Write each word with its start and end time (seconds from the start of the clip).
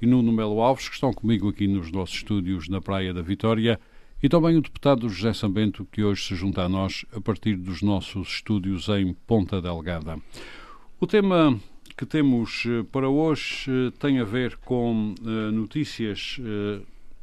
e 0.00 0.06
Nuno 0.06 0.32
Melo 0.32 0.60
Alves, 0.60 0.88
que 0.88 0.94
estão 0.94 1.12
comigo 1.12 1.48
aqui 1.48 1.66
nos 1.66 1.90
nossos 1.90 2.16
estúdios 2.16 2.68
na 2.68 2.80
Praia 2.80 3.12
da 3.12 3.22
Vitória, 3.22 3.78
e 4.22 4.28
também 4.28 4.56
o 4.56 4.60
deputado 4.60 5.08
José 5.08 5.32
Sambento, 5.32 5.86
que 5.90 6.02
hoje 6.02 6.24
se 6.24 6.34
junta 6.34 6.62
a 6.62 6.68
nós 6.68 7.04
a 7.14 7.20
partir 7.20 7.56
dos 7.56 7.82
nossos 7.82 8.28
estúdios 8.28 8.88
em 8.88 9.14
Ponta 9.26 9.60
Delgada. 9.60 10.18
O 11.00 11.06
tema 11.06 11.58
que 11.96 12.06
temos 12.06 12.64
eh, 12.66 12.82
para 12.90 13.08
hoje 13.08 13.70
eh, 13.70 13.92
tem 13.98 14.20
a 14.20 14.24
ver 14.24 14.56
com 14.58 15.14
uh, 15.20 15.52
notícias 15.52 16.40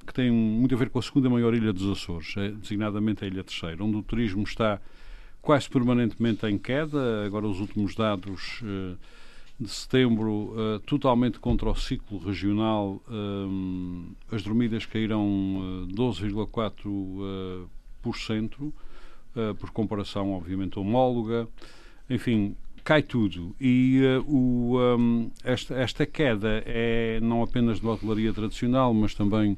que 0.05 0.13
têm 0.13 0.31
muito 0.31 0.73
a 0.73 0.77
ver 0.77 0.89
com 0.89 0.99
a 0.99 1.01
segunda 1.01 1.29
maior 1.29 1.53
ilha 1.53 1.73
dos 1.73 1.89
Açores, 1.91 2.33
designadamente 2.59 3.23
a 3.23 3.27
Ilha 3.27 3.43
Terceira, 3.43 3.83
onde 3.83 3.97
o 3.97 4.01
turismo 4.01 4.43
está 4.43 4.79
quase 5.41 5.69
permanentemente 5.69 6.45
em 6.45 6.57
queda. 6.57 7.25
Agora, 7.25 7.47
os 7.47 7.59
últimos 7.59 7.95
dados 7.95 8.61
uh, 8.61 8.97
de 9.59 9.69
setembro, 9.69 10.53
uh, 10.53 10.79
totalmente 10.85 11.39
contra 11.39 11.67
o 11.69 11.75
ciclo 11.75 12.19
regional, 12.19 13.01
um, 13.09 14.11
as 14.31 14.43
dormidas 14.43 14.85
caíram 14.85 15.87
12,4%, 15.89 18.61
uh, 18.61 18.73
por 19.55 19.71
comparação, 19.71 20.33
obviamente, 20.33 20.77
homóloga. 20.77 21.47
Enfim, 22.07 22.55
cai 22.83 23.01
tudo. 23.01 23.55
E 23.59 23.99
o, 24.27 24.77
um, 24.79 25.31
esta, 25.43 25.73
esta 25.75 26.05
queda 26.05 26.61
é 26.65 27.19
não 27.19 27.41
apenas 27.41 27.79
de 27.79 27.87
hotelaria 27.87 28.31
tradicional, 28.33 28.93
mas 28.93 29.13
também 29.13 29.57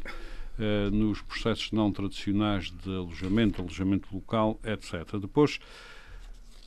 Uh, 0.60 0.92
nos 0.92 1.22
processos 1.22 1.72
não 1.72 1.90
tradicionais 1.90 2.70
de 2.84 2.90
alojamento, 2.90 3.62
alojamento 3.62 4.14
local, 4.14 4.60
etc. 4.66 5.18
Depois, 5.18 5.58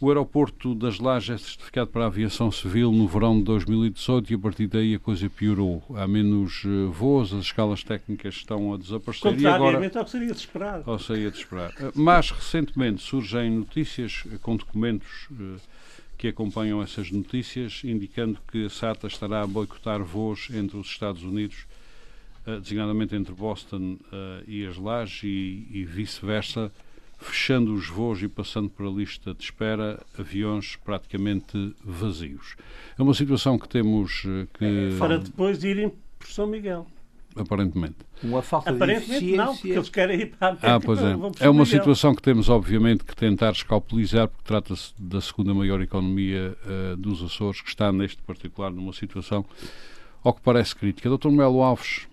o 0.03 0.09
aeroporto 0.09 0.75
das 0.75 0.99
Lajes 0.99 1.31
é 1.31 1.39
certificado 1.39 1.89
para 1.89 2.03
a 2.03 2.07
aviação 2.09 2.51
civil 2.51 2.91
no 2.91 3.07
verão 3.07 3.39
de 3.39 3.45
2018 3.45 4.33
e 4.33 4.35
a 4.35 4.39
partir 4.39 4.67
daí 4.67 4.97
a 4.97 4.99
coisa 4.99 5.31
piorou. 5.31 5.81
Há 5.95 6.09
menos 6.09 6.65
uh, 6.65 6.91
voos, 6.91 7.33
as 7.33 7.45
escalas 7.45 7.85
técnicas 7.85 8.35
estão 8.35 8.75
a 8.75 8.77
desaparecer. 8.77 9.41
E 9.41 9.47
agora, 9.47 9.79
ao 9.79 10.05
que 10.05 10.11
seria 10.11 10.33
de 10.33 10.41
esperar. 10.41 10.83
Ao 10.85 10.99
seria 10.99 11.31
de 11.31 11.39
esperar. 11.39 11.73
Mais 11.95 12.33
recentemente 12.33 13.01
surgem 13.01 13.49
notícias 13.49 14.25
uh, 14.27 14.41
com 14.41 14.57
documentos 14.57 15.29
que 16.19 16.27
acompanham 16.27 16.83
essas 16.83 17.13
notícias, 17.13 17.83
indicando 17.85 18.41
que 18.51 18.67
a 18.67 18.71
SATA 18.71 19.07
estará 19.07 19.43
a 19.43 19.47
boicotar 19.47 20.03
voos 20.03 20.49
entre 20.51 20.79
os 20.79 20.89
Estados 20.89 21.23
Unidos, 21.23 21.65
designadamente 22.61 23.15
entre 23.17 23.33
Boston 23.35 23.99
e 24.47 24.65
as 24.65 24.77
Lajes 24.77 25.25
e, 25.25 25.67
e 25.71 25.85
vice-versa, 25.85 26.71
fechando 27.23 27.73
os 27.73 27.89
voos 27.89 28.23
e 28.23 28.29
passando 28.29 28.69
para 28.69 28.87
a 28.87 28.91
lista 28.91 29.33
de 29.35 29.43
espera 29.43 30.01
aviões 30.19 30.77
praticamente 30.77 31.75
vazios. 31.85 32.57
É 32.99 33.03
uma 33.03 33.15
situação 33.15 33.59
que 33.59 33.69
temos 33.69 34.25
eh, 34.27 34.47
que... 34.55 34.97
Para 34.99 35.19
depois 35.19 35.59
de 35.59 35.69
irem 35.69 35.93
por 36.19 36.29
São 36.29 36.47
Miguel. 36.47 36.87
Aparentemente. 37.35 37.97
Uma 38.23 38.43
falta 38.43 38.71
Aparentemente 38.71 39.25
de 39.25 39.37
não, 39.37 39.55
porque 39.55 39.71
eles 39.71 39.89
querem 39.89 40.21
ir 40.21 40.27
para 40.27 40.57
a 40.63 40.75
Ah, 40.75 40.81
pois 40.81 41.01
é. 41.01 41.17
É 41.41 41.49
uma 41.49 41.65
situação 41.65 42.15
que 42.15 42.23
temos, 42.23 42.49
obviamente, 42.49 43.05
que 43.05 43.17
tentar 43.17 43.53
escalpelizar, 43.53 44.29
porque 44.29 44.45
trata-se 44.45 44.93
da 44.99 45.21
segunda 45.21 45.55
maior 45.55 45.81
economia 45.81 46.57
uh, 46.65 46.97
dos 46.97 47.23
Açores, 47.23 47.61
que 47.61 47.69
está, 47.69 47.91
neste 47.91 48.21
particular, 48.23 48.71
numa 48.71 48.93
situação, 48.93 49.45
ao 50.23 50.35
que 50.35 50.43
parece 50.43 50.77
crítica. 50.77 51.09
Dr. 51.09 51.31
Melo 51.31 51.63
Alves, 51.63 52.07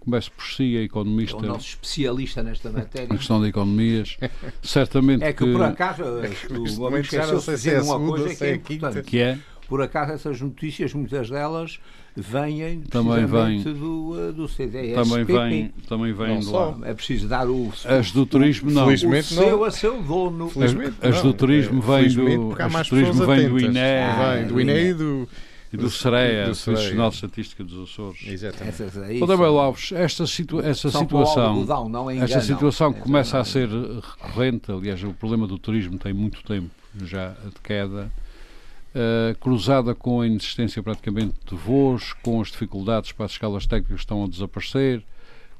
começo 0.00 0.30
por 0.32 0.44
si, 0.44 0.76
é 0.76 0.82
economista. 0.82 1.36
É 1.36 1.40
o 1.40 1.42
nosso 1.42 1.68
especialista 1.68 2.42
nesta 2.42 2.70
matéria. 2.70 3.08
Na 3.08 3.16
questão 3.16 3.40
de 3.40 3.48
economias. 3.48 4.16
Certamente 4.62 5.24
é 5.24 5.32
que, 5.32 5.44
que... 5.44 5.52
por 5.52 5.62
acaso, 5.62 6.02
o 6.02 6.86
amigo 6.86 7.02
esqueceu 7.02 7.82
de 7.82 7.88
uma 7.88 7.98
coisa 7.98 8.34
que 8.34 8.44
é 8.44 8.54
importante. 8.54 9.02
Que 9.02 9.18
é? 9.18 9.38
Por 9.68 9.80
acaso, 9.80 10.12
essas 10.12 10.40
notícias, 10.40 10.92
muitas 10.92 11.30
delas, 11.30 11.80
vêm 12.14 12.82
também 12.82 13.26
vem, 13.26 13.62
do, 13.62 14.14
eh, 14.18 14.32
do 14.32 14.46
CDS. 14.46 14.94
Também 14.94 15.24
vem, 15.24 15.72
também 15.88 16.12
vem 16.12 16.40
do 16.40 16.52
lá. 16.52 16.78
É 16.84 16.94
preciso 16.94 17.26
dar 17.26 17.48
o. 17.48 17.72
As 17.84 18.12
do 18.12 18.26
turismo 18.26 18.70
não. 18.70 18.84
Felizmente 18.84 19.32
o 19.32 19.36
seu 19.36 19.56
não. 19.58 19.64
a 19.64 19.70
seu 19.70 20.02
dono. 20.02 20.50
Felizmente 20.50 20.96
as, 21.00 21.16
as 21.16 21.22
do 21.22 21.32
turismo 21.32 21.82
é, 21.82 22.02
vêm 22.02 22.14
do. 22.14 22.56
As 22.58 22.72
do 22.72 22.84
turismo 22.84 23.26
vêm 23.26 23.48
do 23.48 23.58
INE. 23.58 23.72
Vem 23.72 24.46
do 24.46 24.60
INE 24.60 24.72
e 24.72 24.94
do 24.94 25.28
e 25.74 25.76
do 25.76 25.90
SEREA, 25.90 26.44
do 26.44 26.50
Instituto 26.52 27.10
de 27.10 27.14
Estatística 27.14 27.64
dos 27.64 27.90
Açores. 27.90 28.20
Exatamente. 28.26 28.82
Essas 28.82 29.08
Belo 29.18 29.58
Alves, 29.58 29.92
esta 29.92 30.26
situ 30.26 30.60
essa 30.60 30.88
situação, 30.90 31.54
algodão, 31.54 31.88
não 31.88 32.08
é 32.08 32.14
engano, 32.14 32.24
esta 32.24 32.40
situação 32.40 32.92
que 32.92 33.00
começa 33.00 33.38
a 33.38 33.44
ser 33.44 33.68
recorrente, 33.68 34.70
aliás, 34.70 35.02
o 35.02 35.12
problema 35.12 35.46
do 35.46 35.58
turismo 35.58 35.98
tem 35.98 36.12
muito 36.12 36.42
tempo 36.44 36.70
já 37.02 37.30
de 37.30 37.60
queda, 37.62 38.10
uh, 38.94 39.36
cruzada 39.40 39.94
com 39.94 40.20
a 40.20 40.26
inexistência 40.26 40.80
praticamente 40.80 41.34
de 41.44 41.56
voos, 41.56 42.12
com 42.22 42.40
as 42.40 42.48
dificuldades 42.48 43.10
para 43.10 43.26
as 43.26 43.32
escalas 43.32 43.66
técnicas 43.66 43.96
que 43.96 44.02
estão 44.02 44.24
a 44.24 44.28
desaparecer, 44.28 45.02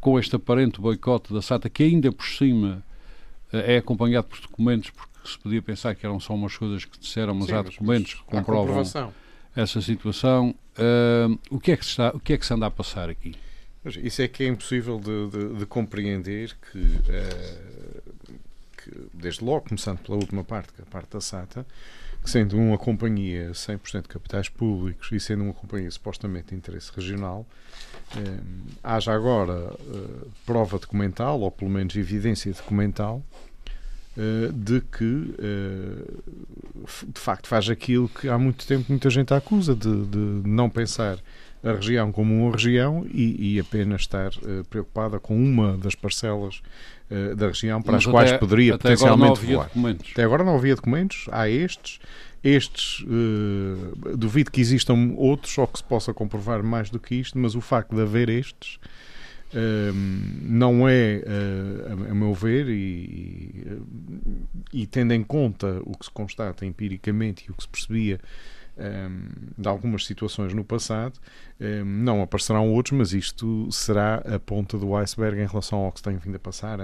com 0.00 0.18
este 0.18 0.36
aparente 0.36 0.80
boicote 0.80 1.32
da 1.32 1.42
SATA, 1.42 1.68
que 1.68 1.82
ainda 1.82 2.12
por 2.12 2.26
cima 2.26 2.84
uh, 3.52 3.56
é 3.56 3.78
acompanhado 3.78 4.28
por 4.28 4.38
documentos, 4.40 4.90
porque 4.90 5.12
se 5.28 5.38
podia 5.38 5.60
pensar 5.60 5.96
que 5.96 6.06
eram 6.06 6.20
só 6.20 6.34
umas 6.34 6.56
coisas 6.56 6.84
que 6.84 7.00
disseram, 7.00 7.34
mas 7.34 7.46
Sim, 7.46 7.54
há 7.54 7.62
documentos 7.62 8.14
que 8.14 8.22
comprovam 8.22 8.84
essa 9.54 9.80
situação. 9.80 10.54
Uh, 10.76 11.38
o, 11.50 11.60
que 11.60 11.72
é 11.72 11.76
que 11.76 11.84
está, 11.84 12.10
o 12.10 12.20
que 12.20 12.32
é 12.32 12.38
que 12.38 12.44
se 12.44 12.52
anda 12.52 12.66
a 12.66 12.70
passar 12.70 13.08
aqui? 13.08 13.34
Isso 14.02 14.22
é 14.22 14.28
que 14.28 14.42
é 14.44 14.46
impossível 14.48 14.98
de, 14.98 15.28
de, 15.28 15.58
de 15.58 15.66
compreender 15.66 16.56
que, 16.72 16.78
uh, 16.78 18.14
que, 18.76 19.08
desde 19.12 19.44
logo, 19.44 19.68
começando 19.68 19.98
pela 19.98 20.16
última 20.16 20.42
parte, 20.42 20.72
que 20.72 20.80
é 20.80 20.84
a 20.84 20.86
parte 20.86 21.10
da 21.10 21.20
SATA, 21.20 21.66
que 22.22 22.30
sendo 22.30 22.56
uma 22.56 22.78
companhia 22.78 23.50
100% 23.52 24.02
de 24.02 24.08
capitais 24.08 24.48
públicos 24.48 25.12
e 25.12 25.20
sendo 25.20 25.44
uma 25.44 25.52
companhia 25.52 25.90
supostamente 25.90 26.48
de 26.48 26.54
interesse 26.54 26.90
regional, 26.96 27.46
haja 28.82 29.12
agora 29.12 29.74
prova 30.46 30.78
documental, 30.78 31.38
ou 31.40 31.50
pelo 31.50 31.70
menos 31.70 31.94
evidência 31.96 32.50
documental, 32.54 33.22
eh, 33.22 33.53
de 34.52 34.80
que 34.80 35.34
eh, 35.38 36.04
de 37.12 37.20
facto 37.20 37.48
faz 37.48 37.68
aquilo 37.68 38.08
que 38.08 38.28
há 38.28 38.38
muito 38.38 38.66
tempo 38.66 38.86
muita 38.88 39.10
gente 39.10 39.34
acusa 39.34 39.74
de, 39.74 40.06
de 40.06 40.48
não 40.48 40.70
pensar 40.70 41.18
a 41.64 41.72
região 41.72 42.12
como 42.12 42.32
uma 42.42 42.52
região 42.52 43.06
e, 43.10 43.54
e 43.54 43.60
apenas 43.60 44.02
estar 44.02 44.28
uh, 44.28 44.64
preocupada 44.68 45.18
com 45.18 45.36
uma 45.36 45.76
das 45.78 45.94
parcelas 45.94 46.62
da 47.36 47.48
região 47.48 47.80
para 47.82 47.92
Mas 47.92 48.06
as 48.06 48.10
quais 48.10 48.32
poderia 48.32 48.74
até 48.74 48.82
potencialmente 48.82 49.40
voar. 49.44 49.66
Documentos. 49.66 50.10
Até 50.12 50.24
agora 50.24 50.42
não 50.42 50.56
havia 50.56 50.74
documentos, 50.74 51.26
há 51.30 51.48
estes. 51.48 52.00
Estes, 52.42 53.04
duvido 54.16 54.50
que 54.50 54.60
existam 54.60 55.12
outros 55.16 55.56
ou 55.56 55.66
que 55.66 55.78
se 55.78 55.84
possa 55.84 56.12
comprovar 56.12 56.62
mais 56.62 56.90
do 56.90 56.98
que 56.98 57.14
isto, 57.14 57.38
mas 57.38 57.54
o 57.54 57.60
facto 57.60 57.94
de 57.94 58.02
haver 58.02 58.28
estes 58.28 58.78
não 60.42 60.88
é, 60.88 61.22
uh, 61.24 62.10
a, 62.10 62.14
meu 62.14 62.34
ver, 62.34 62.68
e, 62.68 63.78
e, 64.72 64.86
tendo 64.86 65.12
em 65.12 65.22
conta 65.22 65.80
o 65.84 65.96
que 65.96 66.06
se 66.06 66.10
constata 66.10 66.66
empiricamente 66.66 67.44
e 67.46 67.50
o 67.50 67.54
que 67.54 67.62
se 67.62 67.68
percebia 67.68 68.20
de 69.56 69.68
algumas 69.68 70.04
situações 70.04 70.52
no 70.52 70.64
passado, 70.64 71.20
não 71.86 72.20
aparecerão 72.20 72.72
outros, 72.72 72.98
mas 72.98 73.12
isto 73.12 73.70
será 73.70 74.16
a 74.16 74.36
ponta 74.40 74.76
do 74.76 74.96
iceberg 74.96 75.40
em 75.40 75.46
relação 75.46 75.78
ao 75.78 75.92
que 75.92 76.00
se 76.00 76.02
tem 76.02 76.16
vindo 76.16 76.34
a 76.34 76.40
passar, 76.40 76.78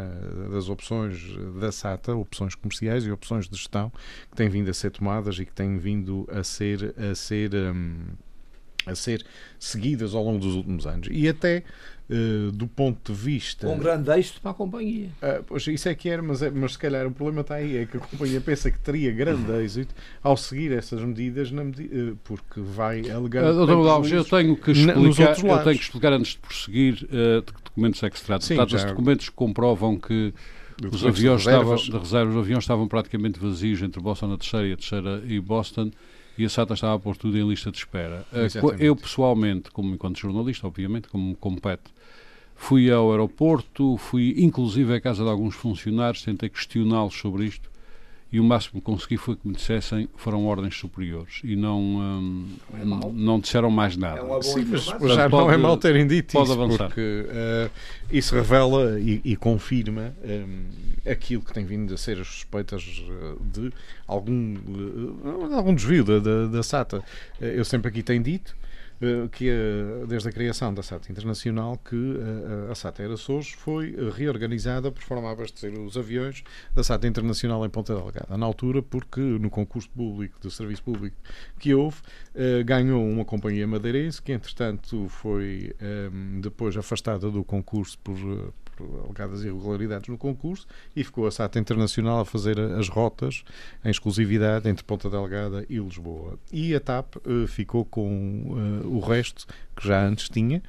das 0.52 0.68
opções 0.68 1.36
da 1.58 1.72
SATA, 1.72 2.14
opções 2.14 2.54
comerciais 2.54 3.04
e 3.04 3.10
opções 3.10 3.48
de 3.48 3.56
gestão 3.56 3.90
que 4.30 4.36
têm 4.36 4.48
vindo 4.48 4.70
a 4.70 4.72
ser 4.72 4.92
tomadas 4.92 5.36
e 5.40 5.44
que 5.44 5.52
têm 5.52 5.78
vindo 5.78 6.28
a 6.30 6.44
ser. 6.44 6.94
A 6.96 7.12
ser 7.12 7.52
um, 7.56 8.04
a 8.90 8.94
ser 8.94 9.24
seguidas 9.58 10.14
ao 10.14 10.24
longo 10.24 10.38
dos 10.38 10.54
últimos 10.54 10.86
anos. 10.86 11.08
E 11.10 11.28
até 11.28 11.62
uh, 12.10 12.52
do 12.52 12.66
ponto 12.66 13.12
de 13.12 13.18
vista. 13.18 13.66
Com 13.66 13.78
grande 13.78 14.10
êxito 14.10 14.40
para 14.40 14.50
a 14.50 14.54
companhia. 14.54 15.08
Uh, 15.22 15.44
pois, 15.46 15.66
isso 15.66 15.88
é 15.88 15.94
que 15.94 16.08
era, 16.08 16.22
mas, 16.22 16.42
é, 16.42 16.50
mas 16.50 16.72
se 16.72 16.78
calhar 16.78 17.06
o 17.06 17.10
problema 17.10 17.42
está 17.42 17.54
aí, 17.54 17.78
é 17.78 17.86
que 17.86 17.96
a 17.96 18.00
companhia 18.00 18.40
pensa 18.40 18.70
que 18.70 18.78
teria 18.78 19.12
grande 19.12 19.50
êxito 19.52 19.94
ao 20.22 20.36
seguir 20.36 20.72
essas 20.72 21.00
medidas, 21.02 21.50
na 21.50 21.64
medi 21.64 21.84
uh, 21.84 22.18
porque 22.24 22.60
vai 22.60 23.08
alegar. 23.10 23.44
Uh, 23.44 23.66
Dr. 23.66 23.88
Alves, 23.88 24.12
eu 24.12 24.24
tenho 24.24 24.56
que 24.56 24.72
explicar, 24.72 25.38
eu 25.38 25.64
tenho 25.64 25.78
que 25.78 25.84
explicar 25.84 26.12
antes 26.12 26.32
de 26.32 26.38
prosseguir 26.38 26.94
uh, 27.04 27.42
de 27.42 27.52
que 27.52 27.62
documentos 27.64 28.02
é 28.02 28.10
que 28.10 28.18
se 28.18 28.24
trata. 28.24 28.46
Trata-se 28.46 28.84
de 28.84 28.90
documentos 28.90 29.28
que 29.28 29.34
comprovam 29.34 29.98
que 29.98 30.34
os 30.92 31.04
aviões, 31.04 31.40
estavam, 31.40 31.76
de 31.76 31.90
reserva, 31.90 32.30
os 32.30 32.38
aviões 32.38 32.64
estavam 32.64 32.88
praticamente 32.88 33.38
vazios 33.38 33.82
entre 33.82 34.00
Boston 34.00 34.32
a 34.32 34.38
terceira 34.38 34.66
e 34.66 34.72
a 34.72 34.76
terceira 34.76 35.22
e 35.26 35.38
Boston 35.38 35.90
e 36.40 36.44
a 36.46 36.48
SATA 36.48 36.74
estava 36.74 36.94
a 36.94 36.98
pôr 36.98 37.16
tudo 37.16 37.38
em 37.38 37.48
lista 37.48 37.70
de 37.70 37.78
espera. 37.78 38.26
Exatamente. 38.32 38.84
Eu, 38.84 38.96
pessoalmente, 38.96 39.70
como 39.70 39.94
enquanto 39.94 40.18
jornalista, 40.18 40.66
obviamente, 40.66 41.08
como 41.08 41.28
me 41.28 41.34
compete 41.36 41.90
Fui 42.60 42.90
ao 42.90 43.10
aeroporto, 43.10 43.96
fui 43.96 44.34
inclusive 44.36 44.94
à 44.94 45.00
casa 45.00 45.24
de 45.24 45.30
alguns 45.30 45.54
funcionários, 45.54 46.22
tentei 46.22 46.50
questioná-los 46.50 47.14
sobre 47.14 47.46
isto 47.46 47.69
e 48.32 48.38
o 48.38 48.44
máximo 48.44 48.80
que 48.80 48.84
consegui 48.84 49.16
foi 49.16 49.34
que 49.34 49.46
me 49.46 49.54
dissessem 49.54 50.08
foram 50.16 50.46
ordens 50.46 50.76
superiores 50.76 51.40
e 51.42 51.56
não, 51.56 51.80
hum, 51.80 52.46
é 52.74 52.84
não 52.84 53.40
disseram 53.40 53.70
mais 53.70 53.96
nada. 53.96 54.20
É 54.20 54.42
Sim, 54.42 54.66
mas 54.70 54.84
já 54.84 55.28
pode, 55.28 55.44
não 55.44 55.50
é 55.50 55.56
mal 55.56 55.76
terem 55.76 56.06
dito 56.06 56.32
pode 56.32 56.50
isso, 56.50 56.60
avançar. 56.60 56.86
porque 56.86 57.00
uh, 57.00 57.70
isso 58.10 58.34
revela 58.34 59.00
e, 59.00 59.20
e 59.24 59.36
confirma 59.36 60.14
um, 60.22 61.10
aquilo 61.10 61.42
que 61.42 61.52
tem 61.52 61.64
vindo 61.64 61.92
a 61.92 61.96
ser 61.96 62.20
as 62.20 62.28
suspeitas 62.28 63.02
eh, 63.08 63.34
de 63.40 63.72
algum, 64.06 64.54
uh, 64.54 65.54
algum 65.54 65.74
desvio 65.74 66.04
da, 66.04 66.18
da, 66.18 66.46
da 66.46 66.62
SATA. 66.62 67.02
Eu 67.40 67.64
sempre 67.64 67.88
aqui 67.88 68.02
tenho 68.02 68.22
dito 68.22 68.54
eh, 68.54 68.59
que 69.32 69.48
eh, 69.48 70.06
desde 70.06 70.28
a 70.28 70.32
criação 70.32 70.74
da 70.74 70.82
SATA 70.82 71.10
Internacional 71.10 71.78
que 71.78 71.96
eh, 71.96 72.70
a 72.70 72.74
SATA 72.74 73.02
Era 73.02 73.14
Açores 73.14 73.50
foi 73.50 73.96
reorganizada 74.10 74.92
por 74.92 75.02
forma 75.02 75.28
a 75.28 75.32
abastecer 75.32 75.72
os 75.72 75.96
aviões 75.96 76.44
da 76.74 76.84
SATA 76.84 77.06
Internacional 77.06 77.64
em 77.64 77.70
Ponta 77.70 77.94
Delgada. 77.94 78.36
Na 78.36 78.44
altura, 78.44 78.82
porque 78.82 79.20
no 79.20 79.48
concurso 79.48 79.88
público, 79.90 80.38
de 80.40 80.50
serviço 80.50 80.82
público 80.82 81.16
que 81.58 81.74
houve, 81.74 81.98
ganhou 82.64 83.02
uma 83.06 83.24
companhia 83.24 83.66
madeirense 83.66 84.20
que, 84.20 84.32
entretanto, 84.32 85.08
foi 85.08 85.74
depois 86.40 86.76
afastada 86.76 87.30
do 87.30 87.42
concurso 87.42 87.98
por, 87.98 88.16
por 88.80 89.04
alegadas 89.04 89.42
irregularidades 89.44 90.08
no 90.08 90.16
concurso 90.16 90.66
e 90.94 91.04
ficou 91.04 91.26
a 91.26 91.30
SATA 91.30 91.58
Internacional 91.58 92.20
a 92.20 92.24
fazer 92.24 92.58
as 92.58 92.88
rotas 92.88 93.44
em 93.84 93.90
exclusividade 93.90 94.68
entre 94.68 94.84
Ponta 94.84 95.10
Delgada 95.10 95.64
e 95.68 95.78
Lisboa. 95.78 96.38
E 96.52 96.74
a 96.74 96.80
TAP 96.80 97.16
uh, 97.16 97.46
ficou 97.46 97.84
com 97.84 98.82
uh, 98.84 98.88
o 98.88 99.00
resto 99.00 99.46
que 99.76 99.86
já 99.86 100.02
antes 100.02 100.28
tinha. 100.28 100.62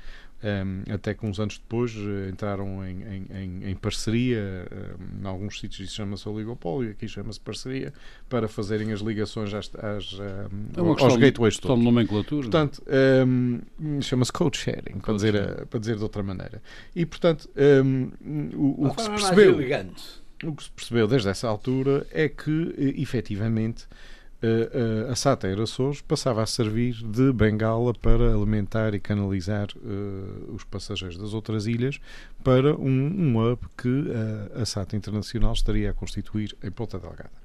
Um, 0.43 0.91
até 0.91 1.13
que 1.13 1.23
uns 1.23 1.39
anos 1.39 1.59
depois 1.59 1.95
uh, 1.95 2.27
entraram 2.27 2.83
em, 2.83 3.03
em, 3.03 3.27
em, 3.31 3.69
em 3.69 3.75
parceria, 3.75 4.67
um, 4.99 5.23
em 5.23 5.27
alguns 5.27 5.59
sítios 5.59 5.87
isso 5.87 5.97
chama-se 5.97 6.27
oligopólio, 6.27 6.89
aqui 6.89 7.07
chama-se 7.07 7.39
parceria, 7.39 7.93
para 8.27 8.47
fazerem 8.47 8.91
as 8.91 9.01
ligações 9.01 9.53
às, 9.53 9.69
às, 9.75 10.13
um, 10.13 10.19
é 10.75 11.03
aos 11.03 11.15
gateways 11.17 11.57
todos. 11.59 11.77
de 11.77 11.85
nomenclatura. 11.85 12.41
Portanto, 12.41 12.83
chama-se 14.01 14.33
code 14.33 14.57
sharing, 14.57 14.99
code 14.99 15.01
para, 15.01 15.13
dizer, 15.13 15.33
sharing. 15.33 15.65
para 15.67 15.79
dizer 15.79 15.97
de 15.97 16.03
outra 16.03 16.23
maneira. 16.23 16.61
E, 16.95 17.05
portanto, 17.05 17.47
o, 18.55 18.87
o 18.87 18.95
que 18.95 19.01
se 19.03 19.09
percebeu... 19.09 19.59
O 20.43 20.55
que 20.55 20.63
se 20.63 20.71
percebeu 20.71 21.07
desde 21.07 21.29
essa 21.29 21.47
altura 21.47 22.07
é 22.09 22.27
que, 22.27 22.73
efetivamente, 22.97 23.85
a 25.09 25.15
SATA 25.15 25.47
Açores 25.61 26.01
passava 26.01 26.41
a 26.41 26.45
servir 26.45 26.95
de 26.95 27.31
bengala 27.31 27.93
para 27.93 28.33
alimentar 28.33 28.93
e 28.95 28.99
canalizar 28.99 29.67
uh, 29.75 30.53
os 30.53 30.63
passageiros 30.63 31.17
das 31.17 31.33
outras 31.33 31.67
ilhas 31.67 31.99
para 32.43 32.75
um, 32.75 32.89
um 32.89 33.37
hub 33.37 33.61
que 33.77 33.87
uh, 33.87 34.61
a 34.61 34.65
SATA 34.65 34.95
Internacional 34.95 35.53
estaria 35.53 35.91
a 35.91 35.93
constituir 35.93 36.55
em 36.63 36.71
Ponta 36.71 36.97
Delgada. 36.97 37.41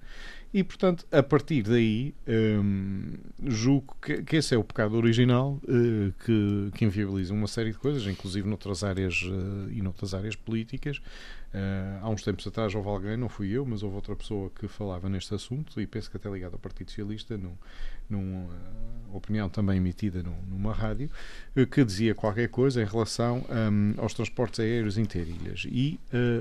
E, 0.54 0.64
portanto, 0.64 1.04
a 1.12 1.22
partir 1.22 1.62
daí, 1.64 2.14
um, 2.26 3.12
julgo 3.44 3.94
que, 4.00 4.22
que, 4.22 4.36
esse 4.36 4.54
é 4.54 4.58
o 4.58 4.64
pecado 4.64 4.96
original 4.96 5.60
uh, 5.64 6.12
que, 6.24 6.70
que 6.74 6.84
inviabiliza 6.84 7.34
uma 7.34 7.46
série 7.46 7.72
de 7.72 7.78
coisas, 7.78 8.06
inclusive 8.06 8.48
noutras 8.48 8.82
áreas 8.82 9.20
uh, 9.22 9.70
e 9.70 9.82
noutras 9.82 10.14
áreas 10.14 10.34
políticas, 10.34 11.00
Uh, 11.56 12.04
há 12.04 12.10
uns 12.10 12.22
tempos 12.22 12.46
atrás 12.46 12.74
houve 12.74 12.86
alguém, 12.86 13.16
não 13.16 13.30
fui 13.30 13.48
eu, 13.48 13.64
mas 13.64 13.82
houve 13.82 13.96
outra 13.96 14.14
pessoa 14.14 14.50
que 14.50 14.68
falava 14.68 15.08
neste 15.08 15.34
assunto 15.34 15.80
e 15.80 15.86
penso 15.86 16.10
que 16.10 16.18
até 16.18 16.28
ligado 16.28 16.52
ao 16.52 16.58
Partido 16.58 16.90
Socialista, 16.90 17.38
num, 17.38 17.54
numa 18.10 18.44
uh, 18.44 19.16
opinião 19.16 19.48
também 19.48 19.78
emitida 19.78 20.22
num, 20.22 20.36
numa 20.50 20.74
rádio, 20.74 21.08
uh, 21.56 21.66
que 21.66 21.82
dizia 21.82 22.14
qualquer 22.14 22.50
coisa 22.50 22.82
em 22.82 22.84
relação 22.84 23.42
um, 23.48 23.94
aos 23.96 24.12
transportes 24.12 24.60
aéreos 24.60 24.98
interilhas 24.98 25.66
e 25.66 25.98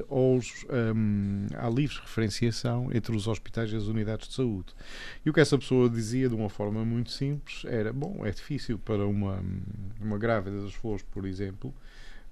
aos, 0.09 0.65
um, 0.93 1.47
à 1.55 1.69
livre 1.69 1.97
referenciação 2.01 2.89
entre 2.93 3.15
os 3.15 3.25
hospitais 3.25 3.71
e 3.71 3.75
as 3.77 3.83
unidades 3.83 4.27
de 4.27 4.33
saúde. 4.33 4.73
E 5.25 5.29
o 5.29 5.33
que 5.33 5.39
essa 5.39 5.57
pessoa 5.57 5.89
dizia 5.89 6.27
de 6.27 6.35
uma 6.35 6.49
forma 6.49 6.83
muito 6.83 7.11
simples 7.11 7.63
era: 7.63 7.93
bom, 7.93 8.25
é 8.25 8.31
difícil 8.31 8.77
para 8.77 9.07
uma, 9.07 9.41
uma 10.01 10.17
grávida 10.17 10.61
das 10.61 10.73
flores, 10.73 11.03
por 11.03 11.25
exemplo 11.25 11.73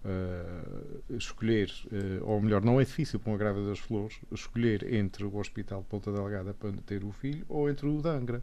uh, 0.06 1.14
escolher, 1.16 1.70
uh, 1.92 2.30
ou 2.30 2.42
melhor, 2.42 2.64
não 2.64 2.80
é 2.80 2.84
difícil 2.84 3.20
para 3.20 3.32
uma 3.32 3.38
grávida 3.38 3.68
das 3.68 3.80
flores 3.80 4.20
escolher 4.32 4.94
entre 4.94 5.24
o 5.24 5.36
Hospital 5.38 5.82
de 5.82 5.88
Ponta 5.88 6.12
Delgada 6.12 6.54
para 6.54 6.72
ter 6.86 7.04
o 7.04 7.12
filho 7.12 7.46
ou 7.48 7.70
entre 7.70 7.88
o 7.88 8.02
de 8.02 8.10
Angra. 8.10 8.42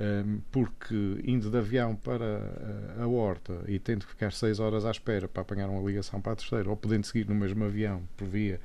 Um, 0.00 0.04
ehm, 0.04 0.40
porque 0.52 0.94
indo 1.24 1.50
de 1.50 1.58
avião 1.58 1.96
para 1.96 2.40
a, 2.98 3.02
a 3.02 3.08
Horta 3.08 3.64
e 3.66 3.80
tendo 3.80 4.06
que 4.06 4.12
ficar 4.12 4.30
6 4.30 4.60
horas 4.60 4.84
à 4.84 4.92
espera 4.92 5.26
para 5.26 5.42
apanhar 5.42 5.68
uma 5.68 5.82
ligação 5.84 6.20
para 6.20 6.34
a 6.34 6.36
terceira, 6.36 6.70
ou 6.70 6.76
podendo 6.76 7.04
seguir 7.04 7.28
no 7.28 7.34
mesmo 7.34 7.64
avião 7.64 8.02
por 8.16 8.28
via 8.28 8.60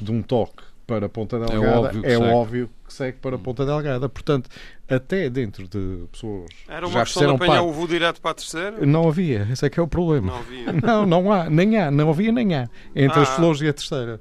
de 0.00 0.10
um 0.10 0.22
toque 0.22 0.64
para 0.88 1.06
Ponta 1.06 1.36
é 1.36 1.40
Delgada, 1.40 1.66
é 1.66 1.76
óbvio 1.76 2.00
que, 2.00 2.06
é 2.06 2.16
segue. 2.16 2.32
Óbvio 2.32 2.70
que 2.86 2.94
segue 2.94 3.18
para 3.18 3.38
Ponta 3.38 3.66
Delgada. 3.66 4.08
Portanto, 4.08 4.48
até 4.88 5.28
dentro 5.28 5.68
de 5.68 6.06
pessoas. 6.10 6.48
Era 6.66 6.86
uma 6.86 6.94
já 6.94 7.04
questão 7.04 7.26
de 7.26 7.34
apanhar 7.34 7.62
o 7.62 7.70
voo 7.70 7.86
direto 7.86 8.22
para 8.22 8.30
a 8.30 8.34
terceira? 8.34 8.86
Não 8.86 9.06
havia, 9.06 9.46
esse 9.52 9.66
é 9.66 9.70
que 9.70 9.78
é 9.78 9.82
o 9.82 9.86
problema. 9.86 10.32
Não 10.32 10.38
havia. 10.38 10.72
não, 10.82 11.06
não 11.06 11.32
há, 11.32 11.50
nem 11.50 11.76
há, 11.76 11.90
não 11.90 12.08
havia 12.08 12.32
nem 12.32 12.54
há. 12.54 12.68
Entre 12.96 13.18
ah. 13.18 13.22
as 13.22 13.28
flores 13.28 13.60
e 13.60 13.68
a 13.68 13.72
terceira. 13.72 14.18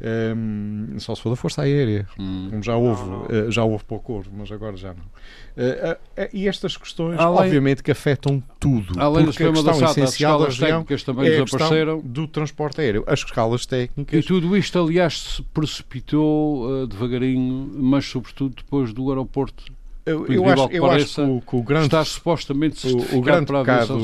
Um, 0.00 0.98
só 0.98 1.14
se 1.14 1.22
for 1.22 1.30
da 1.30 1.36
Força 1.36 1.62
Aérea, 1.62 2.06
hum. 2.18 2.48
como 2.50 2.62
já 2.62 2.76
houve, 2.76 3.02
não, 3.02 3.28
não. 3.28 3.46
Uh, 3.46 3.50
já 3.50 3.62
houve 3.62 3.84
para 3.84 3.96
o 3.96 4.24
mas 4.32 4.50
agora 4.50 4.76
já 4.76 4.92
não. 4.92 5.04
Uh, 5.04 5.92
uh, 5.92 6.28
e 6.32 6.48
estas 6.48 6.76
questões, 6.76 7.18
além, 7.18 7.44
obviamente, 7.44 7.82
que 7.82 7.92
afetam 7.92 8.42
tudo. 8.58 9.00
Além 9.00 9.26
porque 9.26 9.44
a 9.44 9.52
questão 9.52 9.64
da 9.64 9.72
SATA, 9.72 10.00
essencial 10.00 10.42
as 10.42 10.54
escalas 10.54 10.58
técnicas 10.58 11.02
também 11.04 11.26
é 11.28 11.44
desapareceram. 11.44 12.00
do 12.00 12.26
transporte 12.26 12.80
aéreo, 12.80 13.04
as 13.06 13.20
escalas 13.20 13.66
técnicas. 13.66 14.24
E 14.24 14.26
tudo 14.26 14.56
isto, 14.56 14.78
aliás, 14.78 15.20
se 15.20 15.42
precipitou 15.42 16.86
devagarinho, 16.88 17.70
mas 17.74 18.04
sobretudo 18.04 18.56
depois 18.56 18.92
do 18.92 19.08
aeroporto 19.10 19.64
eu, 20.06 20.26
eu, 20.26 20.48
acho, 20.48 20.68
eu 20.70 20.82
pareça, 20.82 21.22
acho 21.22 21.30
que 21.30 21.36
o, 21.36 21.40
que 21.40 21.56
o, 21.56 21.62
grande 21.62 21.86
está 21.86 22.04
supostamente 22.04 22.86
o, 22.86 23.18
o 23.18 23.22
grande 23.22 23.50
pecado 23.50 23.98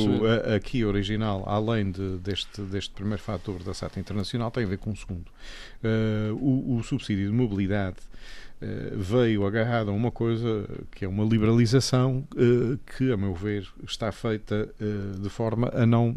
aqui 0.54 0.84
original, 0.84 1.44
além 1.46 1.90
de, 1.90 2.16
deste, 2.18 2.62
deste 2.62 2.90
primeiro 2.94 3.22
fator 3.22 3.62
da 3.62 3.74
SATA 3.74 4.00
Internacional, 4.00 4.50
tem 4.50 4.64
a 4.64 4.66
ver 4.66 4.78
com 4.78 4.90
o 4.90 4.96
segundo. 4.96 5.26
Uh, 5.84 6.34
o, 6.34 6.76
o, 6.76 6.82
subsídio 6.82 7.26
de 7.26 7.32
mobilidade 7.32 7.98
uh, 8.62 8.98
veio 8.98 9.46
agarrado 9.46 9.90
a 9.90 9.92
uma 9.92 10.10
coisa 10.10 10.66
que 10.92 11.04
é 11.04 11.08
uma 11.08 11.24
liberalização 11.24 12.26
que, 12.96 13.12
a 13.12 13.16
meu 13.18 13.34
ver, 13.34 13.68
está 13.86 14.10
feita 14.10 14.68
de 15.20 15.28
forma 15.28 15.70
a 15.74 15.84
não 15.84 16.14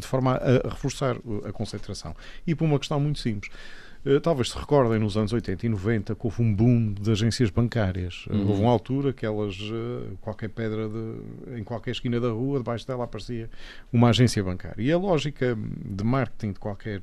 de 0.00 0.06
forma 0.06 0.34
a 0.34 0.68
reforçar 0.68 1.16
a 1.46 1.52
concentração. 1.52 2.14
E 2.46 2.54
por 2.54 2.64
uma 2.64 2.78
questão 2.78 3.00
muito 3.00 3.20
simples. 3.20 3.50
eh, 3.50 3.87
talvez 4.22 4.50
se 4.50 4.58
recordem 4.58 4.98
nos 4.98 5.16
anos 5.16 5.32
80 5.32 5.66
e 5.66 5.68
90 5.68 6.14
que 6.14 6.26
houve 6.26 6.42
um 6.42 6.54
boom 6.54 6.92
de 6.94 7.10
agências 7.10 7.50
bancárias. 7.50 8.26
Eh, 8.30 8.34
uhum. 8.34 8.48
Houve 8.48 8.62
uma 8.62 8.70
altura 8.70 9.12
que 9.12 9.26
elas, 9.26 9.56
eh, 9.56 10.12
qualquer 10.20 10.48
pedra 10.48 10.88
de, 10.88 11.58
em 11.58 11.64
qualquer 11.64 11.90
esquina 11.90 12.20
da 12.20 12.30
rua, 12.30 12.58
debaixo 12.58 12.86
dela 12.86 13.04
aparecia 13.04 13.50
uma 13.92 14.10
agência 14.10 14.42
bancária. 14.42 14.80
E 14.82 14.90
a 14.92 14.98
lógica 14.98 15.56
de 15.56 16.04
marketing 16.04 16.52
de 16.52 16.60
qualquer 16.60 17.00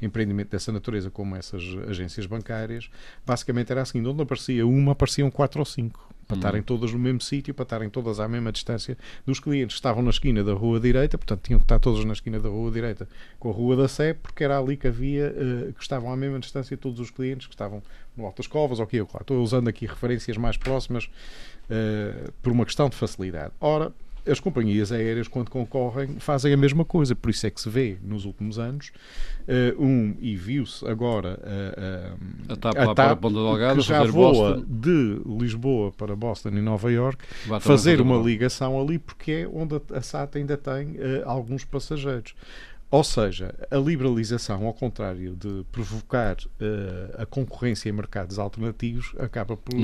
empreendimento 0.00 0.50
dessa 0.50 0.72
natureza, 0.72 1.10
como 1.10 1.36
essas 1.36 1.62
agências 1.88 2.26
bancárias, 2.26 2.90
basicamente 3.24 3.70
era 3.70 3.82
assim: 3.82 4.04
onde 4.04 4.22
aparecia 4.22 4.66
uma, 4.66 4.92
apareciam 4.92 5.30
quatro 5.30 5.60
ou 5.60 5.64
cinco 5.64 6.15
para 6.26 6.36
estarem 6.36 6.60
uhum. 6.60 6.66
todas 6.66 6.92
no 6.92 6.98
mesmo 6.98 7.20
sítio, 7.20 7.54
para 7.54 7.62
estarem 7.62 7.88
todas 7.88 8.18
à 8.20 8.28
mesma 8.28 8.50
distância 8.50 8.96
dos 9.24 9.40
clientes. 9.40 9.76
Estavam 9.76 10.02
na 10.02 10.10
esquina 10.10 10.42
da 10.42 10.52
rua 10.52 10.80
direita, 10.80 11.16
portanto 11.16 11.42
tinham 11.42 11.60
que 11.60 11.64
estar 11.64 11.78
todas 11.78 12.04
na 12.04 12.12
esquina 12.12 12.40
da 12.40 12.48
rua 12.48 12.70
direita 12.70 13.08
com 13.38 13.50
a 13.50 13.52
rua 13.52 13.76
da 13.76 13.88
Sé, 13.88 14.14
porque 14.14 14.44
era 14.44 14.58
ali 14.58 14.76
que 14.76 14.88
havia, 14.88 15.28
uh, 15.28 15.72
que 15.72 15.82
estavam 15.82 16.12
à 16.12 16.16
mesma 16.16 16.38
distância 16.40 16.76
todos 16.76 16.98
os 17.00 17.10
clientes 17.10 17.46
que 17.46 17.54
estavam 17.54 17.82
no 18.16 18.24
Altas 18.26 18.46
Covas, 18.46 18.80
ok, 18.80 19.04
claro, 19.04 19.22
estou 19.22 19.42
usando 19.42 19.68
aqui 19.68 19.86
referências 19.86 20.36
mais 20.36 20.56
próximas 20.56 21.04
uh, 21.04 22.32
por 22.42 22.52
uma 22.52 22.64
questão 22.64 22.88
de 22.88 22.96
facilidade. 22.96 23.52
Ora, 23.60 23.92
as 24.26 24.40
companhias 24.40 24.92
aéreas, 24.92 25.28
quando 25.28 25.50
concorrem, 25.50 26.18
fazem 26.18 26.52
a 26.52 26.56
mesma 26.56 26.84
coisa. 26.84 27.14
Por 27.14 27.30
isso 27.30 27.46
é 27.46 27.50
que 27.50 27.60
se 27.60 27.68
vê 27.68 27.96
nos 28.02 28.24
últimos 28.24 28.58
anos, 28.58 28.90
uh, 29.46 29.82
um, 29.82 30.14
e 30.20 30.36
viu-se 30.36 30.86
agora 30.86 31.38
uh, 31.42 32.52
uh, 32.52 32.52
a 32.52 32.56
TAP, 32.56 32.76
a 32.76 32.86
TAP 32.86 32.96
para 32.96 33.16
Ponta 33.16 33.34
Delgada, 33.34 33.74
que 33.74 33.82
já 33.82 34.04
voa 34.04 34.56
Boston. 34.56 34.64
de 34.68 35.20
Lisboa 35.26 35.92
para 35.92 36.16
Boston 36.16 36.50
e 36.50 36.60
Nova 36.60 36.90
York, 36.90 37.24
fazer 37.60 38.00
uma 38.00 38.16
ligação 38.18 38.80
ali, 38.80 38.98
porque 38.98 39.32
é 39.32 39.48
onde 39.52 39.80
a 39.92 40.00
SATA 40.00 40.38
ainda 40.38 40.56
tem 40.56 40.96
alguns 41.24 41.64
passageiros. 41.64 42.34
Ou 42.88 43.02
seja, 43.04 43.52
a 43.68 43.76
liberalização, 43.76 44.64
ao 44.64 44.72
contrário 44.72 45.34
de 45.34 45.64
provocar 45.70 46.36
uh, 46.36 47.20
a 47.20 47.26
concorrência 47.26 47.88
em 47.88 47.92
mercados 47.92 48.38
alternativos, 48.38 49.12
acaba 49.18 49.54
por 49.54 49.74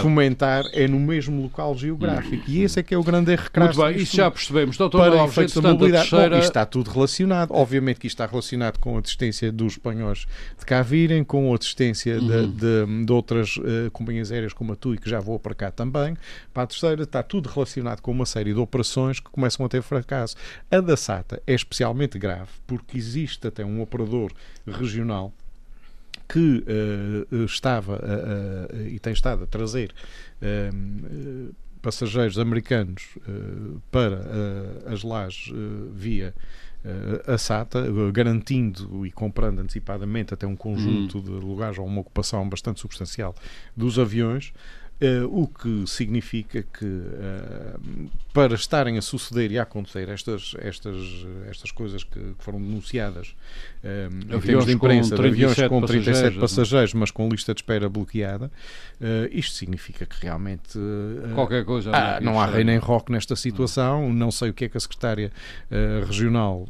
fomentar 0.00 0.64
é 0.72 0.88
no 0.88 0.98
mesmo 0.98 1.40
local 1.40 1.76
geográfico. 1.76 2.50
E 2.50 2.62
esse 2.62 2.80
é 2.80 2.82
que 2.82 2.94
é 2.94 2.98
o 2.98 3.04
grande 3.04 3.32
erro 3.32 3.44
Muito 3.54 3.76
bem, 3.76 3.96
isso 3.96 4.16
já 4.16 4.28
percebemos. 4.28 4.76
Doutor 4.76 4.98
para 4.98 5.10
Manuel, 5.10 5.28
efeitos 5.28 5.54
da 5.54 5.72
mobilidade. 5.72 6.08
Terceira... 6.08 6.30
Bom, 6.30 6.38
isto 6.40 6.48
está 6.48 6.66
tudo 6.66 6.90
relacionado. 6.90 7.50
Obviamente 7.52 8.00
que 8.00 8.08
isto 8.08 8.14
está 8.14 8.26
relacionado 8.26 8.78
com 8.78 8.96
a 8.96 9.00
assistência 9.00 9.52
dos 9.52 9.74
espanhóis 9.74 10.26
de 10.58 10.66
cá 10.66 10.82
virem, 10.82 11.22
com 11.22 11.52
a 11.52 11.56
assistência 11.56 12.18
uhum. 12.18 12.50
de, 12.50 12.86
de, 12.86 13.04
de, 13.04 13.12
outras 13.12 13.56
uh, 13.58 13.90
companhias 13.92 14.32
aéreas 14.32 14.52
como 14.52 14.72
a 14.72 14.76
TUI, 14.76 14.96
que 14.98 15.08
já 15.08 15.20
voa 15.20 15.38
para 15.38 15.54
cá 15.54 15.70
também. 15.70 16.16
Para 16.52 16.64
a 16.64 16.66
terceira, 16.66 17.04
está 17.04 17.22
tudo 17.22 17.48
relacionado 17.48 18.00
com 18.00 18.10
uma 18.10 18.26
série 18.26 18.52
de 18.52 18.58
operações 18.58 19.20
que 19.20 19.30
começam 19.30 19.64
a 19.64 19.68
ter 19.68 19.82
fracasso. 19.82 20.34
A 20.70 20.80
da 20.80 20.96
SATA 20.96 21.40
é 21.46 21.54
especialmente 21.54 22.18
grave 22.18 22.31
grave, 22.32 22.50
porque 22.66 22.96
existe 22.96 23.46
até 23.46 23.64
um 23.64 23.80
operador 23.80 24.32
regional 24.66 25.32
que 26.28 26.64
uh, 27.30 27.44
estava 27.44 27.94
uh, 27.94 28.76
uh, 28.76 28.86
e 28.88 28.98
tem 28.98 29.12
estado 29.12 29.44
a 29.44 29.46
trazer 29.46 29.92
passageiros 31.80 32.38
americanos 32.38 33.16
para 33.90 34.18
as 34.86 35.04
lajes 35.04 35.52
via 35.92 36.34
a 37.28 37.38
SATA, 37.38 37.84
garantindo 38.12 39.06
e 39.06 39.10
comprando 39.12 39.60
antecipadamente 39.60 40.34
até 40.34 40.46
um 40.46 40.56
conjunto 40.56 41.18
hum. 41.18 41.22
de 41.22 41.30
lugares 41.30 41.78
ou 41.78 41.86
uma 41.86 42.00
ocupação 42.00 42.48
bastante 42.48 42.80
substancial 42.80 43.34
dos 43.76 44.00
aviões, 44.00 44.52
o 45.30 45.48
que 45.48 45.84
significa 45.86 46.62
que 46.62 46.84
uh, 46.84 48.10
para 48.32 48.54
estarem 48.54 48.98
a 48.98 49.02
suceder 49.02 49.50
e 49.50 49.58
a 49.58 49.62
acontecer 49.62 50.08
estas, 50.08 50.54
estas, 50.58 50.96
estas 51.50 51.72
coisas 51.72 52.04
que, 52.04 52.20
que 52.20 52.44
foram 52.44 52.60
denunciadas 52.60 53.34
uh, 53.82 54.36
em 54.36 54.40
termos 54.40 54.66
de 54.66 54.72
imprensa, 54.72 55.16
de 55.16 55.26
aviões 55.26 55.56
com 55.68 55.80
37 55.80 56.14
passageiros, 56.14 56.40
passageiros, 56.40 56.94
mas 56.94 57.10
com 57.10 57.28
lista 57.28 57.52
de 57.52 57.60
espera 57.60 57.88
bloqueada, 57.88 58.50
isto 59.32 59.56
significa 59.56 60.06
que 60.06 60.14
realmente 60.22 60.78
qualquer 61.34 61.64
coisa 61.64 61.90
ah, 61.92 62.20
não 62.20 62.40
há 62.40 62.46
rei 62.46 62.62
nem 62.62 62.78
rock 62.78 63.10
nesta 63.10 63.34
situação. 63.34 64.12
Não 64.12 64.30
sei 64.30 64.50
o 64.50 64.54
que 64.54 64.66
é 64.66 64.68
que 64.68 64.76
a 64.76 64.80
secretária 64.80 65.32
regional, 66.06 66.68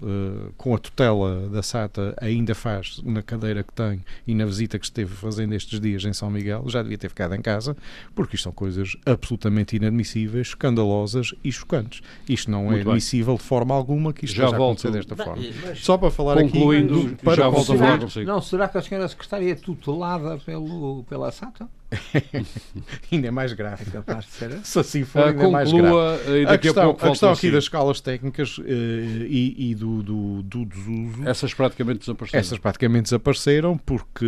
com 0.56 0.74
a 0.74 0.78
tutela 0.78 1.48
da 1.48 1.62
SATA, 1.62 2.14
ainda 2.20 2.54
faz 2.54 3.02
na 3.04 3.22
cadeira 3.22 3.62
que 3.62 3.72
tem 3.72 4.02
e 4.26 4.34
na 4.34 4.46
visita 4.46 4.78
que 4.78 4.84
esteve 4.86 5.14
fazendo 5.14 5.54
estes 5.54 5.78
dias 5.78 6.04
em 6.04 6.12
São 6.12 6.30
Miguel. 6.30 6.64
Já 6.68 6.82
devia 6.82 6.96
ter 6.96 7.10
ficado 7.10 7.34
em 7.34 7.42
casa 7.42 7.76
porque 8.22 8.36
isto 8.36 8.44
são 8.44 8.52
coisas 8.52 8.96
absolutamente 9.04 9.76
inadmissíveis, 9.76 10.48
escandalosas 10.48 11.34
e 11.42 11.50
chocantes. 11.50 12.00
Isto 12.28 12.50
não 12.50 12.64
Muito 12.64 12.78
é 12.78 12.80
admissível 12.82 13.34
de 13.36 13.42
forma 13.42 13.74
alguma 13.74 14.12
que 14.12 14.24
isto 14.24 14.36
já 14.36 14.44
esteja 14.44 14.62
a 14.62 14.64
acontecer 14.64 14.90
desta 14.92 15.16
forma. 15.16 15.42
Mas, 15.64 15.80
Só 15.80 15.98
para 15.98 16.10
falar 16.10 16.36
concluindo, 16.36 17.00
aqui... 17.00 17.16
Para 17.16 17.34
já 17.36 17.48
volto 17.48 17.72
a 17.72 17.76
falar 17.76 17.98
consigo. 17.98 18.26
Não, 18.26 18.40
será 18.40 18.68
que 18.68 18.78
a 18.78 18.82
senhora 18.82 19.08
secretária 19.08 19.50
é 19.50 19.54
tutelada 19.54 20.38
pelo, 20.38 21.04
pela 21.04 21.32
SATA? 21.32 21.68
ainda 23.10 23.28
é 23.28 23.30
mais 23.30 23.52
grave. 23.52 23.84
Capaz 23.90 24.24
de 24.26 24.30
ser. 24.32 24.58
Se 24.64 24.78
assim 24.78 25.04
for, 25.04 25.28
ainda 25.28 25.44
é 25.44 25.48
mais 25.48 25.72
grave. 25.72 26.46
A 26.48 26.58
questão, 26.58 26.90
a, 26.90 27.06
a 27.06 27.10
questão 27.10 27.32
aqui 27.32 27.50
das 27.50 27.64
escalas 27.64 28.00
técnicas 28.00 28.58
uh, 28.58 28.62
e, 28.64 29.70
e, 29.70 29.74
do, 29.74 30.02
do, 30.02 30.42
do 30.42 30.64
desuso. 30.64 31.28
Essas 31.28 31.54
praticamente 31.54 32.00
desapareceram. 32.00 32.40
Essas 32.40 32.58
praticamente 32.58 33.04
desapareceram 33.04 33.76
porque 33.78 34.26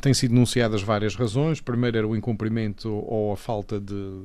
têm 0.00 0.14
sido 0.14 0.32
denunciadas 0.32 0.82
várias 0.82 1.14
razões. 1.14 1.60
Primeiro 1.60 1.98
era 1.98 2.06
o 2.06 2.16
incumprimento 2.16 2.90
ou 2.90 3.32
a 3.32 3.36
falta 3.36 3.80
de 3.80 4.24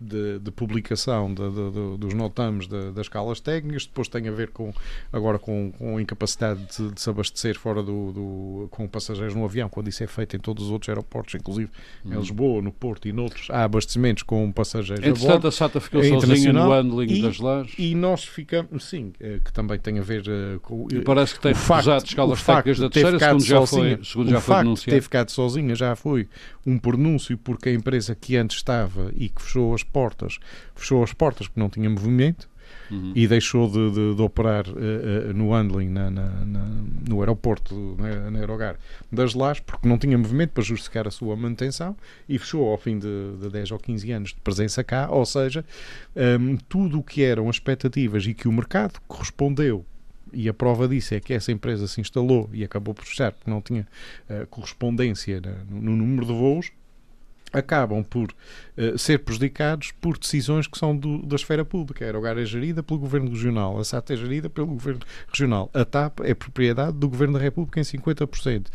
de, 0.00 0.38
de 0.38 0.50
publicação 0.50 1.32
de, 1.32 1.42
de, 1.50 1.96
dos 1.98 2.12
notamos 2.12 2.66
das 2.66 3.06
escalas 3.06 3.40
técnicas, 3.40 3.86
depois 3.86 4.08
tem 4.08 4.28
a 4.28 4.32
ver 4.32 4.50
com 4.50 4.72
agora 5.12 5.38
com, 5.38 5.72
com 5.72 5.96
a 5.96 6.02
incapacidade 6.02 6.60
de, 6.66 7.00
se 7.00 7.08
abastecer 7.10 7.58
fora 7.58 7.82
do, 7.82 8.12
do, 8.12 8.68
com 8.70 8.86
passageiros 8.86 9.34
no 9.34 9.44
avião, 9.44 9.68
quando 9.68 9.88
isso 9.88 10.04
é 10.04 10.06
feito 10.06 10.36
em 10.36 10.38
todos 10.38 10.66
os 10.66 10.70
outros 10.70 10.88
aeroportos, 10.88 11.34
inclusive 11.34 11.70
em 12.04 12.12
uhum. 12.12 12.20
Lisboa, 12.20 12.62
no 12.62 12.72
Porto 12.72 13.08
e 13.08 13.12
noutros, 13.12 13.48
há 13.50 13.64
abastecimentos 13.64 14.22
com 14.22 14.50
passageiros. 14.52 15.06
Entretanto, 15.06 15.46
a, 15.46 15.48
a 15.48 15.52
SATA 15.52 15.80
ficou 15.80 16.02
é 16.02 16.08
sozinha 16.08 16.52
no 16.52 16.70
handling 16.70 17.12
e, 17.12 17.22
das 17.22 17.38
lares. 17.38 17.72
E 17.78 17.94
nós 17.94 18.24
ficamos, 18.24 18.84
sim, 18.84 19.12
eh, 19.18 19.40
que 19.42 19.52
também 19.52 19.78
tem 19.78 19.98
a 19.98 20.02
ver 20.02 20.22
uh, 20.22 20.60
com. 20.60 20.88
E 20.92 21.00
parece 21.00 21.34
que 21.34 21.40
tem 21.40 21.52
recusado 21.52 22.04
escalas 22.04 22.42
técnicas 22.42 22.78
da 22.78 22.90
terceira, 22.90 23.18
segundo 23.18 23.44
já 23.44 23.66
foi, 23.66 23.98
segundo 24.02 24.30
já 24.30 24.40
foi 24.40 24.56
denunciado. 24.56 24.96
ter 24.96 25.02
ficado 25.02 25.30
sozinha 25.30 25.74
já 25.74 25.96
foi 25.96 26.28
um 26.66 26.78
pronúncio 26.78 27.38
porque 27.38 27.68
a 27.68 27.72
empresa 27.72 28.14
que 28.14 28.36
antes 28.36 28.56
estava 28.56 29.12
e 29.16 29.28
que 29.28 29.40
fechou 29.40 29.74
as 29.74 29.82
portas, 29.86 30.38
fechou 30.74 31.02
as 31.02 31.12
portas 31.12 31.48
porque 31.48 31.60
não 31.60 31.70
tinha 31.70 31.88
movimento 31.88 32.48
uhum. 32.90 33.12
e 33.14 33.26
deixou 33.26 33.68
de, 33.68 33.90
de, 33.90 34.14
de 34.14 34.22
operar 34.22 34.66
uh, 34.68 34.72
uh, 34.72 35.34
no 35.34 35.52
handling 35.52 35.88
na, 35.88 36.10
na, 36.10 36.28
na, 36.44 36.66
no 37.08 37.20
aeroporto, 37.20 37.96
na, 37.98 38.30
na 38.30 38.38
Aerogar 38.38 38.76
das 39.10 39.34
Lajes, 39.34 39.62
porque 39.64 39.88
não 39.88 39.98
tinha 39.98 40.16
movimento 40.16 40.50
para 40.50 40.62
justificar 40.62 41.06
a 41.06 41.10
sua 41.10 41.36
manutenção 41.36 41.96
e 42.28 42.38
fechou 42.38 42.68
ao 42.70 42.78
fim 42.78 42.98
de, 42.98 43.36
de 43.40 43.48
10 43.50 43.72
ou 43.72 43.78
15 43.78 44.12
anos 44.12 44.28
de 44.30 44.40
presença 44.40 44.82
cá, 44.84 45.08
ou 45.10 45.24
seja, 45.24 45.64
um, 46.40 46.56
tudo 46.68 46.98
o 46.98 47.02
que 47.02 47.22
eram 47.22 47.48
expectativas 47.50 48.26
e 48.26 48.34
que 48.34 48.48
o 48.48 48.52
mercado 48.52 49.00
correspondeu 49.06 49.84
e 50.32 50.48
a 50.48 50.54
prova 50.54 50.88
disso 50.88 51.14
é 51.14 51.20
que 51.20 51.32
essa 51.32 51.52
empresa 51.52 51.86
se 51.86 52.00
instalou 52.00 52.50
e 52.52 52.64
acabou 52.64 52.92
por 52.92 53.04
fechar 53.04 53.32
porque 53.32 53.50
não 53.50 53.60
tinha 53.60 53.86
uh, 54.28 54.46
correspondência 54.48 55.40
no, 55.68 55.80
no 55.80 55.96
número 55.96 56.26
de 56.26 56.32
voos 56.32 56.70
acabam 57.52 58.02
por 58.02 58.30
uh, 58.76 58.98
ser 58.98 59.20
prejudicados 59.20 59.92
por 60.00 60.18
decisões 60.18 60.66
que 60.66 60.78
são 60.78 60.96
do, 60.96 61.24
da 61.24 61.36
esfera 61.36 61.64
pública. 61.64 62.04
A 62.04 62.08
Aerogar 62.08 62.38
é 62.38 62.44
gerida 62.44 62.82
pelo 62.82 63.00
Governo 63.00 63.30
Regional, 63.30 63.78
a 63.78 63.84
SAT 63.84 64.10
é 64.10 64.16
gerida 64.16 64.50
pelo 64.50 64.66
Governo 64.66 65.00
Regional, 65.28 65.70
a 65.72 65.84
TAP 65.84 66.20
é 66.20 66.34
propriedade 66.34 66.96
do 66.96 67.08
Governo 67.08 67.34
da 67.34 67.40
República 67.40 67.80
em 67.80 67.82
50%. 67.82 68.66
Uh, 68.66 68.70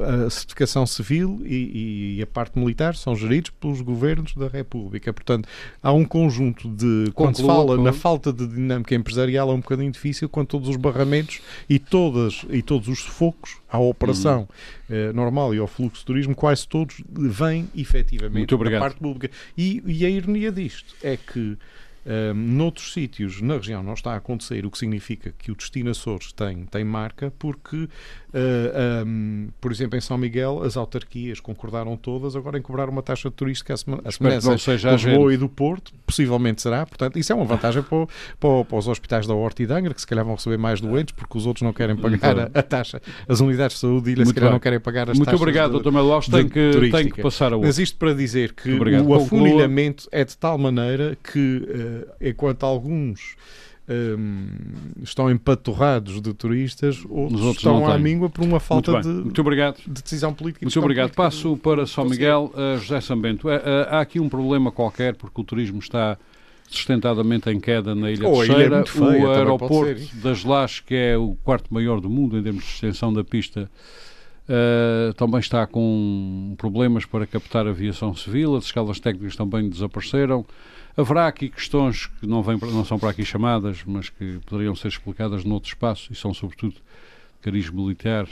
a, 0.00 0.26
a, 0.26 0.30
certificação 0.30 0.86
civil 0.86 1.40
e, 1.44 2.16
e, 2.18 2.22
a 2.22 2.26
parte 2.26 2.58
militar 2.58 2.94
são 2.94 3.14
geridos 3.14 3.50
pelos 3.50 3.80
governos 3.80 4.34
da 4.34 4.48
República. 4.48 5.12
Portanto, 5.12 5.48
há 5.82 5.92
um 5.92 6.04
conjunto 6.04 6.68
de... 6.68 7.10
quando 7.14 7.36
se 7.36 7.44
fala 7.44 7.76
na 7.76 7.92
falta 7.92 8.32
de 8.32 8.46
dinâmica 8.46 8.94
empresarial 8.94 9.50
é 9.50 9.52
um 9.52 9.60
bocadinho 9.60 9.90
difícil 9.90 10.28
quando 10.28 10.48
todos 10.48 10.68
os 10.68 10.76
barramentos 10.76 11.40
e, 11.68 11.78
todas, 11.78 12.44
e 12.50 12.62
todos 12.62 12.88
os 12.88 13.00
sufocos 13.00 13.58
à 13.70 13.78
operação 13.78 14.48
uhum. 14.88 15.10
uh, 15.10 15.12
normal 15.12 15.54
e 15.54 15.58
ao 15.58 15.66
fluxo 15.66 16.00
de 16.00 16.06
turismo, 16.06 16.34
quase 16.34 16.66
todos 16.66 17.02
vêm 17.08 17.68
efetivamente 17.74 18.56
da 18.56 18.78
parte 18.78 18.98
pública. 18.98 19.30
E, 19.56 19.82
e 19.86 20.04
a 20.04 20.10
ironia 20.10 20.52
disto 20.52 20.94
é 21.02 21.16
que 21.16 21.56
um, 22.08 22.34
noutros 22.34 22.94
sítios 22.94 23.42
na 23.42 23.56
região 23.56 23.82
não 23.82 23.92
está 23.92 24.12
a 24.12 24.16
acontecer, 24.16 24.64
o 24.64 24.70
que 24.70 24.78
significa 24.78 25.34
que 25.38 25.52
o 25.52 25.54
Destino 25.54 25.90
Açores 25.90 26.32
tem, 26.32 26.64
tem 26.64 26.82
marca, 26.82 27.30
porque, 27.38 27.76
uh, 27.76 29.06
um, 29.06 29.48
por 29.60 29.70
exemplo, 29.70 29.98
em 29.98 30.00
São 30.00 30.16
Miguel, 30.16 30.62
as 30.62 30.78
autarquias 30.78 31.38
concordaram 31.38 31.98
todas 31.98 32.34
agora 32.34 32.56
em 32.58 32.62
cobrar 32.62 32.88
uma 32.88 33.02
taxa 33.02 33.30
turística 33.30 33.74
a 33.74 34.10
semelhança 34.10 34.56
de 34.56 34.88
Lisboa 34.88 35.34
e 35.34 35.36
do 35.36 35.50
Porto, 35.50 35.92
possivelmente 36.06 36.62
será, 36.62 36.86
portanto, 36.86 37.18
isso 37.18 37.30
é 37.30 37.34
uma 37.34 37.44
vantagem 37.44 37.82
para, 37.82 38.06
para, 38.40 38.64
para, 38.64 38.78
os 38.78 38.88
hospitais 38.88 39.26
da 39.26 39.34
Horta 39.34 39.62
e 39.62 39.66
da 39.66 39.76
Angra, 39.76 39.92
que 39.92 40.00
se 40.00 40.06
calhar 40.06 40.24
vão 40.24 40.34
receber 40.34 40.56
mais 40.56 40.80
doentes, 40.80 41.14
porque 41.14 41.36
os 41.36 41.44
outros 41.44 41.62
não 41.62 41.74
querem 41.74 41.94
pagar 41.94 42.38
a, 42.38 42.44
a, 42.54 42.62
taxa, 42.62 43.02
as 43.28 43.40
unidades 43.40 43.76
de 43.76 43.80
saúde 43.80 44.12
ilha, 44.12 44.24
se 44.24 44.32
calhar 44.32 44.48
bem. 44.48 44.54
não 44.54 44.60
querem 44.60 44.80
pagar 44.80 45.10
as 45.10 45.18
Muito 45.18 45.26
taxas 45.26 45.40
obrigado, 45.40 45.78
Dr. 45.78 45.92
Melo 45.92 46.10
Alves, 46.10 46.30
tem 46.30 46.48
que, 46.48 46.90
tem 46.90 47.10
que 47.10 47.20
passar 47.20 47.52
a 47.52 47.56
outro. 47.56 47.66
Mas 47.66 47.78
isto 47.78 47.98
para 47.98 48.14
dizer 48.14 48.54
que 48.54 48.70
o 48.72 49.14
afunilhamento 49.14 50.08
é 50.10 50.24
de 50.24 50.36
tal 50.38 50.56
maneira 50.56 51.18
que 51.22 51.58
uh, 51.58 51.97
enquanto 52.20 52.64
alguns 52.64 53.36
um, 53.88 54.48
estão 55.02 55.30
empaturrados 55.30 56.20
de 56.20 56.34
turistas, 56.34 56.98
outros, 57.08 57.40
outros 57.40 57.56
estão 57.56 57.90
à 57.90 57.98
míngua 57.98 58.28
por 58.28 58.44
uma 58.44 58.60
falta 58.60 59.00
de, 59.00 59.08
Muito 59.08 59.40
obrigado. 59.40 59.78
de 59.78 60.02
decisão 60.02 60.34
política. 60.34 60.64
Muito 60.66 60.78
obrigado. 60.78 61.14
Passo 61.14 61.56
para 61.56 61.86
São 61.86 62.04
Miguel, 62.04 62.52
uh, 62.54 62.78
José 62.78 63.00
Sambento. 63.00 63.48
Uh, 63.48 63.52
uh, 63.52 63.60
há 63.90 64.00
aqui 64.00 64.20
um 64.20 64.28
problema 64.28 64.70
qualquer, 64.70 65.14
porque 65.14 65.40
o 65.40 65.44
turismo 65.44 65.78
está 65.78 66.18
sustentadamente 66.68 67.48
em 67.48 67.58
queda 67.58 67.94
na 67.94 68.10
Ilha 68.10 68.28
oh, 68.28 68.44
Terceira. 68.44 68.84
É 68.84 69.00
o 69.00 69.30
aeroporto 69.30 70.16
das 70.16 70.44
Lajes, 70.44 70.80
que 70.80 70.94
é 70.94 71.16
o 71.16 71.34
quarto 71.42 71.72
maior 71.72 71.98
do 71.98 72.10
mundo 72.10 72.38
em 72.38 72.42
termos 72.42 72.64
de 72.64 72.70
extensão 72.70 73.12
da 73.12 73.24
pista, 73.24 73.70
Uh, 74.48 75.12
também 75.12 75.40
está 75.40 75.66
com 75.66 76.54
problemas 76.56 77.04
para 77.04 77.26
captar 77.26 77.66
aviação 77.66 78.14
civil, 78.14 78.56
as 78.56 78.64
escalas 78.64 78.98
técnicas 78.98 79.36
também 79.36 79.68
desapareceram. 79.68 80.46
Haverá 80.98 81.28
aqui 81.28 81.48
questões 81.48 82.06
que 82.06 82.26
não, 82.26 82.42
vêm, 82.42 82.58
não 82.60 82.84
são 82.84 82.98
para 82.98 83.10
aqui 83.10 83.24
chamadas, 83.24 83.84
mas 83.86 84.08
que 84.08 84.40
poderiam 84.44 84.74
ser 84.74 84.88
explicadas 84.88 85.44
noutro 85.44 85.68
espaço 85.68 86.12
e 86.12 86.16
são, 86.16 86.34
sobretudo, 86.34 86.72
de 86.72 86.80
cariz 87.40 87.70
militar, 87.70 88.28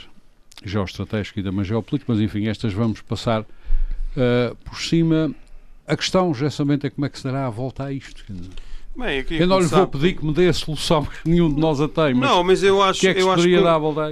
geoestratégico 0.65 1.39
e 1.39 1.43
da 1.43 1.63
geopolítica, 1.63 2.11
mas 2.11 2.21
enfim, 2.21 2.49
estas 2.49 2.73
vamos 2.73 2.99
passar 2.99 3.43
uh, 3.43 4.53
por 4.65 4.81
cima. 4.81 5.33
A 5.87 5.95
questão, 5.95 6.33
justamente, 6.33 6.85
é 6.85 6.89
como 6.89 7.05
é 7.05 7.09
que 7.09 7.17
será 7.17 7.47
a 7.47 7.49
volta 7.49 7.85
a 7.85 7.93
isto. 7.93 8.25
Bem, 8.97 9.23
eu, 9.29 9.37
eu 9.37 9.47
não 9.47 9.59
lhe 9.59 9.67
vou 9.67 9.87
pedir 9.87 10.15
que 10.15 10.25
me 10.25 10.33
dê 10.33 10.49
a 10.49 10.53
solução, 10.53 11.05
porque 11.05 11.29
nenhum 11.29 11.53
de 11.53 11.61
nós 11.61 11.79
a 11.79 11.87
tem. 11.87 12.15
Mas 12.15 12.29
não, 12.29 12.43
mas 12.43 12.63
eu 12.63 12.81
acho 12.81 12.99
que, 12.99 13.07
é 13.07 13.13
que 13.13 13.21
eu, 13.21 13.31
acho 13.31 13.43
que, 13.43 13.53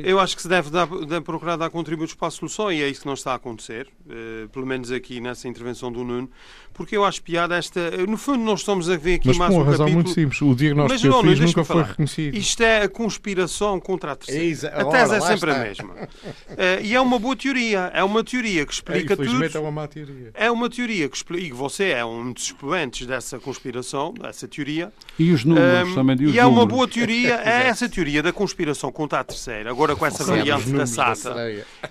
eu 0.03 0.19
acho 0.19 0.35
que 0.35 0.41
se 0.43 0.47
deve, 0.47 0.69
dar, 0.69 0.87
procurar 1.23 1.55
dar 1.55 1.71
contributos 1.71 2.13
para 2.13 2.27
a 2.27 2.31
solução 2.31 2.71
e 2.71 2.83
é 2.83 2.87
isso 2.87 3.01
que 3.01 3.07
não 3.07 3.15
está 3.15 3.31
a 3.31 3.35
acontecer, 3.35 3.89
uh, 4.05 4.47
pelo 4.49 4.65
menos 4.65 4.91
aqui 4.91 5.19
nessa 5.19 5.47
intervenção 5.47 5.91
do 5.91 6.03
Nuno, 6.03 6.29
porque 6.75 6.95
eu 6.95 7.05
acho 7.05 7.21
piada 7.21 7.55
esta. 7.55 7.89
No 8.05 8.17
fundo, 8.17 8.43
nós 8.43 8.59
estamos 8.59 8.89
a 8.89 8.97
ver 8.97 9.15
aqui 9.15 9.29
mas 9.29 9.37
mais 9.37 9.49
com 9.49 9.57
uma 9.61 9.65
razão 9.65 9.85
capítulo, 9.85 10.03
muito 10.03 10.13
simples. 10.13 10.41
O 10.41 10.53
diagnóstico 10.53 11.01
que 11.01 11.07
eu 11.07 11.23
fiz 11.23 11.39
nunca 11.39 11.63
foi 11.63 11.83
reconhecido. 11.83 12.35
Isto 12.35 12.63
é 12.63 12.81
a 12.83 12.89
conspiração 12.89 13.79
contra 13.79 14.11
a 14.11 14.15
terceira. 14.15 14.81
A 14.81 14.85
tese 14.85 15.15
é 15.15 15.21
sempre 15.21 15.51
está. 15.51 15.61
a 15.61 15.63
mesma. 15.63 15.93
uh, 15.93 16.83
e 16.83 16.93
é 16.93 16.99
uma 16.99 17.17
boa 17.17 17.35
teoria. 17.35 17.91
É 17.93 18.03
uma 18.03 18.23
teoria 18.25 18.65
que 18.65 18.73
explica 18.73 19.13
é, 19.13 19.15
tudo. 19.15 19.43
é 19.45 19.59
uma 19.59 19.71
má 19.71 19.87
teoria. 19.87 20.31
É 20.33 20.51
uma 20.51 20.69
teoria 20.69 21.07
que 21.07 21.15
explica. 21.15 21.45
E 21.45 21.51
você 21.51 21.91
é 21.91 22.03
um 22.03 22.33
dos 22.33 22.43
expoentes 22.43 23.07
dessa 23.07 23.39
conspiração, 23.39 24.13
dessa 24.13 24.45
teoria. 24.45 24.91
E 25.17 25.31
os 25.31 25.45
números 25.45 25.89
um, 25.89 25.95
também. 25.95 26.17
E, 26.19 26.31
e 26.31 26.39
é 26.39 26.45
uma 26.45 26.65
boa 26.65 26.87
teoria. 26.87 27.35
É 27.45 27.67
essa 27.67 27.87
teoria 27.87 28.23
da 28.23 28.33
conspiração 28.33 28.91
contra 28.91 29.19
a 29.19 29.23
terceira, 29.23 29.69
agora 29.69 29.95
com 29.95 30.05
essa 30.05 30.23
variante 30.23 30.69
da 30.71 30.85
SATA. 30.85 31.35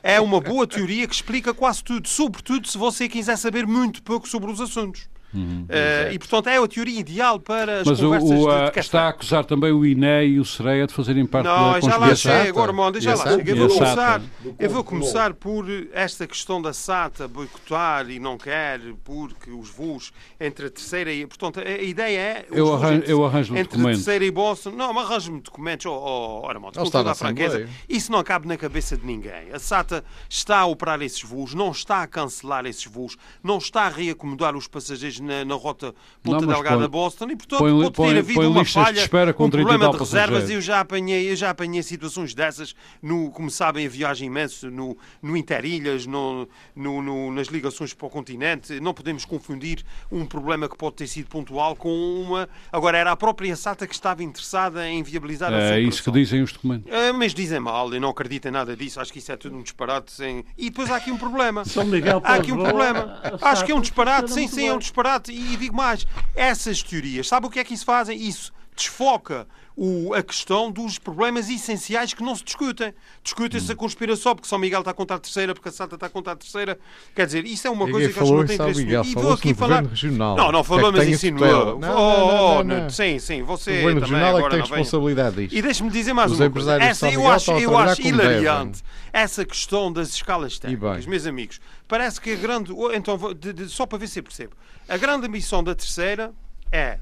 É 0.02 0.20
uma 0.20 0.40
boa 0.40 0.66
teoria 0.66 1.06
que 1.06 1.14
explica 1.14 1.54
quase 1.54 1.82
tudo. 1.82 2.08
Sobretudo 2.08 2.66
se 2.66 2.76
você 2.76 3.08
quiser 3.08 3.36
saber 3.36 3.66
muito 3.66 4.02
pouco 4.02 4.28
sobre 4.28 4.50
os 4.50 4.60
assuntos. 4.60 4.73
sonuç. 4.74 5.06
Uhum, 5.34 5.66
uh, 5.68 6.12
e, 6.12 6.18
portanto, 6.18 6.48
é 6.48 6.56
a 6.56 6.68
teoria 6.68 7.00
ideal 7.00 7.40
para 7.40 7.80
as 7.80 7.86
Mas 7.86 8.00
conversas 8.00 8.30
o, 8.30 8.48
o, 8.48 8.70
de, 8.70 8.80
Está 8.80 9.02
a 9.02 9.08
acusar 9.08 9.44
também 9.44 9.72
o 9.72 9.84
INE 9.84 10.26
e 10.26 10.40
o 10.40 10.44
SREA 10.44 10.86
de 10.86 10.94
fazerem 10.94 11.26
parte 11.26 11.46
não, 11.46 11.72
da 11.72 11.80
já 11.80 11.96
lá 11.96 12.14
chego, 12.14 12.62
Armando, 12.62 13.00
já 13.00 13.14
lá 13.14 13.24
chego. 13.24 13.50
Eu 13.50 13.56
vou, 13.56 13.68
começar, 13.68 14.22
eu 14.58 14.70
vou 14.70 14.84
começar 14.84 15.34
por 15.34 15.66
esta 15.92 16.26
questão 16.26 16.62
da 16.62 16.72
SATA 16.72 17.26
boicotar 17.26 18.08
e 18.10 18.18
não 18.18 18.38
quer, 18.38 18.80
porque 19.02 19.50
os 19.50 19.70
voos 19.70 20.12
entre 20.38 20.66
a 20.66 20.70
terceira 20.70 21.12
e... 21.12 21.26
Portanto, 21.26 21.60
a 21.60 21.82
ideia 21.82 22.18
é... 22.18 22.46
Eu 22.50 22.74
arranjo, 22.74 22.94
entre, 22.94 23.12
eu 23.12 23.24
arranjo 23.24 23.56
Entre 23.56 23.82
terceira 23.82 24.24
e 24.24 24.30
Boston... 24.30 24.70
Não, 24.70 24.92
mas 24.92 25.10
arranjo-me 25.10 25.40
documentos, 25.40 25.86
oh, 25.86 26.42
oh, 26.44 26.48
Armando, 26.48 26.78
com 26.78 26.90
toda 26.90 27.10
a 27.10 27.14
franqueza. 27.14 27.68
Isso 27.88 28.12
não 28.12 28.22
cabe 28.22 28.46
na 28.46 28.56
cabeça 28.56 28.96
de 28.96 29.04
ninguém. 29.04 29.50
A 29.52 29.58
SATA 29.58 30.04
está 30.28 30.60
a 30.60 30.66
operar 30.66 31.02
esses 31.02 31.22
voos, 31.22 31.54
não 31.54 31.70
está 31.70 32.02
a 32.02 32.06
cancelar 32.06 32.66
esses 32.66 32.86
voos, 32.86 33.16
não 33.42 33.58
está 33.58 33.82
a 33.82 33.88
reacomodar 33.88 34.56
os 34.56 34.68
passageiros 34.68 35.20
na, 35.24 35.44
na 35.44 35.54
rota 35.54 35.94
Ponta 36.22 36.46
Delgada 36.46 36.88
Boston 36.88 37.30
e, 37.30 37.36
portanto, 37.36 37.58
põe, 37.58 37.90
pode 37.90 38.12
ter 38.12 38.18
havido 38.18 38.50
uma 38.50 38.64
falha, 38.64 39.06
de 39.06 39.42
um 39.42 39.50
problema 39.50 39.90
de 39.90 39.96
reservas. 39.96 40.50
Eu 40.50 40.60
já 40.60 40.80
apanhei, 40.80 41.30
eu 41.30 41.36
já 41.36 41.50
apanhei 41.50 41.82
situações 41.82 42.34
dessas, 42.34 42.74
no, 43.02 43.30
como 43.30 43.50
sabem, 43.50 43.86
a 43.86 43.88
viagem 43.88 44.28
imensa 44.28 44.70
no, 44.70 44.96
no 45.22 45.36
Interilhas, 45.36 46.06
no, 46.06 46.48
no, 46.74 47.02
no, 47.02 47.32
nas 47.32 47.48
ligações 47.48 47.92
para 47.94 48.06
o 48.06 48.10
continente. 48.10 48.78
Não 48.80 48.94
podemos 48.94 49.24
confundir 49.24 49.84
um 50.10 50.24
problema 50.26 50.68
que 50.68 50.76
pode 50.76 50.96
ter 50.96 51.06
sido 51.06 51.28
pontual 51.28 51.76
com 51.76 51.90
uma. 51.90 52.48
Agora, 52.72 52.98
era 52.98 53.12
a 53.12 53.16
própria 53.16 53.54
SATA 53.56 53.86
que 53.86 53.94
estava 53.94 54.22
interessada 54.22 54.88
em 54.88 55.02
viabilizar 55.02 55.52
a 55.52 55.74
É 55.74 55.80
isso 55.80 56.02
que 56.02 56.10
dizem 56.10 56.42
os 56.42 56.52
documentos. 56.52 56.90
É, 56.92 57.12
mas 57.12 57.34
dizem 57.34 57.60
mal, 57.60 57.92
eu 57.92 58.00
não 58.00 58.10
acredito 58.10 58.46
em 58.48 58.50
nada 58.50 58.76
disso. 58.76 59.00
Acho 59.00 59.12
que 59.12 59.18
isso 59.18 59.32
é 59.32 59.36
tudo 59.36 59.56
um 59.56 59.62
disparate. 59.62 60.12
Sem... 60.12 60.44
E 60.56 60.70
depois 60.70 60.90
há 60.90 60.96
aqui 60.96 61.10
um 61.10 61.18
problema. 61.18 61.64
São 61.64 61.84
Miguel 61.84 62.20
há 62.24 62.34
aqui 62.34 62.52
um 62.52 62.62
problema. 62.62 63.20
Acho 63.40 63.64
que 63.64 63.72
é 63.72 63.74
um 63.74 63.80
disparate. 63.80 64.32
Sim, 64.32 64.48
sim, 64.48 64.66
é 64.66 64.72
um 64.72 64.78
disparate. 64.78 65.03
E 65.28 65.56
digo 65.56 65.76
mais, 65.76 66.06
essas 66.34 66.82
teorias, 66.82 67.28
sabe 67.28 67.46
o 67.46 67.50
que 67.50 67.58
é 67.58 67.64
que 67.64 67.75
isso 67.75 67.84
fazem? 67.84 68.18
Isso 68.20 68.52
desfoca 68.75 69.46
o, 69.76 70.14
a 70.14 70.22
questão 70.22 70.70
dos 70.70 70.98
problemas 70.98 71.50
essenciais 71.50 72.14
que 72.14 72.22
não 72.22 72.36
se 72.36 72.44
discutem. 72.44 72.94
Discute-se 73.22 73.72
a 73.72 73.74
conspiração, 73.74 74.34
porque 74.34 74.48
São 74.48 74.58
Miguel 74.58 74.80
está 74.80 74.94
contra 74.94 75.16
a 75.16 75.18
terceira, 75.18 75.52
porque 75.52 75.68
a 75.68 75.72
Santa 75.72 75.96
está 75.96 76.08
contra 76.08 76.32
a 76.32 76.36
terceira. 76.36 76.78
Quer 77.14 77.26
dizer, 77.26 77.44
isso 77.44 77.66
é 77.66 77.70
uma 77.70 77.90
coisa 77.90 78.08
que 78.08 78.14
que 78.14 78.20
não 78.20 78.46
tem 78.46 78.54
interesse 78.54 78.84
Miguel, 78.84 79.04
E 79.04 79.14
vou 79.14 79.32
aqui 79.32 79.52
falar. 79.52 79.84
Regional. 79.84 80.36
Não, 80.36 80.52
não 80.52 80.62
falou, 80.62 80.90
é 80.90 80.92
mas 80.92 81.08
insinuou. 81.08 81.78
Não, 81.78 81.78
não, 81.78 82.58
oh, 82.58 82.64
não, 82.64 82.88
Sim, 82.88 83.18
sim, 83.18 83.42
você. 83.42 83.72
O 83.72 83.82
governo 83.82 84.00
também, 84.02 84.14
regional 84.14 84.38
é 84.38 84.42
que 84.42 84.50
tem 84.50 84.60
responsabilidade 84.60 85.36
disto. 85.36 85.56
E 85.56 85.62
deixe-me 85.62 85.90
dizer 85.90 86.12
mais 86.12 86.30
Os 86.30 86.38
uma 86.38 86.50
coisa. 86.50 86.74
Essa, 86.80 87.10
eu 87.10 87.28
acho, 87.28 87.50
eu 87.52 87.76
acho 87.76 88.00
hilariante 88.02 88.82
essa 89.12 89.44
questão 89.44 89.92
das 89.92 90.10
escalas 90.10 90.58
técnicas, 90.58 91.06
meus 91.06 91.26
amigos. 91.26 91.60
Parece 91.88 92.20
que 92.20 92.32
a 92.32 92.36
grande. 92.36 92.72
Então, 92.94 93.18
de, 93.34 93.52
de, 93.52 93.68
só 93.68 93.86
para 93.86 93.98
ver 93.98 94.06
se 94.06 94.20
eu 94.20 94.22
percebo. 94.22 94.52
A 94.88 94.96
grande 94.96 95.26
ambição 95.26 95.64
da 95.64 95.74
terceira 95.74 96.32
é 96.70 96.98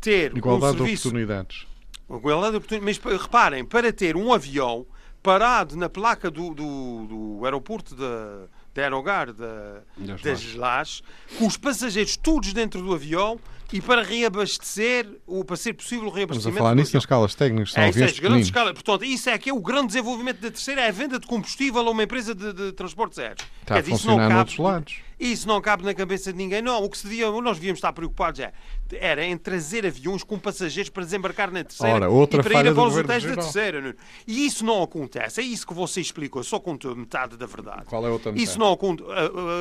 ter 0.00 0.36
Igualdade 0.36 0.74
um 0.74 0.78
serviço... 0.78 1.02
de 1.02 1.08
oportunidades. 1.08 1.66
Igualdade 2.08 2.52
de 2.52 2.56
oportunidades. 2.58 3.00
Mas 3.02 3.20
reparem, 3.20 3.64
para 3.64 3.92
ter 3.92 4.16
um 4.16 4.32
avião 4.32 4.86
parado 5.22 5.76
na 5.76 5.88
placa 5.88 6.30
do, 6.30 6.54
do, 6.54 7.06
do 7.06 7.44
aeroporto 7.44 7.96
da, 7.96 8.46
de 8.72 8.80
Aerogar, 8.80 9.32
da, 9.32 9.82
das 10.22 10.54
Lajes, 10.54 11.02
com 11.36 11.46
os 11.46 11.56
passageiros 11.56 12.16
todos 12.16 12.52
dentro 12.52 12.80
do 12.80 12.94
avião 12.94 13.40
e 13.72 13.80
para 13.80 14.02
reabastecer, 14.02 15.06
ou 15.26 15.44
para 15.44 15.56
ser 15.56 15.72
possível 15.72 16.06
o 16.06 16.10
reabastecimento. 16.10 16.38
Estamos 16.38 16.56
a 16.56 16.60
falar 16.60 16.74
nisso 16.74 16.94
nas 16.94 17.02
escalas 17.02 17.34
técnicas, 17.34 17.72
são 17.72 17.82
é, 17.82 17.88
aviões 17.88 18.12
isso 18.12 18.20
é 18.20 18.28
grande 18.28 18.42
escala. 18.42 18.72
Portanto, 18.74 19.04
isso 19.04 19.30
é 19.30 19.38
que 19.38 19.50
é 19.50 19.52
o 19.52 19.60
grande 19.60 19.88
desenvolvimento 19.88 20.40
da 20.40 20.50
terceira, 20.50 20.82
é 20.82 20.88
a 20.88 20.92
venda 20.92 21.18
de 21.18 21.26
combustível 21.26 21.80
a 21.80 21.90
uma 21.90 22.02
empresa 22.02 22.34
de, 22.34 22.52
de 22.52 22.72
transportes 22.72 23.18
aéreos. 23.18 23.46
Está 23.62 23.74
Quer 23.74 23.80
a 23.80 23.84
funcionar 23.84 24.30
noutros 24.30 24.58
lados. 24.58 25.06
Isso 25.18 25.48
não 25.48 25.62
cabe 25.62 25.82
na 25.82 25.94
cabeça 25.94 26.30
de 26.30 26.36
ninguém. 26.36 26.60
Não, 26.60 26.84
o 26.84 26.90
que 26.90 26.98
se 26.98 27.04
devia, 27.04 27.30
nós 27.30 27.56
devíamos 27.56 27.78
estar 27.78 27.90
preocupados 27.94 28.38
é, 28.38 28.52
era 28.92 29.24
em 29.24 29.36
trazer 29.36 29.86
aviões 29.86 30.22
com 30.22 30.38
passageiros 30.38 30.90
para 30.90 31.04
desembarcar 31.04 31.50
na 31.50 31.64
terceira 31.64 31.94
Ora, 31.94 32.10
outra 32.10 32.40
e 32.40 32.42
para 32.42 32.60
ir 32.60 32.74
para 32.74 32.82
os 32.82 32.96
hotéis 32.96 33.24
da 33.24 33.34
terceira. 33.34 33.96
E 34.26 34.44
isso 34.44 34.62
não 34.62 34.82
acontece. 34.82 35.40
É 35.40 35.44
isso 35.44 35.66
que 35.66 35.72
você 35.72 36.02
explicou. 36.02 36.44
Só 36.44 36.60
contou 36.60 36.94
metade 36.94 37.36
da 37.38 37.46
verdade. 37.46 37.86
Qual 37.86 38.04
é 38.04 38.08
a 38.08 38.12
outra 38.12 38.30
metade? 38.30 38.44
Isso 38.44 38.58
não 38.58 38.72
acontece. 38.72 39.08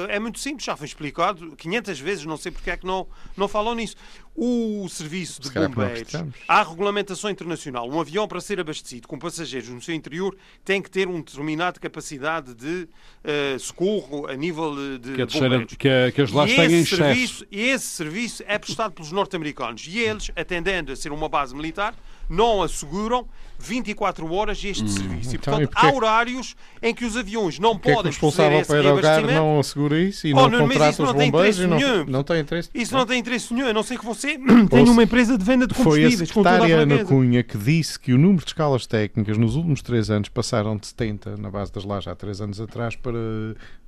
É 0.10 0.20
muito 0.20 0.40
simples, 0.40 0.66
já 0.66 0.76
foi 0.76 0.88
explicado 0.88 1.56
500 1.56 2.00
vezes. 2.02 2.26
Não 2.26 2.36
sei 2.36 2.52
porque 2.52 2.70
é 2.70 2.76
que 2.76 2.86
não, 2.86 3.08
não 3.38 3.48
falam 3.48 3.76
nisso. 3.76 3.95
O 4.38 4.90
serviço 4.90 5.42
de 5.42 5.50
bombeiros, 5.50 6.12
há 6.46 6.62
regulamentação 6.62 7.30
internacional. 7.30 7.90
Um 7.90 8.02
avião, 8.02 8.28
para 8.28 8.42
ser 8.42 8.60
abastecido 8.60 9.08
com 9.08 9.18
passageiros 9.18 9.70
no 9.70 9.82
seu 9.82 9.96
interior, 9.96 10.36
tem 10.64 10.82
que 10.82 10.92
ter 10.92 11.08
uma 11.08 11.20
determinada 11.20 11.80
capacidade 11.80 12.54
de 12.54 12.84
uh, 12.84 13.58
socorro 13.58 14.28
a 14.28 14.36
nível 14.36 15.00
de 15.00 15.14
que 15.14 15.22
a 15.22 15.28
terceira, 15.28 15.66
que, 15.66 15.88
a, 15.88 16.12
que 16.12 16.22
as 16.22 16.32
lá 16.34 16.46
têm 16.46 16.82
em 16.82 16.86
serviço, 16.86 17.48
Esse 17.50 17.88
serviço 17.88 18.44
é 18.46 18.60
prestado 18.60 18.92
pelos 18.92 19.14
norte-americanos. 19.14 19.88
E 19.88 20.00
eles, 20.00 20.30
atendendo 20.36 20.92
a 20.92 20.98
ser 20.98 21.14
uma 21.14 21.30
base 21.30 21.56
militar, 21.56 21.96
não 22.30 22.62
asseguram 22.62 23.28
24 23.58 24.32
horas 24.32 24.64
este 24.64 24.84
hum, 24.84 24.88
serviço. 24.88 25.32
E, 25.32 25.36
então, 25.36 25.58
portanto, 25.58 25.84
e 25.84 25.86
há 25.86 25.94
horários 25.94 26.56
em 26.82 26.94
que 26.94 27.06
os 27.06 27.16
aviões 27.16 27.58
não 27.58 27.78
podem 27.78 27.98
é 27.98 28.02
que 28.02 28.08
o 28.08 28.12
responsável 28.12 28.66
para 28.66 28.76
aerogar 28.76 29.22
não 29.22 29.60
assegura 29.60 30.00
isso 30.00 30.28
e 30.28 30.34
oh, 30.34 30.36
não, 30.36 30.50
não 30.50 30.68
contrata 30.68 31.04
os 31.04 31.12
bombeiros 31.12 31.60
e 31.60 31.68
não, 31.68 31.78
nenhum. 31.78 32.06
não 32.06 32.24
tem 32.24 32.42
interesse. 32.42 32.70
Isso 32.74 32.94
não 32.94 33.06
tem 33.06 33.20
interesse 33.20 33.54
nenhum, 33.54 33.68
a 33.68 33.74
não 33.74 33.84
ser 33.84 33.98
que 33.98 34.06
você 34.06 34.38
tenha 34.70 34.92
uma 34.92 35.04
empresa 35.04 35.38
de 35.38 35.44
venda 35.44 35.66
de 35.66 35.74
combustíveis. 35.74 36.16
Foi 36.16 36.24
a 36.24 36.28
secretária 36.28 36.78
Ana 36.78 37.06
Cunha 37.06 37.44
que 37.44 37.58
disse 37.58 38.00
que 38.00 38.14
o 38.14 38.18
número 38.18 38.44
de 38.44 38.50
escalas 38.50 38.86
técnicas 38.86 39.38
nos 39.38 39.56
últimos 39.56 39.82
3 39.82 40.10
anos 40.10 40.30
passaram 40.30 40.78
de 40.78 40.88
70 40.88 41.38
na 41.38 41.50
base 41.50 41.72
das 41.72 41.86
lajes 41.86 42.08
há 42.08 42.16
3 42.16 42.42
anos 42.42 42.62
atrás 42.62 42.96
para 42.96 43.20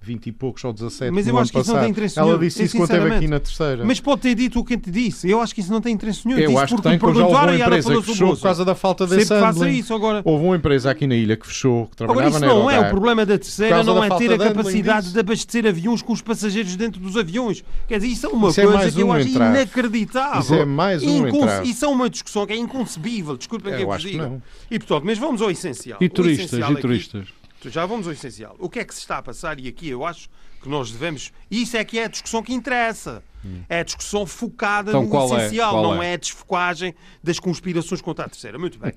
20 0.01 0.27
e 0.27 0.31
poucos 0.31 0.63
ou 0.63 0.71
17 0.71 1.11
Mas 1.11 1.27
eu 1.27 1.37
acho 1.37 1.51
que 1.51 1.57
isso 1.57 1.65
passado. 1.65 1.75
não 1.75 1.81
tem 1.83 1.91
interesse 1.91 2.19
Ela 2.19 2.27
nenhum. 2.29 2.39
disse 2.39 2.63
isso 2.63 2.77
quando 2.77 2.91
esteve 2.91 3.15
aqui 3.15 3.27
na 3.27 3.39
terceira. 3.39 3.85
Mas 3.85 3.99
pode 3.99 4.21
ter 4.21 4.35
dito 4.35 4.59
o 4.59 4.63
que 4.63 4.77
te 4.77 4.89
disse. 4.89 5.29
Eu 5.29 5.41
acho 5.41 5.53
que 5.53 5.61
isso 5.61 5.71
não 5.71 5.81
tem 5.81 5.93
interesse 5.93 6.25
nenhum. 6.25 6.39
Eu 6.39 6.47
disse 6.49 6.61
acho 6.61 6.75
que 6.77 6.81
tem, 6.81 6.97
porque 6.97 7.19
já 7.19 7.25
houve 7.25 7.35
uma 7.35 7.55
empresa 7.55 8.01
que 8.01 8.15
fechou 8.29 8.37
por 8.37 8.43
causa 8.43 8.65
da 8.65 8.75
falta 8.75 9.07
de 9.07 9.15
handling. 9.23 9.77
isso 9.77 9.93
agora. 9.93 10.21
Houve 10.23 10.45
uma 10.45 10.55
empresa 10.55 10.91
aqui 10.91 11.07
na 11.07 11.15
ilha 11.15 11.35
que 11.35 11.47
fechou, 11.47 11.87
que 11.87 11.95
trabalhava 11.95 12.37
agora, 12.37 12.45
isso 12.45 12.55
não 12.55 12.71
é 12.71 12.79
o 12.79 12.89
problema 12.89 13.25
da 13.25 13.37
terceira, 13.37 13.83
não 13.83 14.03
é 14.03 14.09
ter 14.17 14.33
a 14.33 14.37
capacidade 14.37 15.11
de 15.11 15.19
abastecer 15.19 15.65
aviões 15.65 16.01
com 16.01 16.13
os 16.13 16.21
passageiros 16.21 16.75
dentro 16.75 16.99
dos 16.99 17.15
aviões. 17.17 17.63
Quer 17.87 17.99
dizer, 17.99 18.11
isso 18.11 18.25
é 18.25 18.29
uma 18.29 18.49
isso 18.49 18.61
coisa 18.61 18.87
é 18.87 18.91
que 18.91 19.01
eu 19.01 19.07
um 19.07 19.13
acho 19.13 19.27
entrave. 19.27 19.55
inacreditável. 19.57 20.41
Isso 20.41 20.53
é 20.53 20.65
mais 20.65 21.03
um 21.03 21.27
entrave. 21.27 21.69
Isso 21.69 21.85
é 21.85 21.87
uma 21.87 22.09
discussão 22.09 22.45
que 22.45 22.53
é 22.53 22.57
inconcebível. 22.57 23.37
Desculpem 23.37 23.75
que 23.75 23.81
eu 23.81 23.87
vos 23.87 24.01
diga. 24.01 24.41
E, 24.69 24.79
portanto, 24.79 25.03
mas 25.05 25.17
vamos 25.17 25.41
ao 25.41 25.51
essencial. 25.51 25.97
E 26.01 26.09
turistas, 26.09 26.59
e 26.69 26.75
turistas. 26.75 27.27
Já 27.65 27.85
vamos 27.85 28.07
ao 28.07 28.13
essencial. 28.13 28.55
O 28.59 28.69
que 28.69 28.79
é 28.79 28.85
que 28.85 28.93
se 28.93 29.01
está 29.01 29.17
a 29.17 29.21
passar? 29.21 29.59
E 29.59 29.67
aqui 29.67 29.89
eu 29.89 30.05
acho 30.05 30.29
que 30.61 30.69
nós 30.69 30.91
devemos. 30.91 31.31
Isso 31.49 31.75
é 31.75 31.83
que 31.83 31.99
é 31.99 32.05
a 32.05 32.07
discussão 32.07 32.43
que 32.43 32.53
interessa. 32.53 33.23
Hum. 33.45 33.61
É 33.69 33.79
a 33.79 33.83
discussão 33.83 34.25
focada 34.25 34.91
então, 34.91 35.03
no 35.03 35.25
essencial, 35.35 35.79
é? 35.79 35.81
não 35.83 36.03
é? 36.03 36.11
é 36.11 36.13
a 36.13 36.17
desfocagem 36.17 36.93
das 37.23 37.39
conspirações 37.39 38.01
contra 38.01 38.25
a 38.25 38.29
terceira. 38.29 38.57
Muito 38.57 38.79
bem. 38.79 38.93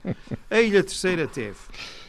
A 0.51 0.61
Ilha 0.61 0.83
Terceira 0.83 1.27
teve 1.27 1.57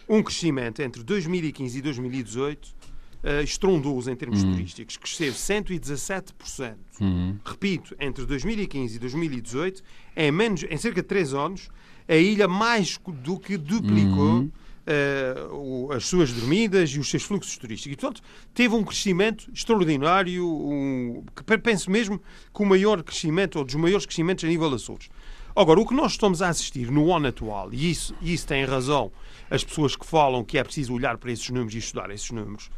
um 0.07 0.21
crescimento 0.23 0.81
entre 0.81 1.03
2015 1.03 1.77
e 1.77 1.81
2018 1.81 2.65
uh, 2.65 3.43
estrondoso 3.43 4.09
em 4.09 4.15
termos 4.15 4.43
Hum. 4.43 4.51
turísticos. 4.53 4.97
Cresceu 4.97 5.33
117%. 5.33 6.75
Uhum. 6.99 7.37
Repito, 7.45 7.95
entre 7.99 8.25
2015 8.25 8.95
e 8.95 8.99
2018, 8.99 9.83
em, 10.15 10.31
menos, 10.31 10.63
em 10.69 10.77
cerca 10.77 11.01
de 11.01 11.07
3 11.07 11.33
anos, 11.33 11.69
a 12.07 12.15
ilha 12.15 12.47
mais 12.47 12.97
do 13.23 13.39
que 13.39 13.57
duplicou 13.57 14.39
Uhum. 14.39 14.51
Uh, 14.87 15.91
as 15.91 16.05
suas 16.05 16.31
dormidas 16.31 16.89
e 16.91 16.99
os 16.99 17.09
seus 17.09 17.23
fluxos 17.23 17.57
turísticos. 17.57 17.93
E, 17.93 17.97
portanto, 17.97 18.21
teve 18.53 18.75
um 18.75 18.83
crescimento 18.83 19.49
extraordinário, 19.53 20.45
um, 20.47 21.23
que 21.35 21.43
pe- 21.43 21.57
penso 21.57 21.89
mesmo 21.91 22.19
que 22.53 22.61
o 22.61 22.65
maior 22.65 23.01
crescimento, 23.03 23.57
ou 23.57 23.65
dos 23.65 23.75
maiores 23.75 24.05
crescimentos 24.05 24.43
a 24.43 24.47
nível 24.47 24.73
Açores. 24.73 25.09
Agora, 25.55 25.79
o 25.79 25.85
que 25.85 25.93
nós 25.93 26.13
estamos 26.13 26.41
a 26.41 26.49
assistir 26.49 26.89
no 26.89 27.13
ano 27.13 27.27
atual, 27.27 27.73
e 27.73 27.91
isso, 27.91 28.15
e 28.21 28.33
isso 28.33 28.47
tem 28.47 28.63
razão 28.63 29.11
as 29.49 29.63
pessoas 29.63 29.97
que 29.97 30.05
falam 30.05 30.45
que 30.45 30.57
é 30.57 30.63
preciso 30.63 30.93
olhar 30.93 31.17
para 31.17 31.31
esses 31.31 31.49
números 31.49 31.75
e 31.75 31.79
estudar 31.79 32.09
esses 32.09 32.31
números, 32.31 32.69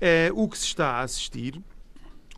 é, 0.00 0.30
o 0.34 0.48
que 0.48 0.58
se 0.58 0.66
está 0.66 0.94
a 0.94 1.02
assistir, 1.02 1.60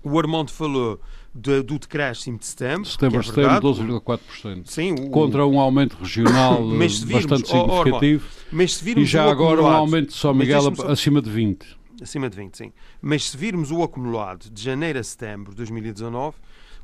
o 0.03 0.19
Armando 0.19 0.53
falou 0.53 1.01
de- 1.35 1.63
do 1.63 1.79
decréscimo 1.79 2.39
de 2.39 2.47
setembro, 2.47 2.85
Setembro 2.89 3.21
que 3.21 3.27
é 3.27 3.29
setembro, 3.29 3.75
verdade. 3.75 4.01
12,4%. 4.01 4.71
Sim, 4.71 4.93
o- 4.93 5.11
Contra 5.11 5.45
um 5.47 5.59
aumento 5.59 5.97
regional 6.01 6.63
Mas 6.65 6.99
se 6.99 7.05
virmos- 7.07 7.27
bastante 7.27 7.53
oh, 7.55 7.59
oh, 7.65 7.69
significativo. 7.79 8.27
Mas 8.53 8.75
se 8.77 8.83
e 8.83 8.85
virmos 8.85 9.09
já 9.09 9.27
o 9.27 9.31
agora 9.31 9.63
um 9.63 9.67
aumento 9.67 10.09
de 10.09 10.15
São 10.15 10.33
Miguel 10.33 10.75
só- 10.75 10.87
acima 10.89 11.21
de 11.21 11.31
20. 11.31 11.67
Acima 12.03 12.29
de 12.31 12.37
20, 12.37 12.57
sim. 12.57 12.73
Mas 13.01 13.31
se 13.31 13.37
virmos 13.37 13.71
o 13.71 13.83
acumulado 13.83 14.51
de 14.51 14.63
janeiro 14.63 14.99
a 14.99 15.03
setembro 15.03 15.51
de 15.53 15.57
2019, 15.59 16.37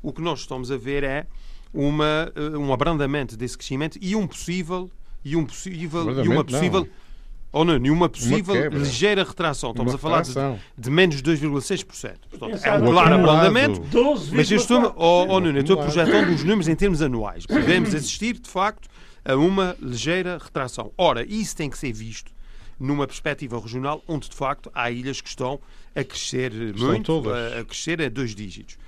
o 0.03 0.13
que 0.13 0.23
nós 0.23 0.41
estamos 0.41 0.71
a 0.71 0.77
ver 0.77 1.05
é 1.05 1.27
uma, 1.75 2.33
eh, 2.35 2.57
um 2.57 2.73
abrandamento 2.73 3.37
desse 3.37 3.57
crescimento 3.57 3.99
e 4.01 4.17
um 4.17 4.27
possível 4.27 4.91
e 5.25 5.37
um 5.37 5.45
possível 5.45 6.25
e 6.25 6.29
uma 6.29 6.43
possível 6.45 6.89
ou 7.53 7.65
não, 7.65 7.77
e 7.85 7.91
uma 7.91 8.09
possível 8.09 8.69
ligeira 8.71 9.25
retração. 9.25 9.71
Estamos 9.71 9.93
Uma 9.93 9.97
a 9.97 9.99
falar 9.99 10.23
de, 10.23 10.33
de 10.79 10.91
menos 10.91 11.21
2,6%. 11.21 12.15
Portanto, 12.31 12.65
é 12.65 12.73
um 12.73 12.93
claro 12.93 13.15
abrandamento. 13.15 13.81
12, 13.81 14.35
Mas 14.35 14.51
eu 14.51 14.57
estou, 14.57 14.95
oh, 14.97 15.27
oh, 15.29 15.41
Nuno, 15.41 15.59
eu 15.59 15.63
estou 15.63 15.77
projetando 15.77 16.29
os 16.29 16.45
números 16.45 16.69
em 16.69 16.77
termos 16.77 17.03
anuais. 17.03 17.47
Podemos 17.47 17.95
assistir, 17.95 18.39
de 18.39 18.49
facto, 18.49 18.89
a 19.25 19.35
uma 19.35 19.77
ligeira 19.81 20.39
retração. 20.41 20.93
Ora, 20.97 21.25
isso 21.27 21.57
tem 21.57 21.69
que 21.69 21.77
ser 21.77 21.93
visto 21.93 22.33
numa 22.79 23.07
perspectiva 23.07 23.61
regional, 23.61 24.03
onde 24.09 24.29
de 24.29 24.35
facto 24.35 24.71
há 24.73 24.91
ilhas 24.91 25.21
que 25.21 25.29
estão 25.29 25.61
a 25.95 26.03
crescer 26.03 26.53
muito, 26.79 27.05
todas. 27.05 27.55
a, 27.55 27.61
a 27.61 27.65
crescer 27.65 28.01
a 28.01 28.09
dois 28.09 28.35
dígitos. 28.35 28.79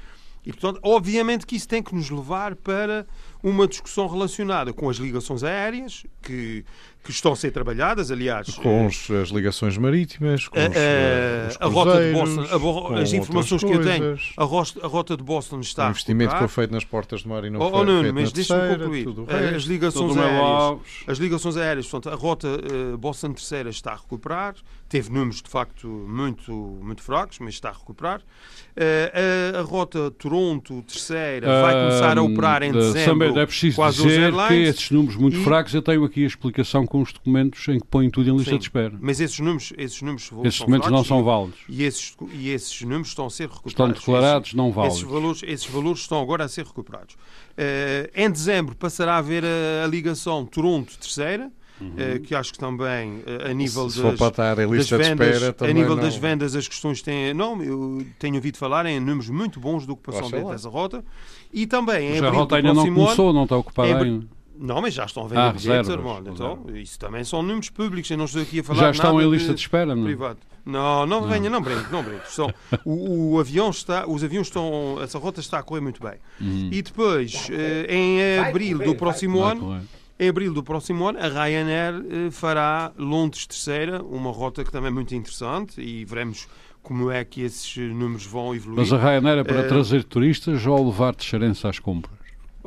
E, 0.44 0.52
portanto, 0.52 0.80
obviamente 0.82 1.46
que 1.46 1.54
isso 1.54 1.68
tem 1.68 1.82
que 1.82 1.94
nos 1.94 2.10
levar 2.10 2.56
para 2.56 3.06
uma 3.42 3.66
discussão 3.66 4.06
relacionada 4.06 4.72
com 4.72 4.88
as 4.88 4.96
ligações 4.96 5.42
aéreas, 5.42 6.04
que, 6.20 6.64
que 7.02 7.10
estão 7.10 7.32
a 7.32 7.36
ser 7.36 7.50
trabalhadas, 7.50 8.10
aliás. 8.10 8.54
Com 8.54 8.86
os, 8.86 9.10
as 9.10 9.30
ligações 9.30 9.76
marítimas, 9.76 10.46
com 10.46 10.58
a, 10.58 10.68
os, 10.68 10.76
eh, 10.76 11.48
a, 11.58 11.64
a 11.64 11.68
rota 11.68 12.04
de 12.04 12.12
Boston, 12.12 12.94
a, 12.94 13.00
as 13.00 13.12
informações 13.12 13.64
que 13.64 13.72
eu 13.72 13.82
tenho, 13.82 14.18
a 14.36 14.44
rota, 14.44 14.84
a 14.84 14.88
rota 14.88 15.16
de 15.16 15.24
Boston 15.24 15.60
está. 15.60 15.86
O 15.86 15.90
investimento 15.90 16.32
que 16.32 16.38
foi 16.38 16.48
feito 16.48 16.72
nas 16.72 16.84
portas 16.84 17.24
do 17.24 17.28
mar 17.28 17.44
e 17.44 17.50
não 17.50 17.60
oh, 17.60 17.70
foi 17.70 17.80
oh, 17.80 17.84
não, 17.84 18.02
feito 18.02 18.14
mas 18.14 18.32
deixa-me 18.32 18.76
concluir. 18.76 19.08
As 19.56 19.62
ligações 19.64 20.16
aéreas, 20.16 20.80
as 21.08 21.18
ligações 21.18 21.56
aéreas, 21.56 21.86
portanto, 21.88 22.12
a 22.12 22.16
rota 22.16 22.48
uh, 22.48 22.96
Boston 22.98 23.32
terceira 23.32 23.70
está 23.70 23.92
a 23.92 23.96
recuperar, 23.96 24.54
teve 24.92 25.10
números 25.10 25.40
de 25.40 25.48
facto 25.48 25.88
muito, 25.88 26.52
muito 26.52 27.02
fracos, 27.02 27.38
mas 27.38 27.54
está 27.54 27.70
a 27.70 27.72
recuperar. 27.72 28.20
Uh, 28.20 29.56
a, 29.56 29.60
a, 29.60 29.62
rota 29.62 30.10
Toronto 30.10 30.82
terceira 30.82 31.46
vai 31.62 31.72
começar 31.72 32.18
a 32.18 32.22
operar 32.22 32.62
em 32.62 32.72
dezembro. 32.72 33.38
é 33.38 33.46
preciso 33.46 33.82
dizer 33.90 34.32
que 34.48 34.54
esses 34.54 34.90
números 34.90 35.16
muito 35.16 35.38
e... 35.38 35.42
fracos, 35.42 35.72
eu 35.72 35.80
tenho 35.80 36.04
aqui 36.04 36.24
a 36.24 36.26
explicação 36.26 36.86
com 36.86 37.00
os 37.00 37.10
documentos 37.10 37.66
em 37.68 37.80
que 37.80 37.86
põem 37.86 38.10
tudo 38.10 38.28
em 38.28 38.36
lista 38.36 38.50
Sim, 38.50 38.58
de 38.58 38.64
espera. 38.64 38.92
Mas 39.00 39.18
esses 39.18 39.38
números, 39.40 39.72
esses 39.78 40.02
números 40.02 40.30
esses 40.44 40.58
documentos 40.58 40.90
não 40.90 41.04
são 41.04 41.24
válidos. 41.24 41.58
E 41.66 41.84
esses, 41.84 42.14
e 42.30 42.50
esses 42.50 42.82
números 42.82 43.08
estão 43.08 43.26
a 43.26 43.30
ser 43.30 43.48
recuperados. 43.48 43.72
Estão 43.72 43.88
declarados 43.88 44.48
esses, 44.48 44.56
não 44.56 44.70
válidos. 44.72 44.98
Esses 44.98 45.10
valores, 45.10 45.42
esses 45.42 45.66
valores 45.66 46.00
estão 46.00 46.20
agora 46.20 46.44
a 46.44 46.48
ser 46.48 46.66
recuperados. 46.66 47.14
Uh, 47.14 48.10
em 48.14 48.30
dezembro 48.30 48.76
passará 48.76 49.14
a 49.14 49.18
haver 49.18 49.42
a, 49.42 49.84
a 49.84 49.86
ligação 49.86 50.44
Toronto 50.44 50.98
terceira 50.98 51.50
Uhum. 51.82 51.92
Eh, 51.96 52.18
que 52.20 52.34
acho 52.34 52.52
que 52.52 52.58
também 52.58 53.22
eh, 53.26 53.50
a 53.50 53.52
nível 53.52 53.90
Se 53.90 54.02
das, 54.02 54.18
das 54.18 54.90
vendas, 54.90 55.40
de 55.40 55.48
espera, 55.48 55.70
a 55.70 55.72
nível 55.72 55.96
não... 55.96 56.02
das 56.02 56.16
vendas 56.16 56.54
as 56.54 56.68
questões 56.68 57.02
têm, 57.02 57.34
não, 57.34 57.60
eu 57.62 58.06
tenho 58.18 58.36
ouvido 58.36 58.56
falar 58.56 58.86
em 58.86 59.00
números 59.00 59.28
muito 59.28 59.58
bons 59.58 59.84
de 59.84 59.90
ocupação 59.90 60.30
dentro 60.30 60.50
dessa 60.50 60.68
rota 60.68 61.04
e 61.52 61.66
também 61.66 62.16
em 62.16 62.24
a 62.24 62.30
rota 62.30 62.56
ainda 62.56 62.72
não 62.72 62.84
começou, 62.84 63.30
ano, 63.30 63.38
não 63.38 63.42
está 63.44 63.56
ocupada 63.56 64.04
ainda. 64.04 64.26
Não, 64.58 64.80
mas 64.80 64.94
já 64.94 65.04
estão 65.04 65.24
a 65.24 65.26
vender 65.26 65.40
ah, 65.40 65.52
bilhetes, 65.52 65.90
irmão. 65.90 66.22
Então, 66.24 66.66
isso 66.74 66.96
também 66.98 67.24
são 67.24 67.42
números 67.42 67.68
públicos. 67.70 68.08
Eu 68.10 68.18
não 68.18 68.26
estou 68.26 68.42
aqui 68.42 68.60
a 68.60 68.64
falar 68.64 68.78
Já 68.78 68.90
estão 68.90 69.20
em 69.20 69.28
lista 69.28 69.48
de, 69.48 69.54
de 69.54 69.60
espera, 69.60 69.96
não? 69.96 70.04
Privado. 70.04 70.38
Não, 70.64 71.04
não, 71.04 71.22
não. 71.22 71.28
venha, 71.28 71.50
não 71.50 71.60
brinque, 71.60 71.90
não 71.90 72.02
brinque. 72.02 72.30
São, 72.30 72.52
o, 72.84 73.32
o, 73.32 73.40
avião 73.40 73.70
está, 73.70 74.06
os 74.06 74.22
aviões 74.22 74.46
estão, 74.46 74.98
essa 75.02 75.18
rota 75.18 75.40
está 75.40 75.58
a 75.58 75.62
correr 75.62 75.80
muito 75.80 76.00
bem. 76.00 76.14
Uhum. 76.40 76.68
E 76.70 76.80
depois, 76.82 77.48
eh, 77.50 77.86
em 77.88 78.38
abril 78.38 78.78
do 78.78 78.94
próximo 78.94 79.42
ano, 79.42 79.82
em 80.22 80.28
abril 80.28 80.54
do 80.54 80.62
próximo 80.62 81.08
ano, 81.08 81.18
a 81.18 81.26
Ryanair 81.26 81.94
eh, 81.94 82.30
fará 82.30 82.92
Londres 82.96 83.44
terceira, 83.44 84.02
uma 84.02 84.30
rota 84.30 84.62
que 84.62 84.70
também 84.70 84.88
é 84.88 84.92
muito 84.92 85.12
interessante 85.14 85.80
e 85.80 86.04
veremos 86.04 86.46
como 86.80 87.10
é 87.10 87.24
que 87.24 87.42
esses 87.42 87.76
números 87.92 88.24
vão 88.24 88.54
evoluir. 88.54 88.78
Mas 88.78 88.92
a 88.92 88.98
Ryanair 88.98 89.38
é 89.38 89.44
para 89.44 89.62
uh, 89.62 89.68
trazer 89.68 90.04
turistas 90.04 90.64
ou 90.64 90.86
levar 90.86 91.14
texarense 91.14 91.66
às 91.66 91.80
compras? 91.80 92.14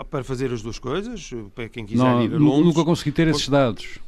Para 0.10 0.24
fazer 0.24 0.52
as 0.52 0.62
duas 0.62 0.78
coisas, 0.78 1.32
para 1.54 1.70
quem 1.70 1.86
quiser 1.86 2.04
não, 2.04 2.22
ir 2.22 2.34
a 2.34 2.38
Londres. 2.38 2.66
Nunca 2.66 2.84
consegui 2.84 3.14
ter 3.14 3.30
esses 3.30 3.48
dados. 3.48 4.00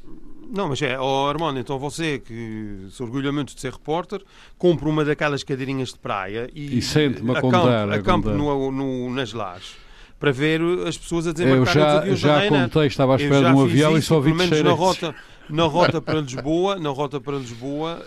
Não, 0.50 0.68
mas 0.68 0.82
é, 0.82 1.00
oh, 1.00 1.28
Armando, 1.28 1.60
então 1.60 1.80
você 1.80 2.20
que 2.20 2.88
se 2.90 3.02
orgulha 3.02 3.32
muito 3.32 3.56
de 3.56 3.62
ser 3.62 3.72
repórter, 3.72 4.22
compra 4.58 4.90
uma 4.90 5.06
daquelas 5.06 5.44
cadeirinhas 5.44 5.90
de 5.90 6.00
praia 6.00 6.50
e, 6.54 6.78
e 6.78 6.82
sente-me 6.82 7.32
a 7.32 7.42
contar. 7.42 7.90
Acampe 7.92 8.30
no, 8.30 8.72
no, 8.72 9.10
nas 9.10 9.32
lajes 9.32 9.87
para 10.20 10.32
ver 10.32 10.62
as 10.88 10.98
pessoas 10.98 11.28
a 11.28 11.32
desembarcar 11.32 12.08
eu 12.08 12.16
já, 12.16 12.38
aviões 12.38 12.50
já 12.50 12.50
contei, 12.50 12.88
estava 12.88 13.14
à 13.14 13.16
espera 13.18 13.50
de 13.50 13.56
um 13.56 13.64
avião 13.64 13.92
isso, 13.92 14.00
e 14.00 14.02
só 14.02 14.20
vi 14.20 14.34
pelo 14.34 14.38
menos 14.50 14.62
na 14.64 14.72
rota, 14.72 15.16
na 15.50 15.64
rota 15.64 16.02
para 16.02 16.20
Lisboa, 16.20 16.78
na 16.78 16.90
rota 16.90 17.20
para 17.20 17.38
Lisboa, 17.38 18.02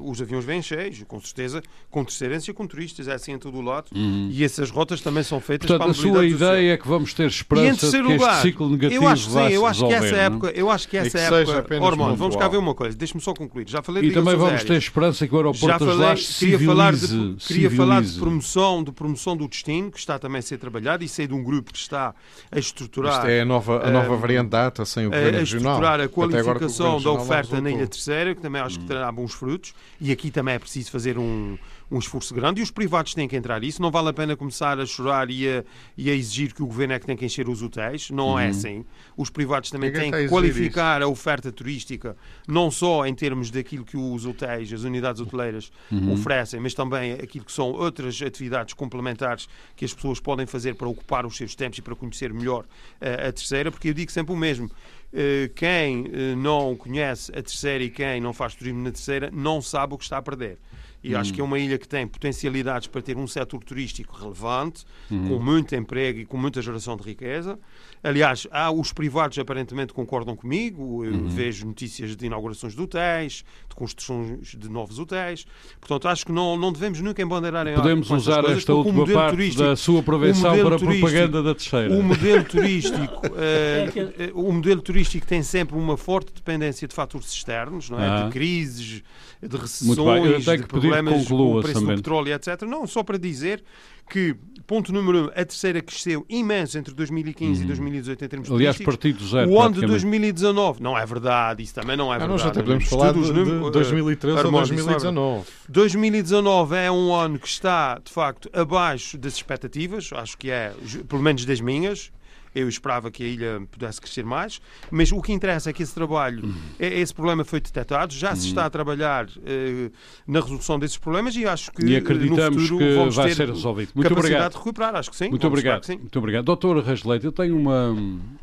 os 0.10 0.20
aviões 0.20 0.44
vêm 0.44 0.62
cheios, 0.62 1.02
com 1.06 1.20
certeza, 1.20 1.62
com 1.90 2.04
terceirência 2.04 2.52
com 2.52 2.66
turistas, 2.66 3.08
é 3.08 3.14
assim 3.14 3.32
em 3.32 3.38
todo 3.38 3.58
o 3.58 3.62
lado. 3.62 3.86
Uhum. 3.94 4.28
E 4.30 4.44
essas 4.44 4.70
rotas 4.70 5.00
também 5.00 5.22
são 5.22 5.40
feitas 5.40 5.66
Portanto, 5.66 5.78
para 5.78 5.88
a, 5.88 5.90
a 5.90 5.94
sua 5.94 6.26
ideia 6.26 6.74
é 6.74 6.76
que 6.76 6.86
vamos 6.86 7.14
ter 7.14 7.26
esperança 7.26 7.86
de 7.86 7.92
que 7.92 8.02
lugar, 8.02 8.34
este 8.34 8.42
ciclo 8.42 8.68
negativo 8.68 9.04
eu 9.04 9.08
acho, 9.08 9.30
sim, 9.30 9.48
eu 9.50 9.66
acho 9.66 9.86
que 9.86 9.92
essa 9.92 10.10
não? 10.10 10.18
época, 10.18 10.50
eu 10.54 10.70
acho 10.70 10.88
que 10.88 10.96
essa 10.96 11.18
que 11.18 11.50
época, 11.50 11.80
Ormond, 11.80 12.16
vamos 12.16 12.36
cá 12.36 12.48
ver 12.48 12.58
uma 12.58 12.74
coisa, 12.74 12.96
deixe-me 12.96 13.20
só 13.20 13.32
concluir. 13.34 13.68
Já 13.68 13.82
falei 13.82 14.04
e 14.04 14.08
de 14.08 14.14
também 14.14 14.34
vamos 14.34 14.52
aéreas. 14.52 14.64
ter 14.64 14.76
esperança 14.76 15.26
que 15.26 15.34
o 15.34 15.36
aeroporto 15.36 15.86
das 15.86 15.96
Lajes 15.96 16.38
queria 16.38 16.58
falar 16.58 16.92
de 16.94 17.06
queria 17.06 17.38
civilize. 17.38 17.76
falar 17.76 18.02
de 18.02 18.18
promoção, 18.18 18.84
de 18.84 18.92
promoção 18.92 19.36
do 19.36 19.48
destino, 19.48 19.90
que 19.90 19.98
está 19.98 20.18
também 20.18 20.38
a 20.38 20.42
ser 20.42 20.58
trabalhado 20.58 21.04
e 21.04 21.08
sei 21.08 21.26
de 21.26 21.34
um 21.34 21.42
grupo 21.42 21.72
que 21.72 21.78
está 21.78 22.14
a 22.50 22.58
estruturar. 22.58 23.14
Isto 23.14 23.26
é 23.26 23.40
a 23.40 23.44
nova, 23.44 23.86
a 23.86 23.90
nova 23.90 24.14
uh, 24.14 24.18
variante 24.18 24.50
data 24.50 24.84
sem 24.84 25.06
o 25.06 25.10
governo 25.10 25.36
a, 25.36 25.36
a 25.36 25.40
regional. 25.40 25.76
Estruturar 25.94 26.00
a 26.00 26.08
qualificação 26.08 27.00
da 27.00 27.12
oferta 27.12 27.60
na 27.60 27.70
Ilha 27.70 27.86
Terceira, 27.86 28.34
que 28.34 28.40
também 28.40 28.60
acho 28.60 28.78
que 28.78 28.86
terá 28.86 29.10
bons 29.12 29.32
frutos, 29.32 29.74
e 30.00 30.10
aqui 30.10 30.30
também 30.30 30.54
é 30.54 30.58
preciso 30.58 30.90
fazer 30.90 31.18
um, 31.18 31.56
um 31.90 31.98
esforço 31.98 32.34
grande 32.34 32.60
e 32.60 32.62
os 32.62 32.70
privados 32.70 33.14
têm 33.14 33.28
que 33.28 33.36
entrar 33.36 33.60
nisso. 33.60 33.80
Não 33.80 33.90
vale 33.90 34.08
a 34.08 34.12
pena 34.12 34.36
começar 34.36 34.78
a 34.78 34.86
chorar 34.86 35.30
e 35.30 35.48
a, 35.48 35.64
e 35.96 36.10
a 36.10 36.14
exigir 36.14 36.52
que 36.52 36.62
o 36.62 36.66
governo 36.66 36.94
é 36.94 36.98
que 36.98 37.06
tem 37.06 37.16
que 37.16 37.24
encher 37.24 37.48
os 37.48 37.62
hotéis. 37.62 38.10
Não 38.10 38.30
uhum. 38.30 38.38
é 38.38 38.48
assim. 38.48 38.84
Os 39.16 39.30
privados 39.30 39.70
também 39.70 39.92
têm 39.92 40.10
que 40.10 40.28
qualificar 40.28 41.00
isso? 41.00 41.08
a 41.08 41.10
oferta 41.10 41.52
turística, 41.52 42.16
não 42.48 42.70
só 42.70 43.06
em 43.06 43.14
termos 43.14 43.50
daquilo 43.50 43.84
que 43.84 43.96
os 43.96 44.26
hotéis, 44.26 44.72
as 44.72 44.82
unidades 44.82 45.20
hoteleiras 45.20 45.70
uhum. 45.90 46.12
oferecem, 46.12 46.60
mas 46.60 46.74
também 46.74 47.12
aquilo 47.12 47.44
que 47.44 47.52
são 47.52 47.72
outras 47.72 48.20
atividades 48.20 48.74
complementares 48.74 49.48
que 49.76 49.84
as 49.84 49.92
pessoas 49.92 50.20
podem 50.20 50.46
fazer 50.46 50.74
para 50.74 50.88
ocupar 50.88 51.26
os 51.26 51.36
seus 51.36 51.54
tempos 51.54 51.78
e 51.78 51.82
para 51.82 51.94
conhecer 51.94 52.32
melhor 52.32 52.64
a, 53.00 53.28
a 53.28 53.32
terceira, 53.32 53.70
porque 53.70 53.88
eu 53.88 53.94
digo 53.94 54.10
sempre 54.10 54.32
o 54.32 54.36
mesmo. 54.36 54.70
Eh, 55.16 55.48
quem 55.54 56.10
eh, 56.12 56.34
não 56.34 56.74
conhece 56.74 57.30
a 57.30 57.40
terceira 57.40 57.84
e 57.84 57.88
quem 57.88 58.20
não 58.20 58.32
faz 58.32 58.56
turismo 58.56 58.82
na 58.82 58.90
terceira 58.90 59.30
não 59.32 59.62
sabe 59.62 59.94
o 59.94 59.98
que 59.98 60.02
está 60.02 60.18
a 60.18 60.22
perder. 60.22 60.58
E 61.04 61.14
hum. 61.14 61.18
acho 61.18 61.34
que 61.34 61.40
é 61.40 61.44
uma 61.44 61.58
ilha 61.58 61.76
que 61.76 61.86
tem 61.86 62.06
potencialidades 62.06 62.88
para 62.88 63.02
ter 63.02 63.18
um 63.18 63.26
setor 63.26 63.62
turístico 63.62 64.16
relevante, 64.16 64.84
hum. 65.12 65.28
com 65.28 65.38
muito 65.38 65.76
emprego 65.76 66.20
e 66.20 66.24
com 66.24 66.38
muita 66.38 66.62
geração 66.62 66.96
de 66.96 67.02
riqueza. 67.02 67.58
Aliás, 68.02 68.46
há, 68.50 68.70
os 68.70 68.92
privados 68.92 69.38
aparentemente 69.38 69.92
concordam 69.92 70.34
comigo. 70.34 71.04
Eu 71.04 71.12
hum. 71.12 71.28
vejo 71.28 71.66
notícias 71.66 72.16
de 72.16 72.26
inaugurações 72.26 72.74
de 72.74 72.80
hotéis, 72.80 73.44
de 73.68 73.74
construções 73.74 74.56
de 74.56 74.68
novos 74.70 74.98
hotéis. 74.98 75.46
Portanto, 75.78 76.08
acho 76.08 76.24
que 76.24 76.32
não, 76.32 76.56
não 76.56 76.72
devemos 76.72 77.00
nunca 77.00 77.22
embandeirar 77.22 77.66
em 77.66 77.74
Podemos 77.74 78.10
usar 78.10 78.40
coisas, 78.40 78.58
esta 78.58 78.72
última 78.72 79.06
parte 79.06 79.56
da 79.56 79.76
sua 79.76 80.02
prevenção 80.02 80.56
para 80.58 80.76
a 80.76 80.78
propaganda 80.78 81.42
da 81.42 81.54
terceira. 81.54 81.94
O 81.94 82.02
modelo 82.02 82.44
turístico, 82.44 83.26
uh, 83.26 84.32
o 84.40 84.52
modelo 84.52 84.80
turístico 84.80 85.26
tem 85.26 85.42
sempre 85.42 85.76
uma 85.76 85.98
forte 85.98 86.32
dependência 86.32 86.88
de 86.88 86.94
fatores 86.94 87.30
externos, 87.30 87.90
não 87.90 88.00
é? 88.00 88.08
Ah. 88.08 88.22
De 88.24 88.30
crises, 88.30 89.02
de 89.42 89.56
recessões, 89.56 90.44
de 90.44 90.66
problemas 90.66 90.93
com 91.02 91.58
o 91.58 91.62
preço 91.62 91.80
do 91.80 91.86
petróleo, 91.86 92.34
etc. 92.34 92.62
Não, 92.62 92.86
só 92.86 93.02
para 93.02 93.18
dizer 93.18 93.62
que, 94.08 94.36
ponto 94.66 94.92
número 94.92 95.26
um, 95.26 95.28
a 95.28 95.44
terceira 95.44 95.80
cresceu 95.80 96.24
imenso 96.28 96.76
entre 96.76 96.94
2015 96.94 97.60
uhum. 97.60 97.64
e 97.64 97.66
2018 97.66 98.24
em 98.24 98.28
termos 98.28 98.50
Aliás, 98.50 98.78
partido 98.78 99.26
zero. 99.26 99.50
O 99.50 99.60
ano 99.60 99.74
de 99.74 99.86
2019, 99.86 100.82
não 100.82 100.96
é 100.96 101.06
verdade, 101.06 101.62
isso 101.62 101.74
também 101.74 101.96
não 101.96 102.12
é 102.12 102.18
verdade. 102.18 102.42
Ah, 102.42 102.44
nós 102.44 102.46
até 102.46 102.62
podemos 102.62 102.88
falar 102.88 103.12
de, 103.12 103.22
de 103.22 103.70
2013 103.70 104.38
a 104.38 104.42
2019. 104.42 105.44
2019 105.68 106.76
é 106.76 106.90
um 106.90 107.14
ano 107.14 107.38
que 107.38 107.48
está, 107.48 107.98
de 107.98 108.12
facto, 108.12 108.50
abaixo 108.52 109.16
das 109.16 109.34
expectativas, 109.34 110.10
acho 110.12 110.36
que 110.36 110.50
é, 110.50 110.72
pelo 111.08 111.22
menos 111.22 111.44
das 111.44 111.60
minhas, 111.60 112.12
eu 112.54 112.68
esperava 112.68 113.10
que 113.10 113.22
a 113.22 113.26
ilha 113.26 113.62
pudesse 113.70 114.00
crescer 114.00 114.24
mais, 114.24 114.60
mas 114.90 115.10
o 115.12 115.20
que 115.20 115.32
interessa 115.32 115.70
é 115.70 115.72
que 115.72 115.82
esse 115.82 115.94
trabalho, 115.94 116.44
uhum. 116.44 116.54
esse 116.78 117.12
problema 117.12 117.44
foi 117.44 117.60
detectado, 117.60 118.14
já 118.14 118.34
se 118.34 118.42
uhum. 118.42 118.48
está 118.48 118.66
a 118.66 118.70
trabalhar 118.70 119.26
uh, 119.26 119.92
na 120.26 120.40
resolução 120.40 120.78
desses 120.78 120.96
problemas 120.96 121.34
e 121.36 121.46
acho 121.46 121.72
que 121.72 121.84
e 121.84 121.96
acreditamos 121.96 122.62
no 122.62 122.68
futuro 122.68 122.78
que 122.78 122.94
vamos 122.94 123.16
vai 123.16 123.28
ter 123.28 123.34
ser 123.34 123.48
resolvido. 123.48 123.92
Muito 123.94 124.12
obrigado. 124.12 124.52
de 124.52 124.58
recuperar, 124.58 124.94
acho 124.96 125.10
que 125.10 125.16
sim. 125.16 125.28
Muito 125.28 125.46
obrigado. 125.46 125.84
Sim. 125.84 125.96
Muito 125.96 126.18
obrigado. 126.18 126.44
Doutor 126.44 126.82
Rasleite, 126.82 127.24
eu 127.24 127.32
tenho 127.32 127.56
uma, 127.56 127.96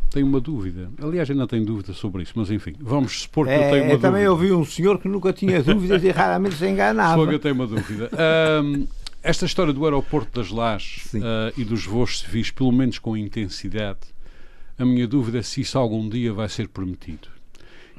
tenho 0.09 0.25
uma 0.25 0.39
dúvida. 0.39 0.89
Aliás, 1.01 1.29
ainda 1.29 1.47
tenho 1.47 1.65
dúvida 1.65 1.93
sobre 1.93 2.23
isso, 2.23 2.33
mas 2.35 2.51
enfim, 2.51 2.73
vamos 2.79 3.21
supor 3.21 3.47
que 3.47 3.53
é, 3.53 3.55
eu 3.55 3.59
tenho 3.59 3.71
uma 3.71 3.77
eu 3.77 3.97
dúvida. 3.97 4.07
Também 4.07 4.27
ouvi 4.27 4.51
um 4.51 4.65
senhor 4.65 4.99
que 4.99 5.07
nunca 5.07 5.31
tinha 5.31 5.63
dúvidas 5.63 6.03
e 6.03 6.09
raramente 6.09 6.55
se 6.55 6.67
enganava. 6.67 7.15
Só 7.15 7.27
que 7.27 7.35
eu 7.35 7.39
tenho 7.39 7.55
uma 7.55 7.67
dúvida. 7.67 8.09
Um, 8.61 8.87
esta 9.23 9.45
história 9.45 9.71
do 9.71 9.85
aeroporto 9.85 10.39
das 10.39 10.49
Lajes 10.49 11.13
uh, 11.13 11.19
e 11.55 11.63
dos 11.63 11.85
voos 11.85 12.19
civis, 12.19 12.49
pelo 12.49 12.71
menos 12.71 12.97
com 12.97 13.15
intensidade, 13.15 13.99
a 14.77 14.85
minha 14.85 15.07
dúvida 15.07 15.37
é 15.39 15.43
se 15.43 15.61
isso 15.61 15.77
algum 15.77 16.09
dia 16.09 16.33
vai 16.33 16.49
ser 16.49 16.67
permitido. 16.67 17.27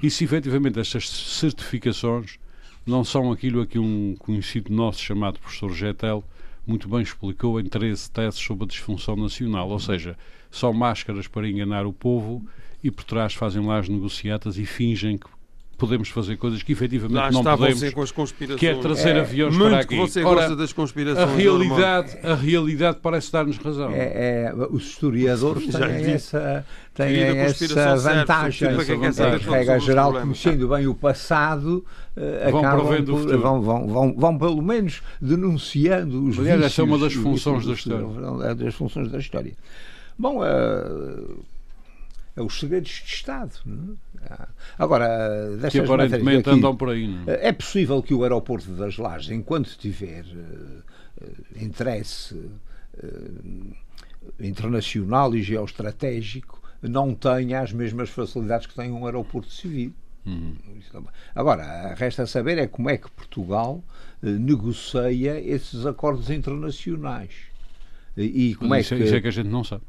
E 0.02 0.10
se 0.10 0.24
efetivamente 0.24 0.80
estas 0.80 1.08
certificações 1.08 2.38
não 2.84 3.04
são 3.04 3.30
aquilo 3.30 3.60
a 3.60 3.66
que 3.66 3.78
um 3.78 4.16
conhecido 4.18 4.72
nosso 4.72 5.00
chamado 5.00 5.38
professor 5.38 5.72
Getel 5.72 6.24
muito 6.66 6.88
bem 6.88 7.02
explicou 7.02 7.60
em 7.60 7.64
13 7.64 8.10
teses 8.10 8.40
sobre 8.40 8.64
a 8.64 8.66
disfunção 8.66 9.14
nacional, 9.16 9.68
ou 9.68 9.78
seja, 9.78 10.16
são 10.50 10.72
máscaras 10.72 11.28
para 11.28 11.48
enganar 11.48 11.86
o 11.86 11.92
povo 11.92 12.44
e 12.82 12.90
por 12.90 13.04
trás 13.04 13.34
fazem 13.34 13.64
lá 13.64 13.78
as 13.78 13.88
negociatas 13.88 14.58
e 14.58 14.66
fingem 14.66 15.18
que 15.18 15.26
podemos 15.82 16.10
fazer 16.10 16.36
coisas 16.36 16.62
que 16.62 16.70
efetivamente 16.70 17.16
Lá 17.16 17.32
não 17.32 17.42
podemos. 17.42 17.80
Você 17.80 17.90
com 17.90 18.02
as 18.02 18.12
conspirações. 18.12 18.60
Que 18.60 18.68
é 18.68 18.74
trazer 18.76 19.16
é, 19.16 19.20
aviões 19.20 19.58
para 19.58 19.80
aqui. 19.80 19.96
Você 19.96 20.22
Ora, 20.22 20.36
gosta 20.36 20.54
das 20.54 20.72
conspirações. 20.72 21.28
A 21.28 21.34
realidade, 21.34 22.18
a 22.22 22.34
realidade 22.36 22.98
parece 23.02 23.32
dar-nos 23.32 23.56
razão. 23.56 23.90
É, 23.90 24.44
é, 24.46 24.54
os 24.70 24.84
historiadores 24.84 25.66
têm 25.66 26.12
essa, 26.12 26.64
têm 26.94 27.20
essa 27.20 27.96
vantagem. 27.96 28.68
A 28.68 29.50
regra 29.50 29.80
geral, 29.80 30.12
conhecendo 30.12 30.68
bem 30.68 30.86
o 30.86 30.94
passado, 30.94 31.84
uh, 32.16 32.50
vão, 32.52 32.60
acabam 32.60 33.04
por, 33.04 33.38
vão, 33.38 33.60
vão, 33.60 33.88
vão, 33.88 34.14
vão, 34.14 34.38
pelo 34.38 34.62
menos 34.62 35.02
denunciando 35.20 36.24
os 36.26 36.38
Aliás, 36.38 36.62
essa 36.62 36.82
é 36.82 36.84
uma 36.84 36.98
das 36.98 37.12
funções 37.12 37.66
da 37.66 37.72
história. 37.72 38.06
É 38.48 38.54
das 38.54 38.74
funções 38.74 39.10
da 39.10 39.18
história. 39.18 39.52
Bom, 40.16 40.42
uh, 40.42 41.42
é 42.36 42.40
os 42.40 42.60
segredos 42.60 43.02
de 43.04 43.14
Estado. 43.14 43.52
É? 43.66 44.11
Agora, 44.78 45.08
que 45.70 45.78
aparentemente 45.78 46.48
aqui, 46.48 46.58
andam 46.58 46.76
por 46.76 46.90
aí. 46.90 47.06
Não? 47.06 47.32
É? 47.32 47.48
é 47.48 47.52
possível 47.52 48.02
que 48.02 48.14
o 48.14 48.22
aeroporto 48.22 48.70
das 48.72 48.96
Lajes, 48.96 49.30
enquanto 49.30 49.76
tiver 49.76 50.24
uh, 50.24 51.62
interesse 51.62 52.34
uh, 52.34 53.76
internacional 54.40 55.34
e 55.34 55.42
geoestratégico, 55.42 56.60
não 56.80 57.14
tenha 57.14 57.60
as 57.60 57.72
mesmas 57.72 58.10
facilidades 58.10 58.66
que 58.66 58.74
tem 58.74 58.90
um 58.90 59.06
aeroporto 59.06 59.50
civil. 59.50 59.92
Uhum. 60.24 60.56
Agora, 61.34 61.94
resta 61.94 62.26
saber 62.26 62.56
é 62.58 62.66
como 62.68 62.88
é 62.88 62.96
que 62.96 63.10
Portugal 63.10 63.82
uh, 64.22 64.26
negocia 64.26 65.40
esses 65.40 65.84
acordos 65.84 66.30
internacionais. 66.30 67.51
E 68.16 68.54
como 68.56 68.74
é 68.74 68.82
que... 68.82 68.94
Isso 68.94 69.14
é 69.14 69.20
que 69.20 69.28
a 69.28 69.30
gente 69.30 69.48
não 69.48 69.64
sabe. 69.64 69.82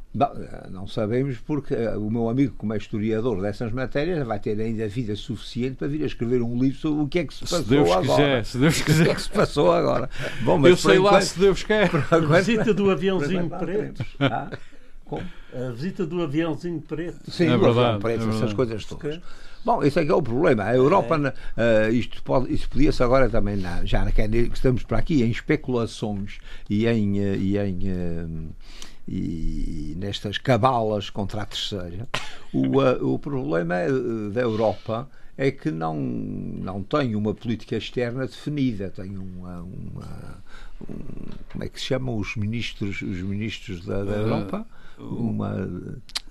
não 0.69 0.87
sabemos 0.87 1.37
porque 1.39 1.73
eh, 1.73 1.97
o 1.97 2.09
meu 2.09 2.29
amigo, 2.29 2.55
como 2.57 2.73
é 2.73 2.77
historiador 2.77 3.41
dessas 3.41 3.71
matérias, 3.73 4.25
vai 4.25 4.39
ter 4.39 4.59
ainda 4.59 4.87
vida 4.87 5.13
suficiente 5.15 5.75
para 5.75 5.89
vir 5.89 6.03
a 6.03 6.05
escrever 6.05 6.41
um 6.41 6.57
livro 6.57 6.77
sobre 6.77 7.03
o 7.03 7.07
que 7.07 7.19
é 7.19 7.25
que 7.25 7.33
se 7.33 7.41
passou 7.41 7.63
se 7.63 7.69
Deus 7.69 7.91
agora. 7.91 8.05
Quiser, 8.05 8.45
se 8.45 8.57
Deus 8.57 8.81
quiser. 8.81 9.03
O 9.03 9.05
que 9.05 9.11
é 9.11 9.15
que 9.15 9.21
se 9.21 9.29
passou 9.29 9.73
agora? 9.73 10.09
Bom, 10.41 10.65
Eu 10.65 10.77
sei 10.77 10.99
lá 10.99 11.19
se 11.19 11.37
Deus 11.37 11.63
quer. 11.63 11.91
A 12.09 12.17
visita 12.19 12.73
do 12.73 12.89
aviãozinho 12.89 13.49
preto. 13.49 14.05
Ah, 14.19 14.49
a 15.53 15.71
visita 15.71 16.05
do 16.05 16.21
aviãozinho 16.21 16.81
preto. 16.81 17.29
Sim, 17.29 17.49
é 17.49 17.57
verdade, 17.57 17.99
preto, 17.99 18.23
é 18.23 18.29
essas 18.29 18.53
coisas 18.53 18.85
todas. 18.85 19.19
Bom, 19.65 19.83
esse 19.83 19.99
é 19.99 20.05
que 20.05 20.11
é 20.11 20.15
o 20.15 20.21
problema. 20.21 20.63
A 20.63 20.75
Europa, 20.75 21.33
é. 21.57 21.89
uh, 21.89 21.93
isto, 21.93 22.21
pode, 22.23 22.53
isto 22.53 22.69
podia-se 22.69 23.01
agora 23.01 23.29
também, 23.29 23.57
na, 23.57 23.85
já 23.85 24.09
que 24.11 24.21
estamos 24.53 24.83
para 24.83 24.97
aqui 24.97 25.23
em 25.23 25.31
especulações 25.31 26.39
e 26.69 26.85
em. 26.87 27.19
Uh, 27.19 27.35
e 27.35 27.57
em 27.57 27.79
uh, 27.89 28.49
e 29.05 29.95
nestas 29.97 30.37
cabalas 30.37 31.09
contra 31.09 31.41
a 31.41 31.45
terceira, 31.45 32.07
o, 32.53 33.13
o 33.13 33.19
problema 33.19 33.75
da 34.31 34.39
Europa 34.39 35.09
é 35.37 35.51
que 35.51 35.71
não, 35.71 35.99
não 35.99 36.83
tem 36.83 37.15
uma 37.15 37.33
política 37.33 37.75
externa 37.75 38.25
definida, 38.25 38.89
tem 38.89 39.17
uma, 39.17 39.61
uma 39.61 40.43
um, 40.89 40.95
como 41.51 41.63
é 41.63 41.69
que 41.69 41.79
se 41.79 41.87
chamam 41.87 42.17
os 42.17 42.35
ministros, 42.35 43.01
os 43.01 43.21
ministros 43.21 43.85
da, 43.85 44.03
da 44.03 44.11
Europa? 44.13 44.65
Uma. 44.99 45.51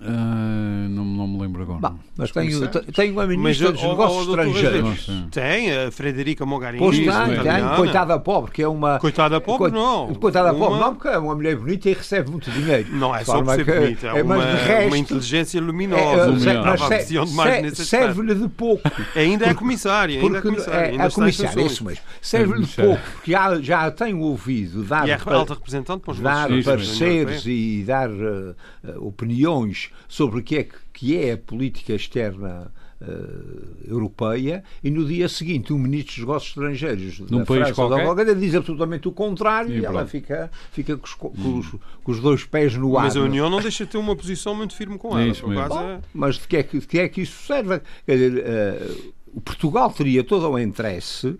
Uh, 0.01 0.89
não, 0.89 1.05
não 1.05 1.27
me 1.27 1.41
lembro 1.41 1.61
agora. 1.61 1.79
Bom, 1.79 1.99
mas 2.17 2.31
tenho, 2.31 2.67
tenho 2.67 3.13
uma 3.13 3.25
ministra 3.25 3.71
dos 3.71 3.81
negócios 3.81 4.27
estrangeiros. 4.27 5.07
Tem, 5.31 5.71
a 5.71 5.91
Frederica 5.91 6.45
Mogherini. 6.45 6.79
Pois 6.79 6.97
tem, 6.97 7.05
tem, 7.05 7.75
coitada 7.75 8.19
pobre, 8.19 8.51
que 8.51 8.61
é 8.61 8.67
uma. 8.67 8.99
Coitada 8.99 9.39
pobre, 9.39 9.71
não. 9.71 10.13
Coitada 10.15 10.51
uma... 10.51 10.59
pobre, 10.59 10.79
não, 10.79 10.95
porque 10.95 11.07
é 11.07 11.17
uma 11.17 11.35
mulher 11.35 11.55
bonita 11.55 11.89
e 11.89 11.93
recebe 11.93 12.29
muito 12.31 12.51
dinheiro. 12.51 12.89
Não 12.91 13.15
é 13.15 13.23
só 13.23 13.41
por 13.41 13.55
ser 13.55 13.65
bonita, 13.65 14.07
é, 14.07 14.19
é 14.19 14.23
uma, 14.23 14.43
resto, 14.43 14.87
uma 14.87 14.97
inteligência 14.97 15.61
luminosa. 15.61 16.49
É, 16.49 17.25
mas 17.33 17.77
serve-lhe 17.77 18.35
de 18.35 18.49
pouco. 18.49 18.89
Ainda 19.15 19.45
é 19.45 19.53
comissária. 19.53 20.21
Ainda 20.21 20.37
é 20.37 20.41
comissária, 20.41 20.95
é, 20.95 21.01
a 21.01 21.09
comissária, 21.09 21.61
é 21.61 21.65
isso 21.65 21.85
mesmo. 21.85 22.03
Serve-lhe 22.21 22.65
de 22.65 22.75
pouco, 22.75 23.01
porque 23.13 23.31
já, 23.31 23.61
já 23.61 23.91
tenho 23.91 24.19
ouvido 24.19 24.83
dar, 24.83 25.07
e 25.07 25.11
é 25.11 25.19
alta 25.25 25.53
representante 25.53 26.01
para 26.01 26.11
os 26.11 26.19
dar 26.19 26.49
pareceres 26.63 27.45
e 27.45 27.83
dar 27.85 28.09
uh, 28.09 28.52
opiniões 28.97 29.91
sobre 30.07 30.39
o 30.39 30.43
que 30.43 30.57
é, 30.57 30.67
que 30.91 31.17
é 31.17 31.33
a 31.33 31.37
política 31.37 31.93
externa 31.93 32.71
Uh, 33.03 33.91
europeia 33.91 34.63
e 34.81 34.89
no 34.89 35.03
dia 35.03 35.27
seguinte 35.27 35.73
o 35.73 35.77
ministro 35.77 36.15
dos 36.15 36.19
negócios 36.19 36.49
estrangeiros 36.51 37.19
Num 37.19 37.39
da 37.39 37.45
país 37.45 37.69
França 37.71 37.73
qualquer? 37.73 38.33
diz 38.33 38.55
absolutamente 38.55 39.09
o 39.09 39.11
contrário 39.11 39.75
e, 39.75 39.81
e 39.81 39.85
ela 39.85 40.05
fica, 40.05 40.49
fica 40.71 40.95
com, 40.95 41.05
os, 41.05 41.13
com, 41.13 41.27
os, 41.27 41.69
com, 42.01 42.11
os, 42.13 42.21
dois 42.21 42.45
pés 42.45 42.77
no 42.77 42.97
ar. 42.97 43.03
Mas 43.03 43.17
a 43.17 43.19
União 43.19 43.49
não 43.49 43.59
deixa 43.59 43.83
de 43.83 43.91
ter 43.91 43.97
uma 43.97 44.15
posição 44.15 44.55
muito 44.55 44.73
firme 44.73 44.97
com 44.97 45.19
ela. 45.19 45.27
Isso 45.27 45.45
Bom, 45.45 45.81
é... 45.81 45.99
Mas 46.13 46.35
de 46.35 46.47
que, 46.47 46.55
é 46.55 46.63
que, 46.63 46.79
de 46.79 46.87
que 46.87 46.97
é 46.97 47.09
que 47.09 47.21
isso 47.23 47.43
serve? 47.45 47.81
Quer 48.05 48.15
dizer, 48.15 48.41
uh, 48.41 49.13
Portugal 49.41 49.91
teria 49.91 50.23
todo 50.23 50.49
o 50.49 50.59
interesse 50.59 51.37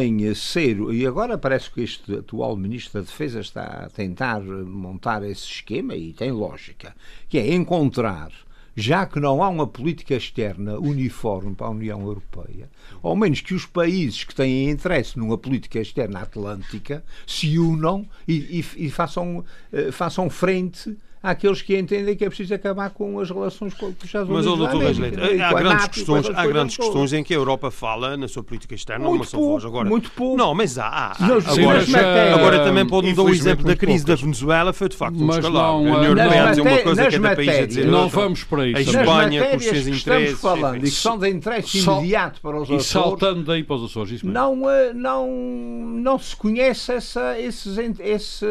em 0.00 0.34
ser, 0.34 0.78
e 0.92 1.06
agora 1.06 1.38
parece 1.38 1.70
que 1.70 1.80
este 1.80 2.16
atual 2.16 2.56
Ministro 2.56 3.00
da 3.00 3.06
Defesa 3.06 3.40
está 3.40 3.62
a 3.62 3.88
tentar 3.88 4.40
montar 4.40 5.22
esse 5.22 5.44
esquema, 5.44 5.94
e 5.94 6.12
tem 6.12 6.32
lógica, 6.32 6.94
que 7.28 7.38
é 7.38 7.54
encontrar, 7.54 8.32
já 8.74 9.06
que 9.06 9.20
não 9.20 9.42
há 9.42 9.48
uma 9.48 9.66
política 9.66 10.14
externa 10.14 10.78
uniforme 10.78 11.54
para 11.54 11.68
a 11.68 11.70
União 11.70 12.00
Europeia, 12.02 12.68
ao 13.02 13.16
menos 13.16 13.40
que 13.40 13.54
os 13.54 13.64
países 13.64 14.24
que 14.24 14.34
têm 14.34 14.68
interesse 14.68 15.18
numa 15.18 15.38
política 15.38 15.78
externa 15.78 16.20
atlântica 16.20 17.02
se 17.26 17.58
unam 17.58 18.06
e, 18.28 18.60
e, 18.76 18.86
e 18.86 18.90
façam, 18.90 19.38
uh, 19.38 19.92
façam 19.92 20.28
frente 20.28 20.96
àqueles 21.26 21.60
que 21.60 21.76
entendem 21.76 22.14
que 22.14 22.24
é 22.24 22.28
preciso 22.28 22.54
acabar 22.54 22.90
com 22.90 23.18
as 23.18 23.28
relações 23.28 23.74
com 23.74 23.86
os 23.86 23.94
Estados 24.04 24.28
Unidos. 24.28 24.46
Mas, 24.46 24.54
oh, 24.54 24.56
doutor 24.56 24.78
Leite, 24.78 25.42
há, 25.42 25.52
grandes 25.52 25.88
questões, 25.88 26.30
há 26.32 26.46
grandes 26.46 26.76
questões 26.76 27.12
em 27.12 27.24
que 27.24 27.34
a 27.34 27.36
Europa 27.36 27.70
fala 27.70 28.16
na 28.16 28.28
sua 28.28 28.44
política 28.44 28.76
externa, 28.76 29.04
muito 29.08 29.22
uma 29.22 29.24
só 29.24 29.36
voz. 29.36 29.64
Agora, 29.64 29.88
muito 29.88 30.10
pouco. 30.12 30.36
Não, 30.36 30.54
mas 30.54 30.78
há. 30.78 30.86
há, 30.86 31.12
há. 31.12 31.26
agora, 31.26 31.80
já, 31.84 32.34
agora 32.34 32.64
também 32.64 32.86
pode 32.86 33.12
dar 33.12 33.22
o 33.22 33.28
exemplo 33.28 33.64
da 33.64 33.74
crise 33.74 34.04
poucas. 34.04 34.20
da 34.20 34.24
Venezuela, 34.24 34.72
foi 34.72 34.88
de 34.88 34.96
facto 34.96 35.16
um 35.16 35.30
escalão. 35.30 35.64
A 35.64 35.98
União 35.98 36.04
Europeia 36.04 36.50
dizer 36.50 36.60
uma 36.60 36.78
coisa, 36.78 37.10
cada 37.10 37.36
país 37.36 37.48
a 37.48 37.66
dizer 37.66 37.86
Não 37.86 38.08
vamos 38.08 38.44
para 38.44 38.68
isso. 38.68 38.76
A 38.76 39.00
Espanha 39.02 39.46
com 39.46 39.56
os 39.56 39.64
seus 39.64 39.86
interesses. 39.86 39.98
estamos 39.98 40.40
falando 40.40 40.76
e 40.76 40.80
que 40.82 40.90
são 40.90 41.18
de 41.18 41.28
interesse 41.28 41.78
imediato 41.78 42.40
para 42.40 42.56
os 42.56 42.62
Açores. 42.62 42.84
E 42.84 42.88
saltando 42.88 43.42
daí 43.42 43.64
para 43.64 43.76
os 43.76 43.90
Açores, 43.90 44.12
isso 44.12 44.26
Não, 44.26 44.70
eh, 44.70 44.92
não, 44.94 45.28
não 45.28 46.18
se 46.18 46.36
conhece 46.36 46.92
essa, 46.92 47.38
esses, 47.38 47.76
esse, 47.78 48.46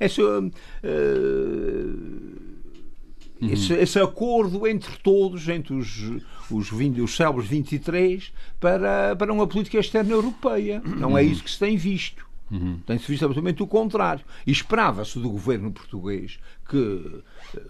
esse, 0.00 0.22
uh, 0.22 0.50
Uhum. 0.82 1.99
Esse, 3.42 3.72
esse, 3.72 3.98
acordo 3.98 4.66
entre 4.66 4.94
todos, 4.98 5.48
entre 5.48 5.72
os, 5.72 6.20
os, 6.50 6.70
20, 6.70 7.00
os 7.00 7.16
célebres 7.16 7.48
23, 7.48 8.32
para, 8.58 9.16
para 9.16 9.32
uma 9.32 9.46
política 9.46 9.78
externa 9.78 10.12
europeia. 10.12 10.82
Não 10.84 11.16
é 11.16 11.22
uhum. 11.22 11.30
isso 11.30 11.42
que 11.42 11.50
se 11.50 11.58
tem 11.58 11.76
visto. 11.76 12.26
Uhum. 12.50 12.80
Tem-se 12.84 13.06
visto 13.06 13.24
absolutamente 13.24 13.62
o 13.62 13.66
contrário. 13.66 14.24
E 14.46 14.50
esperava-se 14.50 15.18
do 15.18 15.30
governo 15.30 15.70
português 15.70 16.38
que, 16.68 17.22
eh, 17.56 17.60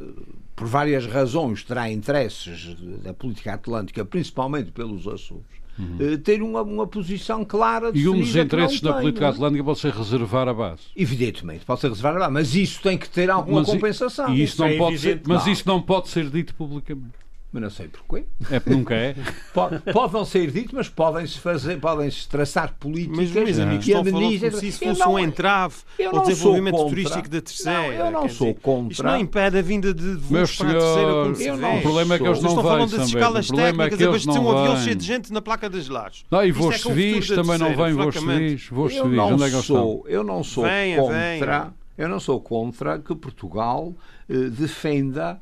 por 0.57 0.67
várias 0.67 1.07
razões, 1.07 1.63
terá 1.63 1.91
interesses 1.91 2.75
da 3.03 3.13
política 3.13 3.55
atlântica, 3.55 4.05
principalmente 4.05 4.73
pelos 4.73 5.07
Açores, 5.07 5.60
uhum. 5.81 6.13
Eh, 6.13 6.17
ter 6.17 6.43
uma, 6.43 6.63
uma 6.63 6.87
posição 6.87 7.45
clara 7.45 7.91
E 7.95 8.09
um 8.09 8.19
dos 8.19 8.37
interesses 8.37 8.81
da 8.81 8.95
política 8.95 9.29
atlântica 9.29 9.65
pode 9.65 9.79
ser 9.79 9.93
reservar 9.93 10.49
a 10.49 10.55
base. 10.55 10.83
Evidentemente, 10.97 11.65
pode 11.65 11.81
ser 11.81 11.89
reservar 11.89 12.17
a 12.17 12.19
base, 12.21 12.33
mas 12.33 12.55
isso 12.55 12.83
tem 12.83 12.99
que 12.99 13.09
ter 13.09 13.31
alguma 13.31 13.61
mas, 13.61 13.71
compensação. 13.71 14.35
E 14.35 14.43
isso 14.43 14.61
não 14.61 14.69
é 14.69 14.77
pode 14.77 14.99
ser, 14.99 15.23
mas 15.27 15.47
isso 15.47 15.65
não 15.67 15.81
pode 15.81 16.09
ser 16.09 16.29
dito 16.29 16.55
publicamente 16.55 17.20
mas 17.53 17.63
não 17.63 17.71
sei 17.71 17.89
porquê. 17.89 18.25
É 18.51 18.61
porque 18.61 18.77
nunca 18.77 18.95
é. 18.95 19.17
Pode, 19.53 19.81
pode 19.93 20.13
não 20.13 20.25
ser 20.25 20.51
dito, 20.53 20.75
mas 20.75 20.89
podem-se 20.89 21.39
fazer, 21.39 21.81
podem-se 21.81 22.29
traçar 22.29 22.75
políticas 22.79 23.17
mas, 23.17 23.31
meus 23.33 23.59
amigos, 23.59 23.89
e 23.89 23.95
amenizar. 23.95 24.53
Se 24.53 24.69
isso 24.69 24.85
fosse 24.85 25.01
não, 25.01 25.15
um 25.15 25.19
entrave 25.19 25.75
ao 26.13 26.23
desenvolvimento 26.23 26.87
turístico 26.87 27.29
da 27.29 27.41
terceira. 27.41 27.81
Não, 27.81 27.93
eu 27.93 28.11
não 28.11 28.29
sou 28.29 28.49
dizer, 28.49 28.61
contra. 28.61 28.93
Isto 28.93 29.03
não 29.03 29.17
impede 29.17 29.59
a 29.59 29.63
vinda 29.63 29.93
de 29.93 30.15
voos 30.15 30.57
para 30.57 30.69
a 30.69 30.73
terceira, 30.73 31.13
como 31.25 31.37
se 31.37 31.51
vê. 31.51 31.51
O 31.51 31.83
problema 31.83 32.15
é 32.15 32.19
que 32.19 32.25
eles 32.27 32.43
não 32.43 32.51
vêm. 32.51 32.59
Estão 32.59 32.63
falando 32.63 32.97
das 32.97 33.09
escalas 33.09 33.49
técnicas, 33.49 34.01
é 34.01 34.05
abastecer 34.05 34.41
um 34.41 34.59
avião 34.59 34.77
cheio 34.77 34.97
de 34.97 35.05
gente 35.05 35.33
na 35.33 35.43
placa 35.43 35.69
das 35.69 35.89
lares. 35.89 36.25
Não, 36.31 36.45
e 36.45 36.53
voos 36.53 36.81
civis 36.81 37.29
também 37.29 37.59
não 37.59 37.75
vêm, 37.75 37.95
voos 37.95 38.15
civis. 38.15 38.69
Voos 38.69 38.93
civis, 38.93 39.19
onde 39.19 39.43
é 39.43 39.51
que 39.51 39.63
sou, 39.63 40.05
Eu 40.07 40.23
não 40.23 40.45
sou 40.45 40.65
contra. 40.65 41.73
Eu 41.99 42.09
não 42.09 42.19
sou 42.19 42.41
contra 42.41 42.99
que 42.99 43.15
Portugal 43.15 43.93
eh, 44.27 44.49
defenda 44.49 45.39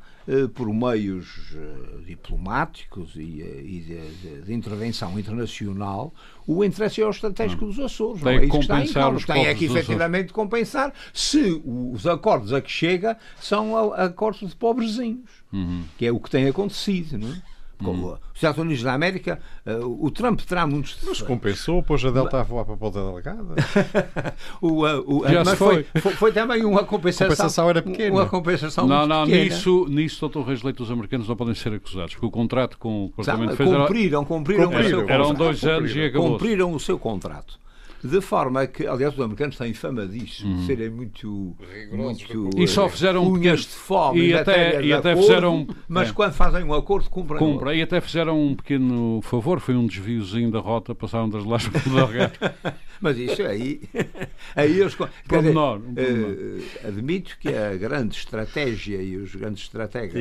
por 0.53 0.71
meios 0.71 1.55
eh, 1.55 2.03
diplomáticos 2.05 3.15
e, 3.15 3.41
eh, 3.41 3.61
e 3.63 3.79
de, 3.79 4.41
de, 4.43 4.53
intervenção 4.53 5.17
internacional 5.17 6.13
o 6.45 6.63
interesse 6.63 6.97
geoestratégico 6.97 7.65
dos 7.65 7.79
Açores. 7.79 8.21
Tem 8.21 8.35
não 8.35 8.41
é 8.41 8.45
isso 8.45 8.51
que 8.51 8.59
está 8.59 8.83
em 8.83 8.93
causa. 8.93 9.25
Tem 9.25 9.47
é 9.47 9.55
que 9.55 9.65
efetivamente 9.65 10.31
compensar 10.31 10.93
se 11.11 11.59
os 11.65 12.05
acordos 12.05 12.53
a 12.53 12.61
que 12.61 12.71
chega 12.71 13.17
são 13.39 13.91
acordos 13.93 14.49
de 14.49 14.55
pobrezinhos, 14.55 15.29
uhum. 15.51 15.83
que 15.97 16.05
é 16.05 16.11
o 16.11 16.19
que 16.19 16.29
tem 16.29 16.47
acontecido. 16.47 17.17
Não 17.17 17.33
é? 17.33 17.41
Como 17.83 18.11
os 18.11 18.19
Estados 18.35 18.59
Unidos 18.59 18.83
da 18.83 18.93
América, 18.93 19.39
uh, 19.65 20.05
o 20.05 20.11
Trump 20.11 20.41
terá 20.41 20.67
muitos. 20.67 20.97
Mas 21.01 21.21
compensou, 21.21 21.81
pôs 21.81 22.03
a 22.03 22.11
Delta 22.11 22.41
a 22.41 22.43
voar 22.43 22.65
para 22.65 22.73
a 22.73 22.77
ponta 22.77 23.01
delegada. 23.01 23.55
o, 24.61 24.85
uh, 24.85 25.19
o, 25.21 25.27
Já 25.27 25.39
mas 25.45 25.49
se 25.49 25.55
foi. 25.55 25.83
foi. 25.83 26.01
Foi, 26.01 26.11
foi 26.13 26.31
também 26.33 26.65
uma 26.65 26.83
compensação. 26.83 27.27
A 27.27 27.29
compensação 27.29 27.69
era 27.69 27.81
pequena. 27.81 28.15
Uma 28.15 28.25
compensação 28.25 28.85
Não, 28.87 28.97
muito 28.97 29.09
não, 29.09 29.25
pequena. 29.25 29.43
nisso, 29.45 29.85
nisso, 29.89 30.19
doutor 30.19 30.43
Reis 30.47 30.61
Leite, 30.61 30.81
os 30.81 30.91
americanos 30.91 31.27
não 31.27 31.35
podem 31.35 31.55
ser 31.55 31.73
acusados, 31.73 32.13
porque 32.15 32.25
o 32.25 32.31
contrato 32.31 32.77
com 32.77 33.05
o 33.05 33.07
Departamento 33.09 33.51
de 33.51 33.57
Sabe, 33.57 33.57
Defesa 33.57 33.75
era- 33.75 33.87
cumpriram, 33.87 34.25
cumpriram, 34.25 34.63
Cumpriram. 34.65 34.85
o 34.85 34.89
seu 34.89 35.09
eram 35.09 35.25
contrato. 35.27 35.37
dois 35.37 35.63
anos 35.63 35.95
e 35.95 36.01
acabou 36.03 36.31
Cumpriram 36.31 36.73
o 36.73 36.79
seu 36.79 36.99
contrato. 36.99 37.59
De 38.03 38.21
forma 38.21 38.65
que, 38.65 38.87
aliás, 38.87 39.13
os 39.13 39.19
americanos 39.19 39.57
têm 39.57 39.73
fama 39.73 40.07
disso, 40.07 40.45
Uhum. 40.47 40.55
de 40.57 40.65
serem 40.65 40.89
muito. 40.89 41.55
Rigorosos 41.59 42.27
muito 42.33 42.61
E 42.61 42.67
só 42.67 42.87
fizeram 42.87 43.23
um 43.25 43.33
unhas 43.33 43.61
de 43.61 43.67
fome 43.67 44.21
e 44.27 44.33
até- 44.33 44.81
e 44.83 44.93
até 44.93 45.11
acordo, 45.11 45.27
fizeram- 45.27 45.67
Mas 45.87 46.09
é. 46.09 46.13
quando 46.13 46.33
fazem 46.33 46.63
um 46.63 46.73
acordo, 46.73 47.09
cumprem. 47.09 47.79
E 47.79 47.81
até 47.81 47.99
fizeram 47.99 48.41
um 48.41 48.55
pequeno 48.55 49.19
favor, 49.23 49.59
foi 49.59 49.75
um 49.75 49.85
desviozinho 49.85 50.49
da 50.49 50.59
rota, 50.59 50.95
passaram 50.95 51.29
das 51.29 51.43
lajes 51.43 51.69
para 51.83 51.91
o. 51.91 52.29
Mas 53.01 53.17
isso 53.17 53.41
aí. 53.43 53.81
aí 54.55 54.79
eles, 54.79 54.95
quer 54.95 55.05
dizer, 55.05 55.13
Pormenor, 55.27 55.77
um 55.77 55.93
pormenor. 55.93 56.35
eh, 56.83 56.87
admito 56.87 57.37
que 57.39 57.47
a 57.49 57.75
grande 57.77 58.15
estratégia 58.15 59.01
e 59.01 59.15
os 59.17 59.33
grandes 59.35 59.63
estrategas 59.63 60.13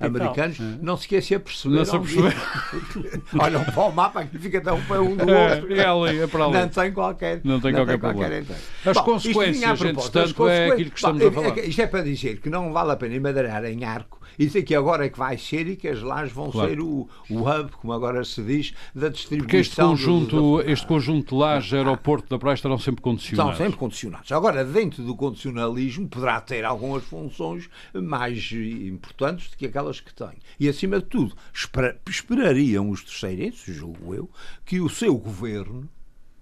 americanos 0.00 0.58
não 0.80 0.96
se 0.96 1.02
esqueçam 1.04 1.40
perceberam 1.40 1.78
Não 1.78 1.84
se 1.84 1.96
aperceberam. 1.96 2.30
disso. 2.34 3.22
Olham 3.38 3.64
para 3.64 3.82
o 3.82 3.92
mapa 3.92 4.24
que 4.24 4.38
fica 4.38 4.60
tão 4.60 4.80
para 4.82 5.02
um 5.02 5.16
do 5.16 5.28
É, 5.30 5.54
outro. 5.54 5.74
é 5.74 5.84
ali, 5.84 6.18
é 6.20 6.26
para 6.26 6.44
ali. 6.44 6.52
Não 6.54 6.68
tem 6.68 6.92
qualquer, 6.92 7.40
Não 7.44 7.60
tem 7.60 7.72
qualquer 7.74 7.98
problema. 7.98 8.34
entrada. 8.36 8.60
As 8.86 8.96
Bom, 8.96 9.04
consequências, 9.04 9.82
a 9.82 9.88
entretanto, 9.88 10.48
é 10.48 10.70
aquilo 10.70 10.90
que 10.90 10.96
estamos 10.96 11.22
Bom, 11.22 11.28
a 11.28 11.32
falar. 11.32 11.48
é 11.48 11.50
que 11.52 11.60
Isto 11.62 11.82
é 11.82 11.86
para 11.86 12.02
dizer 12.02 12.40
que 12.40 12.48
não 12.50 12.72
vale 12.72 12.92
a 12.92 12.96
pena 12.96 13.14
emadeirar 13.14 13.64
em 13.66 13.84
arco 13.84 14.17
e 14.38 14.46
dizer 14.46 14.62
que 14.62 14.74
agora 14.74 15.06
é 15.06 15.08
que 15.08 15.18
vai 15.18 15.36
ser 15.36 15.66
e 15.66 15.76
que 15.76 15.88
as 15.88 16.00
lajes 16.02 16.32
vão 16.32 16.50
Claro. 16.50 16.68
ser 16.70 16.80
o, 16.80 17.08
o 17.30 17.40
hub, 17.48 17.72
como 17.72 17.92
agora 17.92 18.24
se 18.24 18.42
diz, 18.42 18.72
da 18.94 19.08
distribuição. 19.08 19.46
Porque 19.46 19.56
este 19.56 19.76
conjunto, 19.76 20.36
dos- 20.58 20.66
este 20.66 20.86
conjunto 20.86 21.34
de 21.34 21.40
lajes, 21.40 21.72
aeroporto 21.72 22.28
da 22.28 22.38
praia 22.38 22.54
estarão 22.54 22.78
sempre 22.78 23.00
Estão 23.00 23.12
condicionados. 23.12 23.56
sempre 23.58 23.78
condicionados. 23.78 24.30
Agora, 24.32 24.64
dentro 24.64 25.02
do 25.02 25.16
condicionalismo, 25.16 26.08
poderá 26.08 26.40
ter 26.40 26.64
algumas 26.64 27.02
funções 27.04 27.68
mais 27.94 28.50
importantes 28.52 29.50
do 29.50 29.56
que 29.56 29.66
aquelas 29.66 30.00
que 30.00 30.14
tem. 30.14 30.30
E, 30.60 30.68
acima 30.68 30.98
de 31.00 31.06
tudo, 31.06 31.34
espera- 31.52 31.98
esperariam 32.08 32.90
os 32.90 33.02
terceirenses, 33.02 33.74
julgo 33.76 34.14
eu, 34.14 34.30
que 34.64 34.80
o 34.80 34.88
seu 34.88 35.16
governo, 35.16 35.88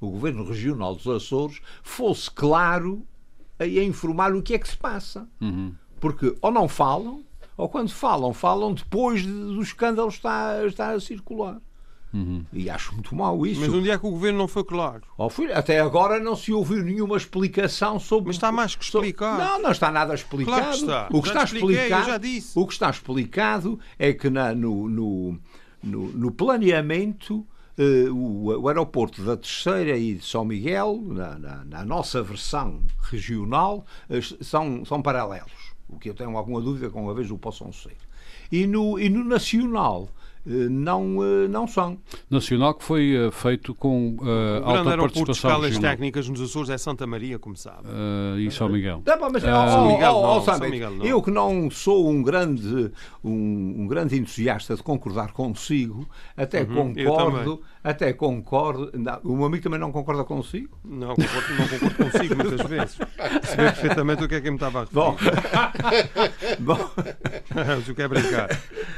o 0.00 0.10
governo 0.10 0.44
regional 0.44 0.94
dos 0.94 1.06
Açores, 1.06 1.60
fosse 1.82 2.30
claro 2.30 3.02
a 3.58 3.64
a 3.64 3.66
informar 3.84 4.34
o 4.34 4.42
que 4.42 4.52
é 4.52 4.58
que 4.58 4.68
se 4.68 4.76
passa. 4.76 5.26
Uhum. 5.40 5.72
Porque 5.98 6.36
ou 6.42 6.50
não 6.52 6.68
falam, 6.68 7.24
ou 7.56 7.68
quando 7.68 7.90
falam, 7.90 8.32
falam 8.34 8.72
depois 8.74 9.22
de- 9.22 9.28
do 9.30 9.60
escândalo 9.62 10.08
estar, 10.08 10.64
estar 10.66 10.94
a 10.94 11.00
circular. 11.00 11.58
Uhum. 12.14 12.44
E 12.52 12.70
acho 12.70 12.94
muito 12.94 13.14
mau 13.14 13.44
isso. 13.46 13.60
Mas 13.60 13.68
um 13.74 13.82
dia 13.82 13.94
é 13.94 13.98
que 13.98 14.06
o 14.06 14.10
governo 14.10 14.38
não 14.38 14.48
foi 14.48 14.64
claro. 14.64 15.02
Filho, 15.30 15.54
até 15.56 15.80
agora 15.80 16.18
não 16.18 16.34
se 16.34 16.50
ouviu 16.52 16.82
nenhuma 16.82 17.16
explicação 17.16 17.98
sobre. 17.98 18.28
Mas 18.28 18.36
está 18.36 18.50
mais 18.50 18.74
que 18.74 18.84
explicado. 18.84 19.38
Não, 19.42 19.62
não 19.62 19.70
está 19.70 19.90
nada 19.90 20.14
explicado. 20.14 20.56
Claro 20.56 20.70
que 20.72 20.78
está. 20.78 21.08
O 21.12 21.20
que 21.22 21.28
Já 21.28 21.34
está 21.34 21.44
expliquei, 21.44 21.76
explicado, 21.76 22.06
já 22.06 22.18
disse. 22.18 22.58
o 22.58 22.66
que 22.66 22.72
está 22.72 22.88
explicado 22.90 23.78
é 23.98 24.12
que 24.14 24.30
na- 24.30 24.54
no, 24.54 24.88
no, 24.88 25.38
no, 25.82 26.06
no 26.12 26.30
planeamento 26.30 27.46
eh, 27.76 28.08
o, 28.10 28.60
o 28.62 28.68
aeroporto 28.68 29.22
da 29.22 29.36
Terceira 29.36 29.98
e 29.98 30.14
de 30.14 30.24
São 30.24 30.44
Miguel, 30.44 30.98
na, 31.06 31.38
na- 31.38 31.64
na 31.64 31.84
nossa 31.84 32.22
versão 32.22 32.80
regional, 33.10 33.84
eh, 34.08 34.20
são, 34.40 34.84
são 34.86 35.02
paralelos. 35.02 35.75
O 35.88 35.98
que 35.98 36.10
eu 36.10 36.14
tenho 36.14 36.36
alguma 36.36 36.60
dúvida 36.60 36.90
que 36.90 36.96
uma 36.96 37.14
vez 37.14 37.30
o 37.30 37.38
possam 37.38 37.72
ser. 37.72 37.96
E 38.50 38.66
no, 38.66 38.98
e 38.98 39.08
no 39.08 39.24
nacional 39.24 40.08
eh, 40.46 40.68
não, 40.70 41.22
eh, 41.24 41.48
não 41.48 41.66
são. 41.66 41.98
Nacional 42.30 42.74
que 42.74 42.84
foi 42.84 43.16
eh, 43.16 43.30
feito 43.32 43.74
com 43.74 44.16
grande 44.16 44.64
alta 44.64 44.90
aeroporto 44.90 44.92
de 44.92 45.24
participação 45.24 45.50
escalas 45.50 45.78
técnicas 45.78 46.28
nos 46.28 46.40
Açores 46.40 46.70
é 46.70 46.78
Santa 46.78 47.06
Maria, 47.06 47.38
como 47.38 47.56
sabe. 47.56 47.88
Eh, 47.88 48.40
e 48.42 48.50
São 48.52 48.68
Miguel. 48.68 49.02
Tá 49.04 49.16
bom, 49.16 49.28
mas, 49.32 49.42
ó, 49.42 49.68
São 49.68 49.86
Miguel 49.88 50.12
não, 50.12 50.42
São 50.42 50.60
Miguel 50.60 50.90
não. 50.92 51.04
eu 51.04 51.20
que 51.20 51.30
não 51.32 51.70
sou 51.70 52.08
um 52.08 52.22
grande, 52.22 52.92
um, 53.24 53.74
um 53.78 53.86
grande 53.88 54.16
entusiasta 54.16 54.76
de 54.76 54.82
concordar 54.82 55.32
consigo, 55.32 56.08
até 56.36 56.62
Uhum, 56.62 56.92
eu 56.96 57.10
concordo, 57.10 57.60
até 57.88 58.12
concordo. 58.12 58.90
Não, 58.94 59.20
o 59.24 59.36
meu 59.36 59.46
amigo 59.46 59.62
também 59.62 59.78
não 59.78 59.92
concorda 59.92 60.24
consigo? 60.24 60.76
Não 60.84 61.14
concordo, 61.14 61.54
não 61.58 61.68
concordo 61.68 61.94
consigo 62.10 62.34
muitas 62.36 62.66
vezes. 62.68 62.96
Vê 63.56 63.56
perfeitamente 63.56 64.24
o 64.24 64.28
que 64.28 64.34
é 64.34 64.40
que 64.40 64.50
me 64.50 64.56
estava 64.56 64.80
a 64.80 64.82
referir. 64.82 64.94
Bom, 65.00 65.16
bom 66.60 66.90
Se 67.84 67.90
o 67.90 67.94
que 67.94 68.02
é 68.02 68.08
brincar. 68.08 68.48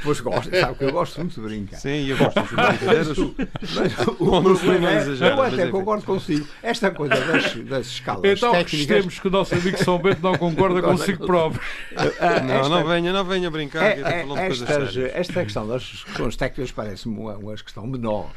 pois 0.03 0.19
gosto, 0.19 0.49
sabe 0.59 0.75
que 0.77 0.83
eu 0.85 0.91
gosto 0.91 1.19
muito 1.19 1.35
de 1.39 1.47
brincar. 1.47 1.77
Sim, 1.77 2.07
eu 2.07 2.17
gosto 2.17 2.41
de 2.41 2.55
brincadeiras. 2.55 3.17
Mas 3.17 4.07
o 4.07 4.11
o 4.39 4.41
problema 4.41 4.79
não 4.79 4.87
é, 4.89 4.97
exagera, 4.97 5.35
eu 5.35 5.41
até 5.43 5.61
enfim. 5.63 5.71
concordo 5.71 6.03
consigo. 6.05 6.47
Esta 6.63 6.91
coisa 6.91 7.15
das, 7.15 7.55
das 7.65 7.87
escalas 7.87 8.21
Então 8.25 8.51
técnicas. 8.51 9.19
que 9.19 9.27
o 9.27 9.31
nosso 9.31 9.53
amigo 9.55 9.77
São 9.83 9.99
Bento 9.99 10.21
não 10.23 10.35
concorda 10.35 10.81
consigo 10.81 11.25
próprio. 11.25 11.61
Não, 11.95 12.53
esta- 12.55 12.69
não 12.69 12.85
venha, 12.87 13.13
não 13.13 13.23
venha 13.23 13.51
brincar, 13.51 13.93
que 13.95 13.99
eu 14.01 14.07
estou 14.07 14.11
é- 14.11 14.21
falando 14.23 14.37
de 14.37 14.41
é- 14.43 14.47
coisas 14.47 14.69
estas- 14.69 14.97
esta 15.15 15.43
questão 15.43 15.67
das 15.67 15.85
questões 16.03 16.35
técnicas 16.35 16.71
parece-me 16.71 17.17
uma, 17.19 17.35
uma 17.37 17.53
questão 17.55 17.85
menor. 17.85 18.29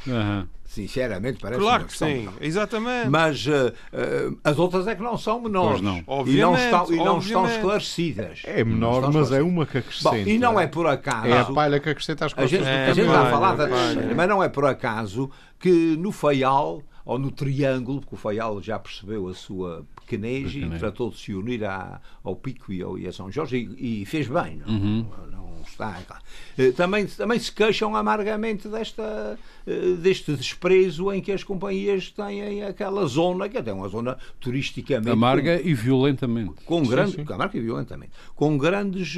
Sinceramente, 0.65 1.39
parece 1.41 1.61
Claro 1.61 1.85
que 1.85 1.97
sim, 1.97 2.05
menor. 2.21 2.35
exatamente. 2.41 3.09
Mas 3.11 3.47
eh, 3.47 3.73
eh, 3.93 4.31
as 4.43 4.59
outras 4.59 4.87
é 4.87 4.95
que 4.95 5.03
não 5.03 5.19
são 5.19 5.39
menores. 5.41 5.83
Não. 5.83 5.99
E 5.99 6.01
não 6.01 6.05
Obviamente, 6.07 6.61
estão, 6.65 6.93
e 6.93 6.97
não 6.97 7.19
estão 7.19 7.47
esclarecidas. 7.47 8.41
É 8.45 8.65
menor, 8.65 9.13
mas 9.13 9.31
é 9.33 9.43
uma 9.43 9.67
que 9.67 9.79
acrescenta. 9.79 10.11
Bom, 10.17 10.23
e 10.31 10.39
não 10.39 10.59
é 10.59 10.67
por 10.67 10.87
acaso. 10.87 11.27
É 11.27 11.41
a 11.41 11.45
palha 11.45 11.79
que 11.79 11.91
acrescenta 11.91 12.25
às 12.25 12.33
A 12.33 12.37
costas 12.37 12.51
gente, 12.51 12.67
É, 12.67 12.87
a 12.87 12.93
gente 12.95 13.07
está 13.07 13.23
a 13.23 13.31
falar 13.31 13.55
da 13.57 13.69
mas 14.17 14.29
não 14.29 14.43
é 14.43 14.49
por 14.49 14.65
acaso 14.65 15.31
que 15.59 15.95
no 15.99 16.11
Faial, 16.11 16.83
ou 17.05 17.19
no 17.19 17.31
Triângulo, 17.31 18.01
porque 18.01 18.15
o 18.15 18.19
Faial 18.19 18.63
já 18.63 18.79
percebeu 18.79 19.29
a 19.29 19.35
sua 19.35 19.85
pequenez 20.01 20.51
e 20.53 20.55
Pequenez. 20.61 20.79
tratou 20.81 21.11
de 21.11 21.19
se 21.19 21.35
unir 21.35 21.65
à- 21.65 22.01
ao 22.25 22.35
Pico 22.35 22.73
e, 22.73 22.81
ao, 22.83 22.99
e 22.99 23.07
a 23.07 23.13
São 23.13 23.31
Jorge 23.31 23.69
e, 23.79 24.03
e 24.03 24.07
fez 24.07 24.27
bem. 24.27 24.63
Não, 24.65 24.73
Uhum. 24.75 25.07
não 25.31 25.52
está. 25.73 25.99
é 25.99 26.03
claro. 26.07 26.23
Eh, 26.59 26.73
Também, 26.73 27.07
também 27.07 27.39
se 27.39 27.51
queixam 27.53 27.95
amargamente 27.97 28.69
desta, 28.69 29.39
eh, 29.67 29.95
deste 29.99 30.33
desprezo 30.35 31.13
em 31.13 31.21
que 31.21 31.33
as 31.33 31.43
companhias 31.45 32.11
têm 32.11 32.63
aquela 32.63 33.07
zona, 33.07 33.49
que 33.49 33.59
até 33.59 33.71
é 33.71 33.75
uma 33.75 33.89
zona 33.89 34.17
turisticamente 34.41 35.11
Amarga 35.11 35.61
e 35.63 35.73
violentamente. 35.75 36.53
com 36.65 36.83
grandes, 36.83 37.17
amarga 37.31 37.57
e 37.59 37.61
violentamente, 37.61 38.13
com 38.35 38.57
grandes, 38.59 39.17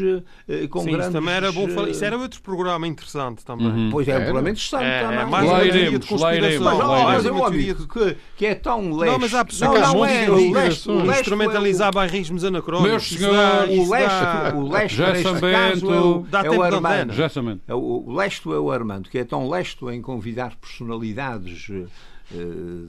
eh, 0.49 0.67
com 0.69 0.81
Sim, 0.81 0.87
grandes 0.93 1.07
isso 1.07 1.13
também 1.13 1.35
era 1.35 1.51
bom 1.53 1.69
falar. 1.69 1.89
Isso 1.89 2.05
era 2.05 2.17
outro 2.17 2.41
programa 2.41 2.87
interessante 2.87 3.45
também. 3.45 3.67
Uhum. 3.67 3.91
Pois 3.91 4.07
é, 4.09 4.13
um 4.13 4.15
Era? 4.17 4.25
problema 4.25 4.51
interessante 4.51 4.85
É, 4.85 5.01
também. 5.03 5.19
é 5.19 5.25
mais 5.27 5.51
Lá 5.51 5.65
iremos, 5.65 6.07
de 6.07 6.15
lá 6.15 6.35
iremos, 6.37 6.59
conspiração. 6.59 6.65
Mas, 6.65 6.79
lá 6.79 6.85
não, 6.87 6.95
iremos. 6.95 7.15
mas 7.15 7.27
é 7.27 7.33
um 7.33 7.51
de... 7.75 7.87
que, 7.87 8.17
que 8.37 8.47
é 8.47 8.55
tão 8.55 8.97
leste. 8.97 9.13
Não, 9.13 9.19
mas 9.19 9.35
há 9.35 9.45
pessoas 9.45 9.81
não, 9.81 9.95
não 9.95 10.07
é, 10.07 10.31
o 10.31 10.53
leste, 10.53 10.89
o 10.89 10.95
leste 10.99 11.11
é 11.11 11.17
o- 11.17 11.21
Instrumentalizar 11.21 11.93
bairrismos 11.95 12.45
anacrónicos. 12.45 12.91
Meus 12.91 13.09
senhores, 13.09 13.37
dá- 13.37 13.67
o 13.83 13.91
leste, 13.91 14.57
o 14.57 14.69
leste 14.73 14.97
Já 14.97 15.07
neste 15.09 15.23
São 15.23 15.37
é 15.37 15.41
Bento. 15.41 16.27
Dá 16.31 16.44
é 16.47 16.51
o 16.51 16.63
Armando. 16.63 16.87
antena. 16.87 17.13
Justamente. 17.13 17.63
É 17.69 17.75
o, 17.75 17.79
o 18.07 18.15
leste 18.15 18.49
é 18.49 18.57
o 18.59 18.71
Armando, 18.71 19.09
que 19.09 19.19
é 19.19 19.25
tão 19.25 19.49
lesto 19.49 19.91
em 19.91 20.01
convidar 20.03 20.55
personalidades 20.57 21.69
eh, 21.71 22.37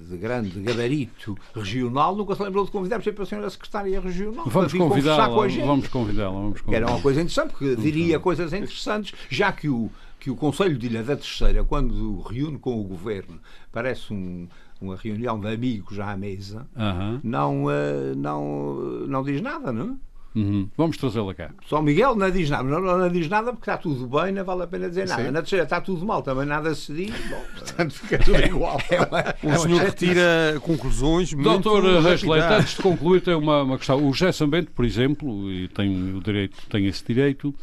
de 0.09 0.17
grande 0.17 0.59
gabarito 0.61 1.37
regional, 1.53 2.15
nunca 2.15 2.35
se 2.35 2.43
lembrou 2.43 2.63
de 2.65 2.71
convidar, 2.71 2.97
por 2.97 3.03
exemplo, 3.03 3.23
a 3.23 3.25
senhora 3.25 3.49
secretária 3.49 3.99
regional 3.99 4.45
Vamos 4.47 4.73
convidá-la, 4.73 5.27
vamos 5.27 5.87
convidá-la, 5.87 6.31
vamos 6.31 6.61
Que 6.61 6.75
era 6.75 6.87
uma 6.87 7.01
coisa 7.01 7.19
interessante, 7.21 7.51
porque 7.51 7.75
diria 7.75 8.19
coisas 8.19 8.53
interessantes, 8.53 9.13
já 9.29 9.51
que 9.51 9.67
o, 9.67 9.89
que 10.19 10.29
o 10.31 10.35
Conselho 10.35 10.77
de 10.77 10.87
Ilha 10.87 11.03
da 11.03 11.15
Terceira, 11.15 11.63
quando 11.63 12.21
reúne 12.21 12.57
com 12.57 12.79
o 12.79 12.83
Governo, 12.83 13.39
parece 13.71 14.13
um- 14.13 14.47
uma 14.81 14.95
reunião 14.95 15.39
de 15.39 15.47
amigos 15.47 15.99
à 15.99 16.15
mesa, 16.17 16.67
não, 17.23 17.69
eh, 17.71 18.13
não, 18.15 18.75
não 19.07 19.23
diz 19.23 19.41
nada, 19.41 19.71
não 19.71 19.91
é? 19.91 19.95
Uhum. 20.35 20.67
Vamos 20.75 20.97
trazê-la 20.97 21.33
cá. 21.33 21.51
São 21.69 21.81
Miguel 21.81 22.15
não 22.15 22.29
diz 22.29 22.49
nada, 22.49 22.63
não, 22.63 22.81
não 22.81 23.09
diz 23.09 23.29
nada 23.29 23.53
porque 23.53 23.69
está 23.69 23.77
tudo 23.77 24.05
bem, 24.07 24.33
não 24.33 24.43
vale 24.43 24.63
a 24.63 24.67
pena 24.67 24.89
dizer 24.89 25.07
nada. 25.07 25.23
Sim. 25.23 25.31
Na 25.31 25.39
terceira 25.39 25.63
está 25.63 25.79
tudo 25.79 26.05
mal, 26.05 26.21
também 26.21 26.45
nada 26.45 26.75
se 26.75 26.91
diz. 26.93 27.13
Bom, 27.29 27.41
Portanto, 27.57 27.93
fica 27.93 28.17
tudo 28.19 28.41
igual. 28.43 28.77
é 28.89 29.01
uma- 29.01 29.55
O 29.55 29.59
senhor 29.59 29.81
retira 29.81 30.59
conclusões 30.61 31.31
Doutor 31.33 31.83
Reis 31.83 32.03
Leite, 32.03 32.25
lapidares. 32.25 32.59
antes 32.65 32.75
de 32.75 32.81
concluir, 32.81 33.21
tem 33.21 33.33
uma, 33.33 33.63
uma 33.63 33.77
questão. 33.77 34.05
O 34.05 34.11
José 34.13 34.31
Sambento, 34.31 34.71
por 34.71 34.83
exemplo, 34.83 35.49
e 35.51 35.67
tem 35.69 36.13
o 36.15 36.19
direito, 36.21 36.57
tem 36.69 36.85
esse 36.85 37.03
direito, 37.05 37.55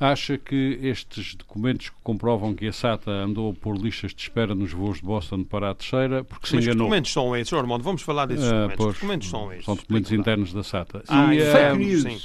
acha 0.00 0.36
que 0.38 0.78
estes 0.82 1.34
documentos 1.34 1.88
que 1.90 1.96
comprovam 2.02 2.54
que 2.54 2.66
a 2.66 2.72
SATA 2.72 3.10
andou 3.10 3.54
por 3.54 3.76
listas 3.76 4.14
de 4.14 4.22
espera 4.22 4.54
nos 4.54 4.72
voos 4.72 4.98
de 4.98 5.04
Boston 5.04 5.44
para 5.44 5.70
a 5.70 5.74
terceira, 5.74 6.24
porque 6.24 6.46
se 6.46 6.54
Mas 6.56 6.64
que 6.64 6.70
enganou. 6.70 6.86
documentos 6.86 7.12
são 7.12 7.36
esses, 7.36 7.52
Ormond? 7.52 7.82
Vamos 7.84 8.02
falar 8.02 8.26
desses 8.26 8.44
Ah, 8.44 8.50
documentos. 8.68 8.76
pois, 8.76 8.94
documentos 8.94 9.28
são 9.30 9.52
esses? 9.52 9.64
São 9.64 9.76
documentos 9.76 10.12
internos 10.12 10.52
da 10.52 10.62
SATA. 10.62 11.02
Ah, 11.08 11.34
E, 11.34 11.38
é 11.38 11.52
fake 11.52 11.78
news. 11.84 12.02
sim. 12.02 12.20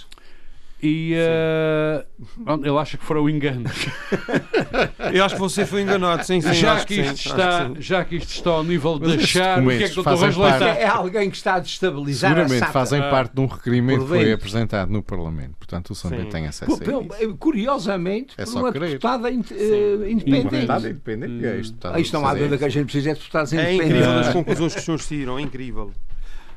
E 0.82 1.14
uh, 1.16 2.66
ele 2.66 2.78
acha 2.78 2.98
que 2.98 3.04
foram 3.06 3.30
enganos. 3.30 3.72
Eu 5.14 5.24
acho 5.26 5.36
que 5.36 5.42
você 5.42 5.66
foi 5.66 5.82
enganado, 5.82 6.24
sim, 6.26 6.40
sim. 6.42 6.54
já, 6.54 6.84
que 6.86 6.96
sim, 6.96 7.02
isto 7.02 7.14
acho 7.14 7.30
está, 7.30 7.66
que 7.70 7.76
sim. 7.76 7.82
já 7.82 8.06
que 8.06 8.16
isto 8.18 8.30
está 8.30 8.50
ao 8.52 8.64
nível 8.64 9.00
de 9.00 9.08
Mas 9.08 9.24
achar 9.24 9.62
o 9.64 9.68
que 9.70 9.84
é 9.84 9.90
que 9.90 10.00
o 10.00 10.04
Dr. 10.04 10.64
É 10.78 10.86
alguém 10.88 11.30
que 11.30 11.36
está 11.38 11.56
a 11.56 11.60
destabilizar 11.60 12.32
a 12.32 12.36
Seguramente 12.36 12.60
SATA. 12.60 12.72
fazem 12.72 13.02
Ah. 13.02 13.10
parte 13.10 13.34
de 13.34 13.42
um 13.42 13.46
requerimento 13.48 14.02
que 14.02 14.08
foi 14.08 14.32
apresentado 14.32 14.92
no 14.92 15.02
Parlamento. 15.04 15.56
Portanto, 15.58 15.90
o 15.92 15.96
Sim. 15.96 16.10
tem 16.32 16.48
acesso 16.48 16.72
a 16.72 16.76
isso. 17.24 17.38
Curiosamente, 17.38 18.34
É 18.38 18.44
por 18.46 18.52
só 18.52 18.60
uma 18.60 18.72
querer. 18.72 18.88
deputada 18.88 19.30
in- 19.32 19.44
eh, 19.52 20.12
independente. 20.12 20.50
Deputado 20.50 20.88
independente. 20.90 21.46
é 21.46 22.00
isto, 22.00 22.14
não 22.14 22.28
há 22.28 22.34
dúvida 22.34 22.58
que 22.58 22.66
a 22.66 22.70
gente 22.70 22.86
precisa 22.86 23.14
de 23.14 23.20
deputados 23.20 23.54
É 23.54 23.56
independentes. 23.74 23.90
incrível 23.98 24.20
as 24.20 24.34
conclusões 24.34 24.74
que 24.74 24.80
os 24.80 24.86
senhores 24.86 25.08
tiram, 25.08 25.40
é 25.40 25.42
incrível. 25.42 25.92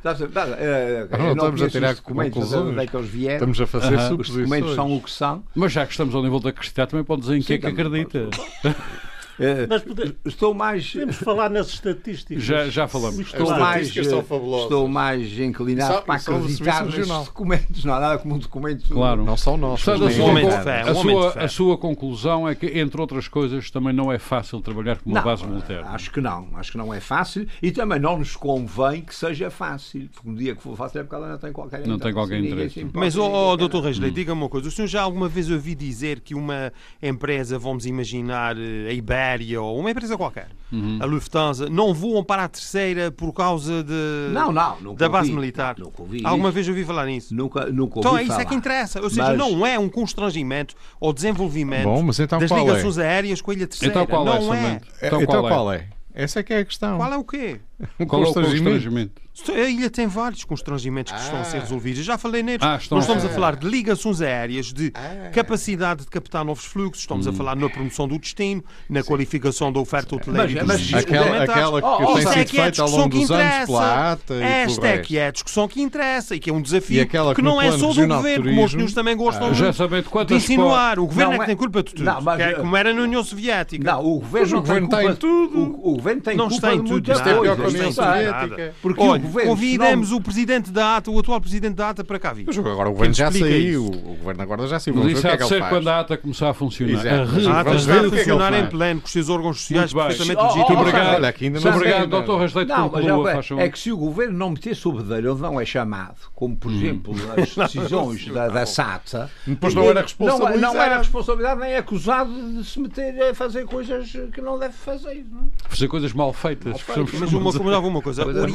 Não 0.04 1.26
eu 1.26 1.32
estamos 1.32 1.62
a 1.62 1.68
tirar 1.70 1.96
conclusões. 1.96 2.64
de 2.64 2.70
onde 2.70 2.80
é 2.80 2.86
que 2.86 2.96
eles 2.96 3.08
vieram. 3.08 3.34
Estamos 3.36 3.60
a 3.60 3.66
fazer 3.66 3.94
Aham. 3.94 4.16
Os 4.18 4.28
documentos 4.28 4.36
suposições. 4.38 4.74
são 4.74 4.96
o 4.96 5.00
que 5.02 5.10
são. 5.10 5.44
Mas 5.54 5.72
já 5.72 5.86
que 5.86 5.92
estamos 5.92 6.14
ao 6.14 6.22
nível 6.22 6.40
de 6.40 6.48
acreditar, 6.48 6.86
também 6.86 7.04
pode 7.04 7.22
dizer 7.22 7.36
em 7.36 7.42
que 7.42 7.52
é 7.54 7.58
que 7.58 7.66
acredita. 7.66 8.28
Eh, 9.42 9.66
Mas 9.68 9.82
pode- 9.82 10.16
Estou 10.24 10.54
mais. 10.54 10.90
podemos 10.92 11.16
falar 11.16 11.50
nas 11.50 11.68
estatísticas. 11.68 12.42
Já, 12.42 12.68
já 12.68 12.86
falamos. 12.88 13.18
Estou 13.18 13.50
As 13.52 13.58
mais, 13.58 13.82
estatísticas 13.88 14.06
são 14.08 14.22
fabulosas. 14.22 14.64
estou 14.64 14.88
mais 14.88 15.38
inclinado 15.38 15.94
só- 15.94 16.00
para 16.02 16.14
acreditar 16.14 16.84
nestes 16.84 16.94
Regional. 17.00 17.24
documentos. 17.24 17.84
Não 17.84 17.94
há 17.94 18.00
nada 18.00 18.18
como 18.18 18.34
um 18.34 18.38
documento. 18.38 18.88
Claro. 18.88 19.24
Não 19.24 19.36
são 19.36 19.56
nós. 19.56 19.82
Portanto, 19.82 20.06
a 20.06 20.10
sua, 20.10 20.24
Um 20.26 20.36
a 20.36 20.40
sua- 20.50 21.32
fé. 21.32 21.44
a 21.44 21.48
sua 21.48 21.78
conclusão 21.78 22.48
é 22.48 22.54
que, 22.54 22.66
entre 22.78 23.00
outras 23.00 23.28
coisas, 23.28 23.70
também 23.70 23.92
não 23.92 24.10
é 24.12 24.18
fácil 24.18 24.60
trabalhar 24.60 24.98
com 24.98 25.10
uma 25.10 25.18
Não, 25.20 25.24
base 25.24 25.46
militar. 25.46 25.84
Acho 25.86 26.10
que 26.10 26.20
não, 26.20 26.48
acho 26.54 26.72
que 26.72 26.78
não 26.78 26.92
é 26.94 27.00
fácil 27.00 27.46
e 27.62 27.70
também 27.70 27.98
não 27.98 28.18
nos 28.18 28.36
convém 28.36 29.02
que 29.02 29.14
seja 29.14 29.50
fácil, 29.50 30.08
porque 30.14 30.28
um 30.28 30.34
dia 30.34 30.54
que 30.54 30.62
for 30.62 30.76
fácil 30.76 31.00
é 31.00 31.02
porque 31.04 31.14
ela 31.16 31.28
não 31.30 31.38
tem 31.38 31.52
qualquer 31.52 31.86
Não 31.86 31.98
tem 31.98 32.12
qualquer 32.12 32.38
interesse. 32.38 32.86
Mas, 32.92 33.16
ó, 33.16 33.56
quer 33.56 33.68
Dr. 33.68 33.80
Reis 33.82 33.98
Hum. 33.98 34.10
Diga-me 34.10 34.40
uma 34.42 34.48
coisa. 34.48 34.68
O 34.68 34.70
senhor 34.70 34.86
já 34.88 35.02
alguma 35.02 35.28
vez 35.28 35.50
ouviu 35.50 35.74
dizer 35.74 36.20
que 36.20 36.34
uma 36.34 36.72
empresa, 37.02 37.58
vamos 37.58 37.86
imaginar 37.86 38.56
eh, 38.58 38.88
a 38.90 38.92
Ibéria 39.34 39.60
ou 39.62 39.78
uma 39.78 39.90
empresa 39.90 40.16
qualquer, 40.16 40.48
Uhum. 40.70 40.98
a 41.00 41.04
Lufthansa, 41.04 41.68
não 41.68 41.92
voam 41.94 42.22
para 42.24 42.44
a 42.44 42.48
terceira 42.48 43.10
por 43.10 43.32
causa 43.32 43.82
de, 43.82 43.92
Não, 44.32 44.50
não, 44.52 44.80
nunca 44.80 44.96
da 44.98 45.08
base 45.08 45.28
ouvi. 45.30 45.40
militar? 45.40 45.74
Nunca 45.78 46.02
ouvi 46.02 46.20
Alguma 46.24 46.48
isso. 46.48 46.54
vez 46.54 46.68
ouvi 46.68 46.84
falar 46.84 47.06
nisso? 47.06 47.34
Nunca, 47.34 47.66
nunca 47.66 47.98
ouvi 47.98 48.00
Então 48.00 48.16
é 48.18 48.22
isso 48.22 48.30
falar. 48.32 48.42
é 48.42 48.44
que 48.46 48.54
interessa. 48.54 49.00
Ou 49.02 49.10
seja, 49.10 49.22
Mas- 49.28 49.38
não 49.38 49.66
é 49.66 49.78
um 49.78 49.88
constrangimento 49.88 50.74
ou 51.00 51.12
desenvolvimento 51.12 51.84
Bom, 51.84 52.02
mas 52.02 52.18
então 52.20 52.38
das 52.38 52.50
qual 52.50 52.60
é? 52.60 52.64
ligações 52.64 52.98
aéreas 52.98 53.40
com 53.40 53.50
a 53.50 53.54
Ilha 53.54 53.66
Terceira. 53.66 53.92
Então 53.94 54.06
qual 54.06 54.22
é, 54.28 54.40
não 54.40 54.54
é. 54.54 54.80
É, 55.00 55.06
Então 55.06 55.22
Então, 55.22 55.40
qual 55.42 55.46
é? 55.46 55.48
qual 55.50 55.72
é? 55.72 55.86
Essa 56.14 56.40
é 56.40 56.42
que 56.42 56.52
é 56.52 56.58
a 56.58 56.64
questão. 56.64 56.98
Qual 56.98 57.12
é 57.12 57.16
o 57.16 57.24
quê? 57.24 57.60
Um 57.98 58.04
Qual 58.06 58.22
é 58.22 58.24
o 58.28 58.32
constrangimento. 58.34 59.21
Constrangimento? 59.32 59.66
A 59.66 59.70
ilha 59.70 59.90
tem 59.90 60.06
vários 60.06 60.44
constrangimentos 60.44 61.12
que 61.12 61.18
estão 61.20 61.40
a 61.40 61.44
ser 61.44 61.56
Ah. 61.58 61.60
resolvidos. 61.60 61.98
Eu 62.00 62.04
já 62.04 62.18
falei 62.18 62.42
neles. 62.42 62.60
Ah, 62.62 62.76
estão 62.80 62.96
Nós 62.96 63.04
estamos 63.04 63.24
a- 63.24 63.28
a 63.28 63.30
falar 63.30 63.56
de 63.56 63.66
ligações 63.68 64.20
aéreas, 64.20 64.72
de 64.72 64.92
Ah. 64.94 65.30
capacidade 65.32 66.02
de 66.04 66.06
captar 66.08 66.44
novos 66.44 66.64
fluxos, 66.64 67.00
estamos 67.02 67.26
Hum. 67.26 67.30
a 67.30 67.32
falar 67.32 67.56
na 67.56 67.68
promoção 67.68 68.06
do 68.06 68.18
destino, 68.18 68.62
na 68.88 69.02
qualificação 69.02 69.72
da 69.72 69.80
oferta 69.80 70.14
hoteleira 70.16 70.50
e 70.50 70.54
Mas- 70.64 70.80
dos 70.80 70.90
mas 70.90 71.02
Aquela, 71.02 71.42
aquela 71.44 71.80
que 71.82 71.88
Oh, 71.88 72.14
tem 72.14 72.16
é 72.26 72.32
sido 72.32 72.44
que 72.50 72.58
é 72.60 72.62
feita 72.62 72.82
ao 72.82 72.90
longo 72.90 73.08
dos 73.08 73.30
anos 73.30 73.66
pela 73.66 74.12
ATA 74.12 74.34
e 74.34 74.42
Esta 74.42 74.86
é 74.88 74.98
que 74.98 75.18
é 75.18 75.26
a 75.26 75.30
discussão 75.30 75.66
que 75.68 75.80
interessa 75.80 76.34
e 76.34 76.40
que 76.40 76.50
é 76.50 76.52
um 76.52 76.58
E 76.58 76.62
desafio 76.62 77.02
aquela 77.02 77.30
que 77.34 77.36
que 77.36 77.42
não 77.42 77.60
é 77.60 77.70
só 77.72 77.88
do 77.88 77.94
de 77.94 78.06
governo, 78.06 78.44
como 78.50 78.64
os 78.64 78.70
senhores 78.70 78.94
também 78.94 79.16
gostam 79.16 79.48
Ah. 79.48 79.50
de- 79.50 79.58
Já 79.58 79.70
de 79.70 80.02
quantas 80.08 80.36
insinuar. 80.42 80.98
O 80.98 81.06
governo 81.06 81.32
Não, 81.32 81.34
é 81.34 81.38
que 81.38 81.42
é- 81.44 81.46
tem 81.46 81.56
culpa 81.56 81.82
de 81.82 81.94
tudo, 81.94 82.04
Não, 82.04 82.20
mas- 82.20 82.36
que 82.36 82.42
é 82.42 82.52
como 82.54 82.76
era 82.76 82.92
na 82.92 83.02
União 83.02 83.24
Soviética. 83.24 83.92
Não, 83.92 84.00
o 84.04 84.20
governo 84.20 84.48
o 84.48 84.50
não 84.56 84.62
tem 84.62 84.80
governo 84.82 84.88
culpa 84.88 85.02
tem 85.02 85.12
de 85.12 85.16
tudo. 85.18 85.58
O, 85.58 85.92
o 85.92 85.96
governo 85.96 86.22
tem 86.22 86.36
Não 86.36 86.48
culpa 86.48 86.54
está 86.56 86.68
em 86.74 86.76
de 86.76 86.82
tudo. 86.82 86.92
muita 86.92 87.12
é 87.12 87.34
coisa. 87.34 88.56
tem. 88.56 88.72
Porque 88.82 89.00
o 89.00 89.04
Olha, 89.04 89.21
governo, 89.22 89.50
convidemos 89.50 90.06
se 90.08 90.12
não- 90.12 90.18
o 90.18 90.22
presidente 90.22 90.70
da 90.70 90.96
ATA, 90.96 91.10
o 91.10 91.18
atual 91.18 91.40
presidente 91.40 91.74
da 91.74 91.90
ATA, 91.90 92.04
para 92.04 92.18
cá 92.18 92.32
vir. 92.32 92.44
Mas 92.46 92.58
agora 92.58 92.88
o 92.88 92.92
governo 92.92 93.14
já 93.14 93.30
saiu. 93.30 93.86
O 93.86 94.16
governo 94.16 94.42
agora 94.42 94.66
já 94.66 94.78
saiu. 94.80 94.96
Mas 94.96 95.12
isso 95.12 95.26
há 95.26 95.30
é 95.30 95.36
de 95.36 95.42
que 95.42 95.48
ser 95.48 95.68
quando 95.68 95.88
a 95.88 96.00
ATA 96.00 96.16
começar 96.16 96.50
a 96.50 96.54
funcionar. 96.54 96.92
Exato. 96.92 97.48
A 97.48 97.60
ATA 97.60 97.74
está 97.74 98.00
a 98.00 98.04
funcionar 98.10 98.52
em 98.54 98.66
pleno, 98.66 99.00
com 99.00 99.06
os 99.06 99.12
seus 99.12 99.28
órgãos 99.28 99.60
sociais 99.60 99.92
perfeitamente 99.92 100.38
Oh, 100.38 100.42
oh, 100.42 100.46
legítimos. 100.46 100.68
Muito 100.68 101.68
obrigado. 101.68 101.76
Obrigado. 101.76 102.22
Dr. 102.22 102.40
Rasleito, 102.40 102.74
conclua, 102.74 103.32
é, 103.32 103.64
é 103.64 103.68
que 103.70 103.78
se 103.78 103.92
o 103.92 103.96
governo 103.96 104.36
não 104.38 104.50
meter 104.50 104.74
sob 104.74 105.02
dele, 105.02 105.28
ele 105.28 105.40
não 105.40 105.60
é 105.60 105.64
chamado. 105.64 106.16
Como, 106.34 106.54
Hum. 106.54 106.56
por 106.56 106.72
exemplo, 106.72 107.14
as 107.36 107.54
decisões 107.54 108.26
da, 108.28 108.66
SATA. 108.66 109.30
Depois 109.46 109.74
não 109.74 109.84
era 109.84 109.94
Não, 109.94 110.02
responsabilizado. 110.02 110.60
não 110.60 110.82
era 110.82 110.98
responsabilidade, 110.98 111.60
nem 111.60 111.70
é 111.72 111.78
acusado 111.78 112.30
de 112.58 112.64
se 112.64 112.80
meter 112.80 113.30
a 113.30 113.34
fazer 113.34 113.64
coisas 113.64 114.10
que 114.32 114.40
não 114.40 114.58
deve 114.58 114.74
fazer. 114.74 115.24
Fazer 115.68 115.88
coisas 115.88 116.12
mal 116.12 116.32
feitas. 116.32 116.80
Mas 117.18 117.32
uma, 117.32 117.50
uma 117.78 118.02
coisa, 118.02 118.24
Coisa 118.24 118.46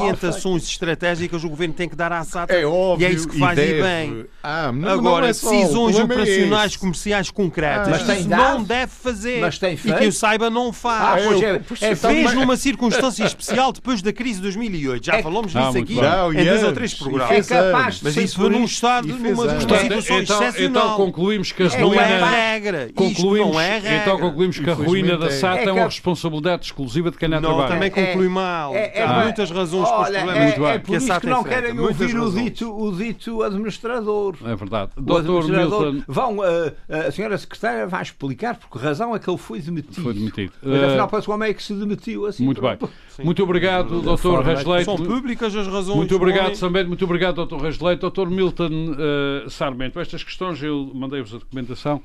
estratégicas 0.63 1.43
o 1.43 1.49
governo 1.49 1.73
tem 1.73 1.87
que 1.89 1.95
dar 1.95 2.11
à 2.11 2.23
SATA 2.23 2.53
É 2.53 2.65
óbvio. 2.65 3.05
e 3.07 3.09
é 3.09 3.13
isso 3.13 3.27
que 3.27 3.37
faz 3.37 3.55
deve. 3.55 3.79
e 3.79 3.81
bem. 3.81 4.25
Ah, 4.41 4.71
não, 4.71 4.89
Agora, 4.89 5.21
não 5.23 5.27
é 5.29 5.33
só, 5.33 5.49
o 5.49 5.51
decisões 5.51 5.97
é 5.99 6.03
operacionais 6.03 6.71
esse. 6.71 6.79
comerciais 6.79 7.31
concretas, 7.31 7.87
Ah, 7.87 7.91
Mas 7.91 8.03
tem 8.03 8.19
isso 8.19 8.29
não 8.29 8.63
deve 8.63 8.91
fazer. 8.91 9.39
Mas 9.41 9.57
tem 9.59 9.73
E 9.73 9.77
que 9.77 10.03
eu 10.05 10.11
saiba, 10.11 10.49
não 10.49 10.69
Ah, 10.69 10.73
faz. 10.73 11.23
eu- 11.25 11.43
é, 11.43 11.61
é 11.81 11.91
então, 11.91 12.11
Fez 12.11 12.33
numa 12.33 12.55
circunstância 12.57 13.23
especial 13.25 13.71
depois 13.71 14.01
da 14.01 14.13
crise 14.13 14.35
de 14.35 14.41
2008. 14.43 15.05
Já 15.05 15.17
É- 15.17 15.23
falamos 15.23 15.55
Ah, 15.55 15.65
disso 15.67 15.77
aqui. 15.79 15.95
Não, 15.95 16.33
em 16.33 16.37
e 16.39 16.45
dois 16.45 16.63
ou 16.63 16.69
antes, 16.69 16.73
três 16.73 16.91
e 16.93 16.97
programas. 16.97 17.51
é 17.51 17.71
Mas 18.03 18.17
isso 18.17 18.35
foi 18.37 18.49
num 18.49 18.63
estado, 18.63 19.07
e 19.09 19.11
numa, 19.13 19.59
situação 19.59 19.85
então, 19.85 19.99
então 19.99 20.41
excepcional. 20.47 20.95
concluímos 20.97 21.51
que 21.51 21.63
a 21.63 21.65
Isto 21.67 21.79
não 21.79 21.87
ruína. 21.89 22.03
é 22.03 22.51
regra. 22.53 22.89
Concluímos, 22.95 23.51
não 23.53 23.61
é 23.61 23.73
regra. 23.79 23.95
então 23.97 24.19
concluímos 24.19 24.59
que 24.59 24.69
a 24.69 24.73
ruína 24.73 25.17
da 25.17 25.27
é. 25.27 25.31
SATA 25.31 25.61
é, 25.61 25.65
É 25.67 25.71
uma 25.73 25.85
responsabilidade 25.85 26.65
exclusiva 26.65 27.11
de 27.11 27.17
quem 27.17 27.27
lá 27.27 27.39
Não, 27.41 27.49
trabalha. 27.49 27.67
também 27.73 27.87
É- 27.87 28.05
conclui 28.07 28.29
mal. 28.29 28.73
é- 28.75 28.91
é- 28.95 29.03
Há 29.03 29.19
é- 29.19 29.23
muitas 29.23 29.51
razões 29.51 29.87
para 29.89 30.01
os 30.01 30.09
problemas 30.09 30.46
Muito 30.47 30.65
é, 30.65 30.67
bem. 30.67 30.67
é 30.75 30.79
que 30.79 30.85
por 30.85 30.95
a 30.95 30.97
isso 30.97 31.19
que 31.19 31.27
não 31.27 31.43
querem 31.43 31.73
Muitas 31.73 32.01
ouvir 32.01 32.15
o 32.17 32.23
razões. 32.23 32.43
dito, 32.45 32.77
o 32.79 32.91
dito 32.95 33.43
administrador. 33.43 34.35
É 34.45 34.55
verdade. 34.55 34.91
O 34.97 35.01
Dr. 35.01 35.11
administrador 35.17 35.93
Milton 35.93 36.03
vão, 36.07 36.37
eh, 36.43 36.73
a 37.07 37.11
senhora 37.11 37.37
secretária 37.37 37.87
vai 37.87 38.01
explicar 38.01 38.55
por 38.57 38.69
que 38.69 38.77
razão 38.85 39.15
é 39.15 39.19
que 39.19 39.29
ele 39.29 39.37
foi 39.37 39.59
demitido. 39.61 40.01
foi 40.01 40.13
demitido. 40.13 40.53
Mas 40.61 40.73
Eh, 40.81 40.85
afinal, 40.87 41.07
para 41.07 41.21
como 41.21 41.43
é 41.43 41.53
que 41.53 41.61
se 41.63 41.73
demitiu 41.73 42.25
assim? 42.25 42.43
muito 42.45 42.61
bem. 42.61 42.77
pronto. 42.77 42.93
Muito 43.23 43.43
obrigado, 43.43 44.01
Dr. 44.01 44.17
São 44.21 44.41
Rasleito. 44.41 44.95
públicas 44.97 45.55
as 45.55 45.67
razões. 45.67 45.97
Muito 45.97 46.15
obrigado, 46.15 46.45
homem. 46.45 46.55
Sambento. 46.55 46.87
Muito 46.87 47.03
obrigado, 47.05 47.45
Dr. 47.45 47.55
Rasleito. 47.57 48.09
Dr. 48.09 48.27
Milton 48.27 48.95
eh, 48.97 49.49
Sarmento. 49.49 49.99
Estas 49.99 50.23
questões, 50.23 50.61
eu 50.61 50.91
mandei-vos 50.93 51.33
a 51.33 51.37
documentação. 51.39 52.01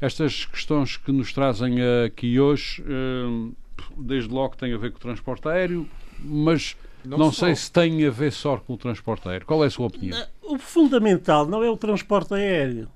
Estas 0.00 0.46
questões 0.46 0.96
que 0.96 1.12
nos 1.12 1.32
trazem 1.32 1.76
aqui 2.06 2.40
hoje, 2.40 2.82
eh, 2.86 3.50
desde 3.98 4.32
logo 4.32 4.56
têm 4.56 4.72
a 4.72 4.78
ver 4.78 4.90
com 4.92 4.96
o 4.98 5.00
transporte 5.00 5.46
aéreo, 5.48 5.86
mas 6.22 6.74
não, 7.04 7.18
Não 7.18 7.32
sei 7.32 7.54
se 7.54 7.70
tem 7.70 8.06
a 8.06 8.10
ver 8.10 8.32
só 8.32 8.56
com 8.56 8.74
o 8.74 8.76
transporte 8.76 9.28
aéreo. 9.28 9.46
Qual 9.46 9.62
é 9.64 9.66
a 9.66 9.70
sua 9.70 9.86
opinião? 9.86 10.22
O 10.42 10.58
fundamental 10.58 11.46
não 11.46 11.62
é 11.62 11.70
o 11.70 11.76
transporte 11.76 12.34
aéreo. 12.34 12.88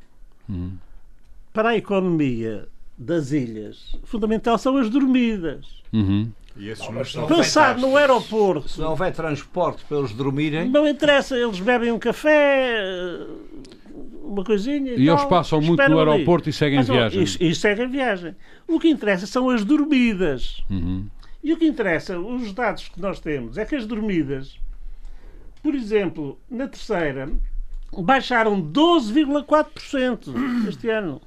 Para 1.52 1.70
a 1.70 1.76
economia 1.76 2.68
das 2.98 3.32
ilhas, 3.32 3.96
o 4.02 4.06
fundamental 4.06 4.58
são 4.58 4.76
as 4.76 4.90
dormidas. 4.90 5.82
Uhum. 5.92 6.30
E 6.56 6.72
não 7.16 7.36
houver 7.36 7.78
no 7.78 7.96
aeroporto, 7.96 8.68
Se 8.68 8.80
não 8.80 8.90
houver 8.90 9.12
transporte 9.12 9.84
para 9.88 9.98
eles 9.98 10.12
dormirem, 10.12 10.68
não 10.68 10.86
interessa, 10.86 11.36
eles 11.36 11.58
bebem 11.58 11.90
um 11.90 11.98
café, 11.98 12.80
uma 14.22 14.44
coisinha. 14.44 14.92
E 14.92 15.08
eles 15.08 15.20
tal, 15.20 15.28
passam 15.28 15.60
muito 15.60 15.80
no 15.88 15.98
ali. 15.98 16.10
aeroporto 16.10 16.48
e 16.48 16.52
seguem 16.52 16.78
Mas, 16.78 16.88
viagem. 16.88 17.24
E, 17.40 17.48
e 17.50 17.54
seguem 17.54 17.88
viagem. 17.88 18.36
O 18.68 18.78
que 18.78 18.88
interessa 18.88 19.26
são 19.26 19.50
as 19.50 19.64
dormidas. 19.64 20.62
Uhum. 20.70 21.06
E 21.44 21.52
o 21.52 21.58
que 21.58 21.66
interessa, 21.66 22.18
os 22.18 22.52
dados 22.54 22.88
que 22.88 22.98
nós 23.00 23.20
temos, 23.20 23.58
é 23.58 23.64
que 23.66 23.76
as 23.76 23.86
dormidas, 23.86 24.58
por 25.62 25.74
exemplo, 25.74 26.38
na 26.50 26.66
terceira, 26.66 27.28
baixaram 27.98 28.60
12,4% 28.62 30.68
este 30.68 30.88
ano. 30.88 31.20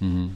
Uhum. 0.00 0.30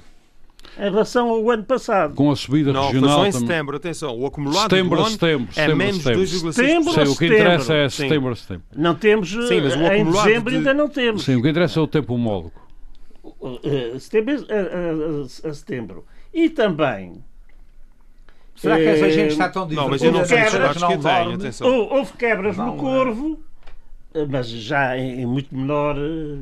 Em 0.78 0.82
relação 0.84 1.28
ao 1.28 1.50
ano 1.50 1.64
passado. 1.64 2.14
Com 2.14 2.30
a 2.30 2.36
subida 2.36 2.72
Não, 2.72 2.86
regional 2.86 3.18
só 3.18 3.26
em 3.26 3.32
também. 3.32 3.48
setembro. 3.48 3.76
Atenção, 3.76 4.18
o 4.18 4.26
acumulado 4.26 4.70
Setembro 4.70 5.04
setembro, 5.06 5.48
é 5.50 5.54
setembro 5.54 5.76
menos 5.76 5.96
setembro. 6.02 6.22
2,6%. 6.22 6.52
Setembro 6.52 6.92
Sim, 6.92 7.00
o 7.12 7.16
que 7.16 7.26
interessa 7.26 7.74
é 7.74 7.88
Sim. 7.88 7.96
setembro 8.02 8.32
a 8.32 8.36
setembro. 8.36 8.64
Não 8.76 8.94
temos, 8.94 9.28
Sim, 9.30 9.60
mas 9.60 9.76
o 9.76 9.80
eh, 9.82 9.98
em 9.98 10.04
dezembro 10.10 10.50
de- 10.50 10.56
ainda 10.58 10.74
não 10.74 10.88
temos. 10.88 11.24
Sim, 11.24 11.36
o 11.36 11.42
que 11.42 11.48
interessa 11.50 11.80
é 11.80 11.82
o 11.82 11.86
tempo 11.88 12.14
homólogo. 12.14 12.52
Eh, 13.64 13.98
setembro 13.98 14.34
a, 15.44 15.48
a 15.48 15.54
setembro. 15.54 16.04
E 16.32 16.48
também 16.48 17.22
será 18.60 18.76
que 18.76 18.84
essa 18.84 19.06
Eh, 19.06 19.10
gente 19.10 19.30
está 19.32 19.48
tão 19.48 19.66
Não, 19.68 19.88
mas 19.88 20.00
divertida? 20.00 20.06
eu 20.06 20.12
não 20.12 20.24
sei 20.24 20.36
Quebras 20.38 20.76
que 20.76 20.76
eu 20.76 20.80
não 20.82 20.88
tenho. 20.88 21.00
dorme? 21.02 21.34
Atenção. 21.34 21.66
hou- 21.68 21.92
houve 21.94 22.12
quebras 22.14 22.56
Não, 22.56 22.66
no 22.66 22.76
Corvo, 22.76 23.40
eh, 24.14 24.26
mas 24.28 24.48
já 24.48 24.96
em, 24.98 25.24
muito 25.26 25.54
menor. 25.54 25.96
eh, 25.98 26.38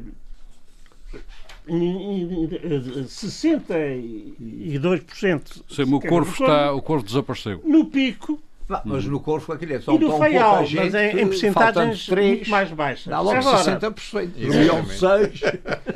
em- 1.69 2.23
em- 2.23 2.45
em- 2.45 3.07
62% 3.09 5.65
Sim, 5.69 5.83
o 5.95 6.01
corvo 6.01 6.31
está, 6.33 6.73
o 6.73 6.81
corvo 6.83 7.05
desapareceu. 7.05 7.61
no 7.65 7.85
pico 7.87 8.41
Não, 8.69 8.81
mas 8.85 9.05
no 9.05 9.21
corpo 9.21 9.53
aquilo 9.53 9.75
é 9.75 9.81
só 9.81 9.95
e 9.95 9.99
no 9.99 10.09
tão 10.09 10.19
feial, 10.21 10.63
mas 10.75 10.95
em, 10.95 11.21
em 11.21 11.27
porcentagens 11.27 11.55
faltando 11.55 11.97
três, 12.07 12.29
muito 12.37 12.51
mais 12.51 12.71
baixas. 12.71 13.07
Dá 13.07 13.21
logo 13.21 13.37
Agora, 13.39 13.59
60%. 13.65 14.31
Dormiam 14.39 14.79
Exatamente. 14.81 15.39
6. 15.39 15.43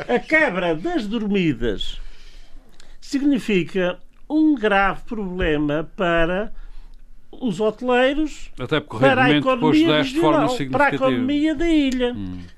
a 0.08 0.18
quebra 0.18 0.74
das 0.74 1.06
dormidas 1.06 2.00
significa 3.00 3.98
um 4.32 4.54
grave 4.54 5.02
problema 5.02 5.88
para 5.96 6.52
os 7.30 7.60
hoteleiros 7.60 8.50
Até 8.58 8.78
para 8.78 9.24
a 9.24 9.30
economia 9.30 10.02
regional, 10.02 10.56
para 10.70 10.86
a 10.86 10.94
economia 10.94 11.54
da 11.54 11.68
ilha. 11.68 12.14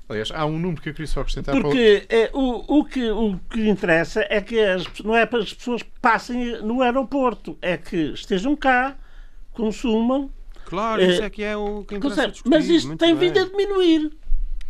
Aliás, 0.07 0.31
há 0.33 0.45
um 0.45 0.59
número 0.59 0.81
que 0.81 0.89
eu 0.89 0.93
queria 0.93 1.07
só 1.07 1.21
acrescentar. 1.21 1.59
Porque 1.59 2.05
é, 2.09 2.29
o, 2.33 2.79
o, 2.79 2.83
que, 2.85 3.09
o 3.09 3.39
que 3.49 3.67
interessa 3.69 4.25
é 4.29 4.41
que 4.41 4.59
as, 4.59 4.85
não 5.03 5.15
é 5.15 5.25
para 5.25 5.39
as 5.39 5.53
pessoas 5.53 5.81
passem 6.01 6.61
no 6.61 6.81
aeroporto, 6.81 7.57
é 7.61 7.77
que 7.77 7.95
estejam 8.13 8.55
cá, 8.55 8.95
consumam, 9.53 10.29
Claro, 10.65 11.01
Eh, 11.01 11.07
isso 11.07 11.23
é 11.23 11.29
que 11.29 11.43
é 11.43 11.55
o 11.55 11.83
que 11.83 11.95
interessa 11.95 12.33
mas 12.45 12.67
isto 12.67 12.97
tem 12.97 13.15
bem. 13.15 13.31
vindo 13.31 13.39
a 13.39 13.45
diminuir. 13.45 14.11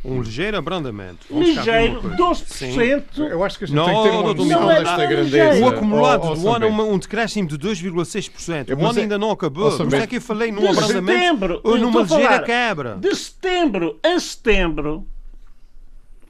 Um 0.08 0.22
ligeiro 0.22 0.58
abrandamento. 0.58 1.26
Vamos 1.30 1.47
Ligeiro, 1.49 2.01
coisa. 2.01 2.16
12%. 2.18 3.03
Eu 3.30 3.43
acho 3.43 3.58
que 3.58 3.64
a 3.64 3.68
gente 3.68 3.76
Não, 3.76 3.86
tem 3.86 3.95
que 3.95 4.03
ter 4.03 4.10
uma 4.16 4.34
noção 4.34 4.68
desta 4.68 5.01
é 5.03 5.08
grandeza. 5.08 5.66
O 5.66 5.68
acumulado 5.68 6.24
Oh, 6.26 6.32
oh, 6.32 6.36
do 6.36 6.49
ano 6.49 6.66
é 6.66 6.70
um 6.70 6.97
decréscimo 6.99 7.47
de 7.47 7.58
2,6%. 7.58 8.70
O 8.78 8.86
ano 8.88 8.99
é- 8.99 9.01
ainda 9.01 9.18
não 9.18 9.32
acabou. 9.32 9.68
Oh, 9.74 9.78
Por 9.78 9.88
isso 9.88 9.95
é 9.95 10.08
que 10.08 10.18
eu 10.18 10.22
falei 10.22 10.51
num 10.51 10.62
De 10.62 10.68
abrandamento 10.68 11.20
setembro, 11.20 11.62
ou 11.64 11.78
numa 11.78 12.01
ligeira 12.01 12.24
falar 12.24 12.43
quebra. 12.43 12.95
De 12.97 13.16
setembro 13.16 13.99
a 14.03 14.20
setembro, 14.20 15.08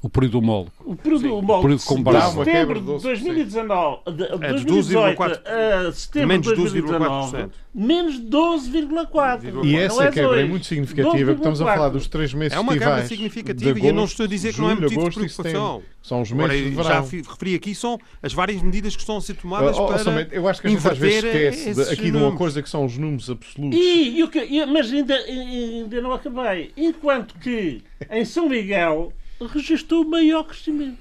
O 0.06 0.10
período 0.10 0.38
homólogo. 0.38 0.72
o 0.86 0.96
período, 0.96 1.22
Sim. 1.22 1.28
o 1.30 1.38
O 1.40 1.62
período 1.62 1.80
de 1.80 1.86
comparado. 1.86 2.36
Uma 2.36 2.46
setembro 2.46 2.80
de 2.80 2.86
de 2.86 2.92
12%. 2.92 3.02
2019, 3.02 4.00
de, 4.06 4.14
de 4.18 4.24
É 4.24 4.28
de 4.36 4.38
2018 4.66 5.18
12,4%. 5.18 5.42
a 5.88 5.92
setembro 5.94 6.28
Menos 6.28 6.46
de 6.46 6.54
12,4%. 6.54 6.62
2019, 6.62 7.50
menos 7.74 8.20
12,4%. 8.20 9.66
E 9.66 9.72
Não 9.74 9.80
essa 9.80 10.04
é 10.04 10.12
quebra 10.12 10.42
é 10.42 10.46
muito 10.46 10.66
significativa, 10.68 11.18
porque 11.32 11.32
estamos 11.34 11.60
a 11.62 11.66
falar 11.66 11.90
dos 11.90 12.08
três 12.08 12.34
meses 12.36 12.56
É 12.56 12.60
uma 12.60 12.74
quebra 12.78 13.04
significativa 13.08 13.74
de 13.74 13.80
e 13.80 13.88
eu 13.88 13.94
não 13.94 14.02
agosto, 14.04 14.12
estou 14.14 14.26
a 14.26 14.30
dizer 14.30 14.54
que 14.54 14.62
não 14.62 14.70
é 14.70 14.76
motivo 14.76 14.90
de 14.90 15.00
agosto 15.00 15.20
preocupação. 15.20 15.82
São 16.04 16.22
os 16.22 16.32
Agora, 16.32 16.48
meses 16.54 16.70
de 16.70 16.76
já 16.76 16.84
verão. 16.84 17.04
fi- 17.08 17.22
referi 17.28 17.56
aqui 17.56 17.74
são 17.74 18.00
as 18.22 18.32
várias 18.32 18.62
medidas 18.62 18.96
que 18.96 19.02
estão 19.02 19.18
a 19.18 19.22
ser 19.22 19.34
tomadas 19.34 19.76
Oh, 19.76 19.86
oh, 19.86 19.88
para 19.88 19.98
Somente, 19.98 20.30
eu 20.36 20.48
acho 20.48 20.62
que 20.62 20.68
a 20.68 20.70
gente 20.70 20.88
às 20.88 20.98
vezes 21.00 21.24
esquece 21.24 21.74
de- 21.74 21.82
aqui 21.94 22.12
de 22.12 22.18
uma 22.18 22.36
coisa 22.36 22.62
que 22.62 22.70
são 22.70 22.86
os 22.86 22.96
números 22.96 23.28
absolutos. 23.28 23.80
E, 23.80 24.20
e 24.20 24.24
o 24.24 24.28
que- 24.28 24.46
e- 24.46 24.66
mas 24.68 24.94
ainda, 24.94 25.16
ainda 25.16 26.00
não 26.02 26.14
acabei. 26.14 26.72
Enquanto 26.78 27.34
que 27.40 27.82
em 28.12 28.24
São 28.24 28.48
Miguel 28.48 29.12
registrou 29.42 30.04
o 30.04 30.10
maior 30.10 30.44
crescimento. 30.44 30.98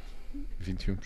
21%. 0.63 0.97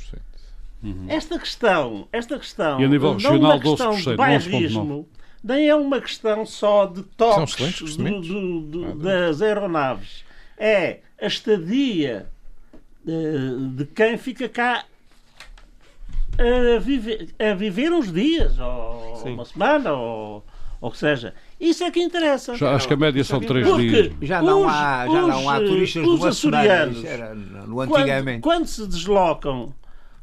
Esta 1.08 1.38
questão, 1.38 2.06
esta 2.12 2.38
questão, 2.38 2.80
E 2.80 2.84
a 2.84 2.88
nível 2.88 3.08
não 3.10 3.16
regional, 3.16 3.40
uma 3.52 3.60
questão 3.60 3.92
12%, 3.96 4.10
de 4.10 4.16
bairrismo, 4.16 5.08
nem 5.42 5.68
é 5.68 5.74
uma 5.74 6.00
questão 6.00 6.46
só 6.46 6.86
de 6.86 7.02
toques 7.02 7.96
do- 7.96 8.20
do- 8.20 8.60
do- 8.60 8.94
das 8.98 9.42
aeronaves. 9.42 10.24
É 10.56 11.00
a 11.20 11.26
estadia 11.26 12.26
eh, 13.06 13.74
de 13.74 13.86
quem 13.86 14.16
fica 14.18 14.48
cá 14.48 14.84
a 16.38 16.78
viver, 16.78 17.28
a 17.38 17.54
viver 17.54 17.92
uns 17.92 18.12
dias, 18.12 18.58
ou 18.58 19.16
Sim. 19.16 19.30
uma 19.34 19.44
semana, 19.44 19.92
ou 19.92 20.44
ou 20.80 20.90
o 20.90 20.92
que 20.92 20.98
seja. 20.98 21.34
Isso 21.60 21.82
é 21.82 21.90
que 21.90 22.00
interessa. 22.00 22.54
Já, 22.54 22.74
acho 22.74 22.86
que 22.86 22.94
a 22.94 22.96
média 22.96 23.22
são 23.24 23.40
três 23.40 23.66
Porque 23.66 23.88
dias. 24.02 24.12
Já 24.22 24.40
não 24.40 24.60
os- 24.64 24.72
há, 24.72 25.06
já 25.06 25.22
não 25.22 25.50
há 25.50 25.58
os, 25.58 25.68
turistas 25.68 26.06
os 26.06 26.24
açorianos, 26.24 27.04
era 27.04 27.34
no 27.34 27.74
quando, 27.74 27.96
antigamente. 27.96 28.40
quando 28.42 28.66
se 28.66 28.86
deslocam 28.86 29.74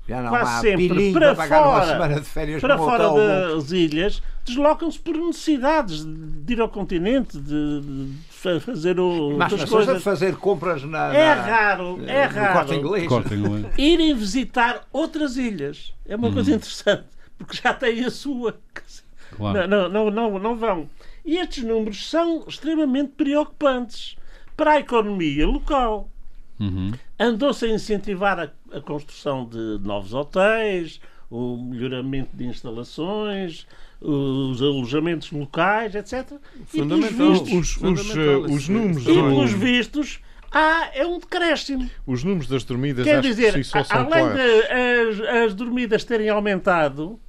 já 0.07 0.21
não 0.21 0.29
quase 0.29 0.51
há 0.51 0.61
sempre 0.77 1.11
para 1.11 1.33
para 1.33 1.35
pagar 1.35 1.61
uma 1.63 1.73
fora, 1.79 1.85
semana 1.91 2.15
de 2.21 2.25
férias 2.27 2.61
para 2.61 2.77
fora 2.77 3.09
hotel. 3.09 3.55
das 3.55 3.71
ilhas, 3.71 4.21
deslocam-se 4.45 4.99
por 4.99 5.17
necessidades 5.17 6.05
de 6.05 6.53
ir 6.53 6.61
ao 6.61 6.69
continente, 6.69 7.37
de, 7.39 7.81
de 7.81 8.11
fa- 8.29 8.59
fazer 8.61 8.99
o- 8.99 9.35
Mas 9.35 9.51
outras 9.51 9.63
as 9.63 9.69
coisas 9.69 10.03
fazer 10.03 10.35
compras 10.37 10.83
na, 10.83 11.13
É 11.13 11.35
na- 11.35 11.41
raro, 11.41 11.99
é 12.07 12.27
no 12.27 12.33
corte 12.33 12.47
raro 12.49 12.73
inglês. 12.75 13.07
Cortem 13.07 13.41
lá. 13.41 13.69
irem 13.77 14.13
visitar 14.15 14.83
outras 14.93 15.35
ilhas. 15.37 15.91
É 16.07 16.15
uma 16.15 16.31
coisa 16.31 16.51
interessante, 16.53 17.03
porque 17.37 17.57
já 17.61 17.73
têm 17.73 18.05
a 18.05 18.11
sua. 18.11 18.55
Claro. 19.35 19.67
Não, 19.67 19.89
não, 19.89 20.11
não, 20.11 20.29
não, 20.29 20.39
não 20.39 20.55
vão. 20.55 20.87
E 21.25 21.37
estes 21.37 21.63
números 21.63 22.07
são 22.09 22.45
extremamente 22.47 23.13
preocupantes 23.17 24.15
para 24.55 24.73
a 24.73 24.79
economia 24.79 25.47
local. 25.47 26.09
Uhum. 26.59 26.91
Andou-se 27.19 27.65
a 27.65 27.69
incentivar 27.69 28.39
a, 28.39 28.51
a 28.77 28.79
construção 28.81 29.45
de 29.45 29.79
novos 29.83 30.13
hotéis, 30.13 31.01
o 31.29 31.57
melhoramento 31.57 32.29
de 32.35 32.45
instalações, 32.45 33.65
os 33.99 34.61
alojamentos 34.61 35.31
locais, 35.31 35.95
etc. 35.95 36.13
E 36.23 36.31
pelos 36.31 36.69
Fundamental. 36.69 37.31
vistos, 37.33 37.51
Os, 37.51 37.59
os, 37.59 37.73
Fundamental 37.73 38.33
eh, 38.45 38.51
os 38.53 38.69
números 38.69 39.01
e 39.01 39.05
trabalho. 39.05 39.35
pelos 39.35 39.51
vistos 39.51 40.19
há, 40.51 40.89
é 40.93 41.05
um 41.05 41.17
decréscimo. 41.19 41.89
os 42.05 42.23
números 42.23 42.47
das 42.47 42.63
dormidas 42.63 43.03
Quer 43.03 43.19
acho 43.19 43.27
dizer, 43.27 43.53
si 43.53 43.63
só 43.63 43.79
a- 43.79 43.83
são 43.83 43.97
além 43.97 44.09
claros. 44.09 44.37
de 45.17 45.23
as, 45.25 45.45
as 45.47 45.53
dormidas 45.55 46.03
terem 46.03 46.29
aumentado, 46.29 47.19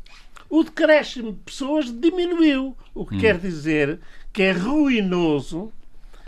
o 0.49 0.63
decréscimo 0.63 1.33
de 1.33 1.39
pessoas 1.39 1.91
diminuiu. 1.91 2.77
O 2.95 3.05
que 3.05 3.19
quer 3.19 3.39
dizer 3.39 4.01
que 4.33 4.43
é 4.43 4.53
ruinoso 4.53 5.73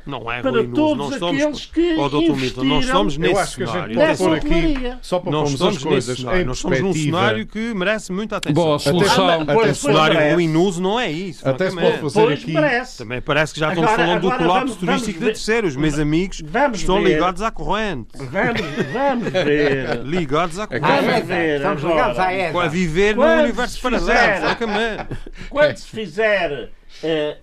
Não 0.09 0.33
é 0.33 0.41
para 0.41 0.51
ruinoso. 0.53 0.73
todos 0.75 0.97
Nós 0.97 1.23
aqueles 1.23 1.43
somos, 1.43 1.67
que 1.67 1.97
oh, 1.99 2.09
Dr. 2.09 2.15
Milton, 2.17 2.35
nós 2.35 2.41
investiram- 2.41 2.81
estamos 2.81 3.15
Eu 3.15 3.21
nesse 3.21 3.41
acho 3.41 3.57
que 3.57 3.63
a 3.63 3.67
gente 3.67 3.75
cenário. 3.75 3.95
pode 3.97 4.19
pôr 4.19 4.35
aqui, 4.37 4.93
só 5.03 5.19
para 5.19 5.31
Nós 5.33 5.41
pormos 5.43 5.53
estamos 5.53 5.69
as 5.69 5.73
nesse 5.75 5.87
coisas 5.89 6.19
cenário. 6.19 6.41
em 6.41 6.45
Nós 6.47 6.57
estamos 6.57 6.81
num 6.81 6.93
cenário 6.95 7.47
que 7.47 7.75
merece 7.75 8.13
muita 8.13 8.37
atenção. 8.39 8.55
Bom, 8.65 8.75
a 8.75 8.79
solução. 8.79 9.29
Até 9.43 9.53
O 9.53 9.55
pois 9.61 9.77
cenário 9.79 10.35
ruinoso 10.35 10.81
não 10.81 10.99
é 10.99 11.11
isso. 11.11 11.47
Até 11.47 11.69
se 11.71 11.77
pode 11.77 11.99
fazer 11.99 12.21
Pois 12.25 12.43
aqui. 12.43 12.53
merece. 12.53 12.99
Também 12.99 13.21
parece 13.21 13.53
que 13.55 13.61
já 13.61 13.69
estamos 13.69 13.91
Agora- 13.91 14.05
falando 14.07 14.21
do 14.23 14.27
agora 14.29 14.43
colapso 14.43 14.67
vamos- 14.67 14.77
turístico 14.79 15.19
vamos 15.21 15.21
de 15.21 15.25
terceiros. 15.41 15.77
Meus 15.77 15.99
amigos 15.99 16.41
Vamos 16.47 16.79
estão 16.81 17.03
ver. 17.03 17.09
ligados 17.15 17.43
à 17.43 17.51
corrente. 17.51 18.09
Vamos, 18.17 18.61
vamos 18.93 19.29
ver. 19.45 20.03
Ligados 20.05 20.59
à 20.59 20.65
Vamos 20.67 20.89
corrente. 20.89 21.09
ETA. 21.19 21.27
ver 21.27 21.57
Estamos 21.57 21.83
ligados 21.85 22.19
à 22.19 22.33
ETA. 22.33 22.63
A 22.63 22.69
viver 22.69 23.15
no 23.15 23.23
universo 23.43 23.81
paralelo, 23.83 24.41
francamente. 24.41 25.07
Quando 25.51 25.77
se 25.77 25.87
fizer 25.89 26.71
eh, 27.03 27.37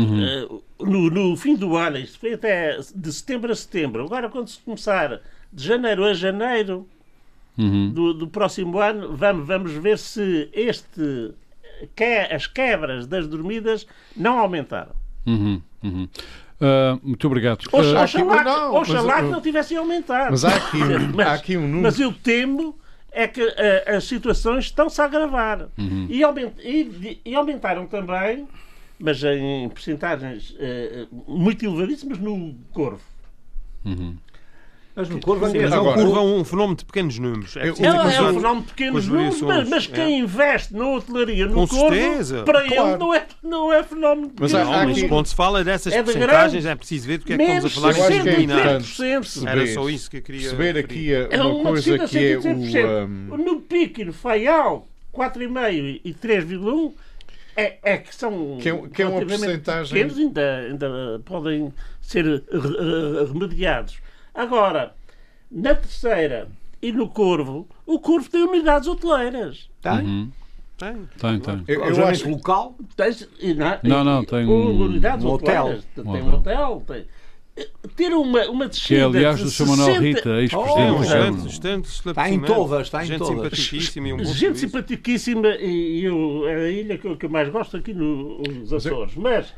eh, 0.00 0.46
eh, 0.50 0.58
no, 0.80 1.10
no 1.10 1.36
fim 1.36 1.54
do 1.56 1.76
ano, 1.76 1.98
isto 1.98 2.18
foi 2.18 2.34
até 2.34 2.78
de 2.94 3.12
setembro 3.12 3.52
a 3.52 3.54
setembro, 3.54 4.04
agora 4.04 4.28
quando 4.28 4.48
se 4.48 4.58
começar 4.60 5.20
de 5.52 5.64
janeiro 5.64 6.04
a 6.04 6.12
janeiro 6.14 6.86
Uhum. 7.58 7.90
do, 7.90 8.14
do 8.14 8.28
próximo 8.28 8.78
ano, 8.78 9.14
vamos, 9.16 9.46
vamos 9.46 9.72
ver 9.72 9.98
se 9.98 10.48
este 10.52 11.32
que, 11.94 12.04
as 12.04 12.46
quebras 12.46 13.06
das 13.06 13.26
dormidas 13.26 13.86
não 14.16 14.38
aumentaram. 14.38 14.92
Uhum. 15.26 15.60
Uhum. 15.82 16.08
Ah, 16.60 16.98
muito 17.02 17.26
obrigado. 17.26 17.66
Oxa- 17.72 17.98
Ah, 18.00 18.04
aqui- 18.04 18.22
Oxalá, 18.22 18.44
não, 18.44 18.70
que- 18.70 18.76
oxalá 18.78 19.16
mas- 19.16 19.24
que 19.26 19.30
não 19.32 19.40
tivessem 19.40 19.76
aumentado. 19.76 20.30
Mas 20.30 20.44
há 20.44 20.54
aqui, 20.56 20.76
um- 20.78 21.12
Mas- 21.16 21.26
há 21.26 21.32
aqui 21.34 21.56
um 21.56 21.62
número. 21.62 21.82
Mas 21.82 22.00
eu 22.00 22.12
temo 22.12 22.78
é 23.12 23.26
que 23.26 23.42
eh, 23.42 23.96
as 23.96 24.04
situações 24.04 24.66
estão-se 24.66 25.00
a 25.00 25.04
agravar. 25.04 25.68
E, 26.08 26.22
aument- 26.22 26.54
e- 26.62 27.18
e 27.24 27.34
aumentaram 27.34 27.84
também, 27.86 28.46
mas 29.00 29.22
em 29.24 29.68
porcentagens 29.68 30.54
eh, 30.58 31.06
muito 31.26 31.64
elevadíssimas, 31.64 32.18
no 32.18 32.54
Corvo. 32.72 33.00
Mas 34.94 35.08
no 35.08 35.20
Corvo 35.20 35.48
Sim, 35.48 35.60
mas 35.60 35.72
Agora- 35.72 36.00
a 36.00 36.04
curva 36.04 36.18
é 36.18 36.22
um 36.22 36.44
fenómeno 36.44 36.76
de 36.76 36.84
pequenos 36.84 37.18
números. 37.18 37.56
É 37.56 37.68
É, 37.68 37.70
mas 37.70 37.80
é 38.14 38.20
um 38.20 38.30
o- 38.30 38.34
fenómeno 38.34 38.60
de 38.62 38.66
pequenos 38.68 39.08
números, 39.08 39.40
mas, 39.42 39.68
mas 39.68 39.86
quem 39.86 40.14
é. 40.14 40.18
investe 40.18 40.74
na 40.74 40.86
hotelaria 40.88 41.46
no 41.46 41.54
Com 41.54 41.68
Corvo, 41.68 41.94
certeza. 41.94 42.42
para 42.42 42.64
ele 42.66 42.74
Claro. 42.74 42.98
não 42.98 43.14
é, 43.14 43.26
não 43.42 43.72
é 43.72 43.82
fenómeno 43.84 44.26
de 44.28 44.34
Mas 44.40 44.50
pequenos 44.52 44.74
há 44.74 44.80
Não, 44.84 44.88
mas 44.92 45.02
quando 45.04 45.26
se 45.26 45.34
fala 45.34 45.64
dessas 45.64 45.92
É 45.92 45.98
de 45.98 46.04
porcentagens 46.04 46.52
grande. 46.64 46.68
é 46.68 46.74
preciso 46.74 47.06
ver 47.06 47.18
do 47.18 47.24
que 47.24 47.32
é 47.32 47.36
que 47.36 47.42
estamos 47.42 47.76
a 47.76 47.80
menos 47.86 47.96
falar 47.98 48.12
é 48.12 48.16
eliminar. 48.16 48.80
63%. 48.82 49.46
Era 49.48 49.66
só 49.68 49.88
isso 49.88 50.10
que 50.10 50.16
eu 50.18 50.22
queria 50.22 50.40
perceber 50.40 50.74
referir. 50.74 51.16
aqui 51.16 51.34
É 51.36 51.40
uma 51.42 51.54
uma 51.54 51.70
coisa 51.70 51.98
que 52.06 52.18
é 52.18 52.36
100%. 52.36 52.84
o. 53.30 53.34
um, 53.34 53.36
No 53.38 53.60
pico 53.60 54.00
e 54.00 54.04
no 54.04 54.12
Faial, 54.12 54.86
4,5 55.14 56.00
e 56.04 56.12
3,1 56.12 56.92
é, 57.60 57.78
é 57.82 57.98
que 57.98 58.14
são 58.14 58.58
Que 58.60 58.68
é- 58.70 58.88
que 58.88 59.02
é 59.02 59.06
uma 59.06 59.24
percentagem- 59.24 59.92
pequenos, 59.92 60.18
ainda, 60.18 60.56
ainda 60.58 61.22
podem 61.24 61.72
ser 62.00 62.26
eh, 62.26 62.42
eh, 62.52 63.32
remediados. 63.32 63.98
Agora, 64.34 64.94
na 65.50 65.74
terceira 65.74 66.48
e 66.80 66.92
no 66.92 67.08
Corvo, 67.08 67.68
o 67.86 67.98
Corvo 67.98 68.28
tem 68.30 68.42
unidades 68.42 68.88
hoteleiras. 68.88 69.68
Tem? 69.82 69.92
uhum. 70.00 70.30
Tem. 70.78 71.08
Tem, 71.18 71.40
tem. 71.40 71.64
Eu, 71.68 71.84
eu 71.84 72.06
acho 72.06 72.30
local. 72.30 72.74
Tens- 72.96 73.28
e 73.38 73.52
na- 73.52 73.78
Não, 73.82 74.02
não, 74.02 74.24
tem 74.24 74.46
um- 74.46 74.80
unidades 74.84 75.24
um 75.26 75.28
hotel. 75.28 75.62
hoteleiras. 75.64 75.84
Tem 75.94 76.04
Um 76.04 76.10
um 76.30 76.34
hotel. 76.34 76.82
Tem, 76.86 77.04
ter 77.96 78.12
uma, 78.12 78.46
uma 78.48 78.64
Que 78.66 78.70
descida 78.70 79.00
é, 79.00 79.04
aliás, 79.04 79.38
de 79.38 79.44
do 79.44 79.50
Sr. 79.50 79.66
Manuel 79.66 79.86
60 79.94 80.00
Rita, 80.00 80.28
É 80.30 80.40
ex-presidente 80.42 81.46
excelente 81.48 81.88
Está 81.88 82.30
em 82.30 82.40
todas, 82.40 82.86
está 82.86 83.02
em 83.04 83.06
Gente 83.06 83.18
todas. 83.18 83.34
simpaticíssima 83.36 84.08
e 84.08 84.12
um 84.12 84.16
bom 84.18 84.24
Gente 84.24 84.38
serviço. 84.38 84.60
simpaticíssima 84.66 85.48
e 85.56 86.04
eu, 86.04 86.48
é 86.48 86.54
a 86.56 86.70
ilha 86.70 86.98
que 86.98 87.06
eu, 87.06 87.16
que 87.16 87.26
eu 87.26 87.30
mais 87.30 87.48
gosto 87.48 87.76
aqui 87.76 87.92
no- 87.94 88.38
nos 88.42 88.72
Açores. 88.72 89.14
Mas 89.16 89.52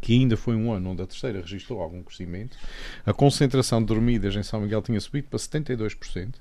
que 0.00 0.12
ainda 0.12 0.36
foi 0.36 0.54
um 0.54 0.72
ano 0.72 0.90
onde 0.90 1.02
a 1.02 1.06
terceira 1.06 1.40
registrou 1.40 1.80
algum 1.80 2.02
crescimento, 2.02 2.56
a 3.04 3.12
concentração 3.12 3.80
de 3.80 3.86
dormidas 3.86 4.34
em 4.34 4.42
São 4.42 4.60
Miguel 4.60 4.82
tinha 4.82 5.00
subido 5.00 5.28
para 5.28 5.38
72%. 5.38 6.34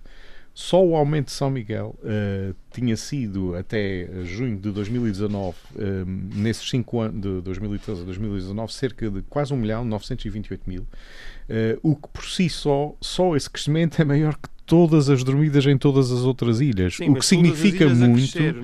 Só 0.56 0.86
o 0.86 0.96
aumento 0.96 1.28
de 1.28 1.32
São 1.32 1.50
Miguel 1.50 1.96
uh, 2.04 2.56
tinha 2.72 2.96
sido 2.96 3.56
até 3.56 4.08
junho 4.24 4.56
de 4.56 4.72
2019, 4.72 5.58
uh, 5.58 6.06
nesses 6.36 6.70
5 6.70 7.00
anos, 7.00 7.22
de 7.22 7.42
2013 7.42 8.02
a 8.02 8.06
2019, 8.06 8.72
cerca 8.72 9.10
de 9.10 9.24
quase 9.24 9.52
1 9.52 9.58
milhão 9.58 9.84
928 9.84 10.70
mil, 10.70 10.86
uh, 11.50 11.80
o 11.82 11.96
que 11.96 12.08
por 12.10 12.26
si 12.26 12.50
só, 12.50 12.96
só 13.02 13.36
esse 13.36 13.50
crescimento 13.50 14.02
é 14.02 14.06
maior 14.06 14.36
que 14.36 14.50
todas 14.66 15.10
as 15.10 15.24
dormidas 15.24 15.66
em 15.66 15.78
todas 15.78 16.12
as 16.12 16.22
outras 16.22 16.62
ilhas, 16.62 16.96
Sim, 16.96 17.10
o 17.10 17.16
que 17.16 17.26
significa 17.26 17.88
muito. 17.90 18.32
Crescer, 18.32 18.56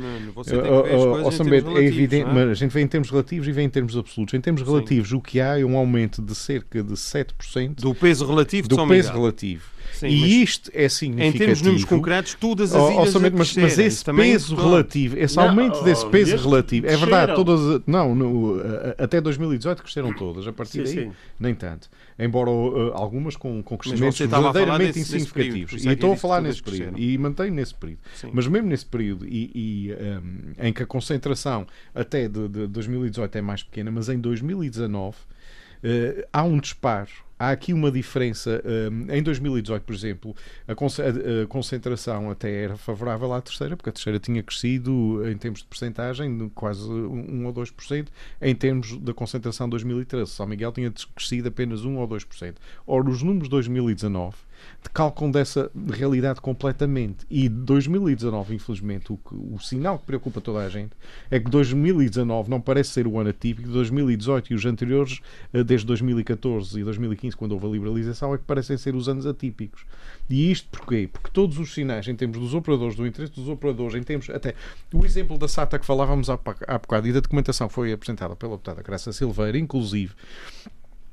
é 1.77 1.83
evidente, 1.83 2.29
é? 2.29 2.33
mas 2.33 2.49
a 2.49 2.53
gente 2.53 2.71
vê 2.71 2.81
em 2.81 2.87
termos 2.87 3.09
relativos 3.09 3.47
e 3.47 3.51
vê 3.51 3.61
em 3.63 3.69
termos 3.69 3.97
absolutos. 3.97 4.33
Em 4.33 4.41
termos 4.41 4.61
relativos, 4.61 5.09
Sim. 5.09 5.15
o 5.15 5.21
que 5.21 5.41
há 5.41 5.59
é 5.59 5.65
um 5.65 5.77
aumento 5.77 6.21
de 6.21 6.33
cerca 6.33 6.81
de 6.81 6.93
7% 6.93 7.75
do 7.75 7.93
peso 7.93 8.25
relativo 8.25 8.67
do 8.67 8.87
peso 8.87 9.11
relativo. 9.11 9.63
Sim, 9.99 10.07
e 10.07 10.41
isto 10.41 10.71
é 10.73 10.87
significativo. 10.87 11.35
Em 11.35 11.37
termos 11.37 11.57
de 11.57 11.63
números 11.65 11.85
concretos, 11.85 12.33
todas 12.35 12.73
as 12.73 12.89
ilhas 12.89 13.15
oh, 13.15 13.19
mas, 13.19 13.55
mas 13.57 13.77
esse 13.77 14.05
peso 14.05 14.55
relativo, 14.55 15.19
esse 15.19 15.35
não, 15.35 15.49
aumento 15.49 15.83
desse 15.83 16.05
oh, 16.05 16.09
peso 16.09 16.37
relativo, 16.37 16.87
é 16.87 16.95
verdade, 16.95 17.35
todas, 17.35 17.81
não, 17.85 18.15
no, 18.15 18.61
até 18.97 19.19
2018 19.19 19.83
cresceram 19.83 20.13
todas, 20.13 20.47
a 20.47 20.53
partir 20.53 20.87
sim, 20.87 20.95
daí 20.95 21.05
sim. 21.05 21.11
nem 21.37 21.53
tanto. 21.53 21.89
Embora 22.17 22.49
uh, 22.49 22.93
algumas 22.93 23.35
com, 23.35 23.61
com 23.61 23.77
crescimentos 23.77 24.17
verdadeiramente 24.17 24.99
insignificativos. 24.99 25.83
e 25.83 25.89
estou 25.89 26.13
a 26.13 26.17
falar 26.17 26.41
nesse 26.41 26.63
período 26.63 26.97
e 26.97 27.17
mantenho 27.17 27.53
nesse 27.53 27.75
período. 27.75 27.99
Mas 28.31 28.47
mesmo 28.47 28.69
nesse 28.69 28.85
período 28.85 29.27
e, 29.27 29.51
e 29.53 29.93
um, 29.93 30.67
em 30.67 30.71
que 30.71 30.81
a 30.81 30.85
concentração 30.85 31.67
até 31.93 32.29
de, 32.29 32.47
de 32.47 32.67
2018 32.67 33.37
é 33.37 33.41
mais 33.41 33.63
pequena, 33.63 33.91
mas 33.91 34.07
em 34.07 34.17
2019 34.17 35.17
uh, 35.17 36.27
há 36.31 36.43
um 36.43 36.57
disparo 36.57 37.09
há 37.39 37.51
aqui 37.51 37.73
uma 37.73 37.89
diferença. 37.89 38.61
Um, 38.91 39.11
em 39.11 39.23
2018, 39.23 39.83
por 39.83 39.95
exemplo, 39.95 40.35
a, 40.67 40.73
a, 40.73 41.47
concentração 41.47 42.29
até 42.29 42.63
era 42.63 42.77
favorável 42.77 43.33
à 43.33 43.41
terceira, 43.41 43.77
porque 43.77 43.89
a 43.89 43.93
terceira 43.93 44.19
tinha 44.19 44.43
crescido 44.43 45.27
em 45.27 45.37
termos 45.37 45.61
de 45.61 45.67
percentagem 45.67 46.49
quase 46.53 46.83
1 46.83 47.45
ou 47.45 47.53
2%, 47.53 48.07
em 48.41 48.53
termos 48.53 48.97
da 48.97 49.13
concentração 49.13 49.67
de 49.67 49.71
2013. 49.71 50.29
São 50.29 50.45
Miguel 50.45 50.73
tinha 50.73 50.91
crescido 51.15 51.47
apenas 51.47 51.85
1 51.85 51.97
ou 51.97 52.07
2%. 52.07 52.55
Ora, 52.85 53.09
os 53.09 53.23
números 53.23 53.45
de 53.45 53.51
2019 53.51 54.48
decalcam 54.83 55.29
dessa 55.29 55.71
realidade 55.91 56.41
completamente. 56.41 57.25
E 57.29 57.49
2019, 57.49 58.55
infelizmente, 58.55 59.11
o, 59.11 59.17
que, 59.17 59.35
o 59.35 59.59
sinal 59.59 59.99
que 59.99 60.05
preocupa 60.05 60.41
toda 60.41 60.59
a 60.59 60.69
gente 60.69 60.91
é 61.29 61.39
que 61.39 61.49
2019 61.49 62.49
não 62.49 62.61
parece 62.61 62.91
ser 62.91 63.07
o 63.07 63.19
ano 63.19 63.29
atípico, 63.29 63.69
2018 63.69 64.53
e 64.53 64.55
os 64.55 64.65
anteriores, 64.65 65.19
eh, 65.53 65.63
desde 65.63 65.85
2014 65.87 66.79
e 66.79 66.83
2015, 66.83 67.35
quando 67.35 67.51
houve 67.53 67.67
a 67.67 67.69
liberalização, 67.69 68.33
é 68.33 68.37
que 68.37 68.43
parecem 68.43 68.77
ser 68.77 68.95
os 68.95 69.09
anos 69.09 69.25
atípicos. 69.25 69.85
E 70.29 70.51
isto 70.51 70.69
porquê? 70.69 71.09
Porque 71.11 71.29
todos 71.31 71.57
os 71.57 71.73
sinais, 71.73 72.07
em 72.07 72.15
termos 72.15 72.37
dos 72.37 72.53
operadores, 72.53 72.95
do 72.95 73.05
interesse 73.05 73.33
dos 73.33 73.47
operadores, 73.47 73.95
em 73.95 74.03
termos 74.03 74.29
até 74.29 74.53
o 74.93 75.05
exemplo 75.05 75.37
da 75.37 75.47
SATA 75.47 75.79
que 75.79 75.85
falávamos 75.85 76.29
há, 76.29 76.39
há 76.67 76.77
bocado 76.77 77.07
e 77.07 77.13
da 77.13 77.19
documentação 77.19 77.67
que 77.67 77.73
foi 77.73 77.91
apresentada 77.91 78.35
pela 78.35 78.53
deputada 78.53 78.83
Graça 78.83 79.11
Silveira, 79.11 79.57
inclusive, 79.57 80.13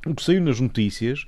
o 0.06 0.14
que 0.14 0.22
saiu 0.22 0.40
nas 0.40 0.60
notícias 0.60 1.26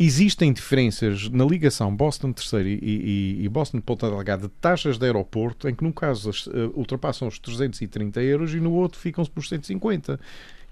Existem 0.00 0.52
diferenças 0.52 1.28
na 1.28 1.44
ligação 1.44 1.94
Boston 1.94 2.32
terceiro 2.32 2.68
e, 2.68 2.78
e, 2.82 3.44
e 3.44 3.48
Boston 3.48 3.80
Ponta 3.80 4.08
Delgada 4.08 4.46
de 4.46 4.54
taxas 4.60 4.96
de 4.96 5.04
aeroporto, 5.04 5.68
em 5.68 5.74
que 5.74 5.82
num 5.82 5.90
caso 5.90 6.30
uh, 6.30 6.78
ultrapassam 6.78 7.26
os 7.26 7.38
330 7.40 8.22
euros 8.22 8.54
e 8.54 8.60
no 8.60 8.72
outro 8.72 8.98
ficam-se 8.98 9.28
por 9.28 9.44
150. 9.44 10.20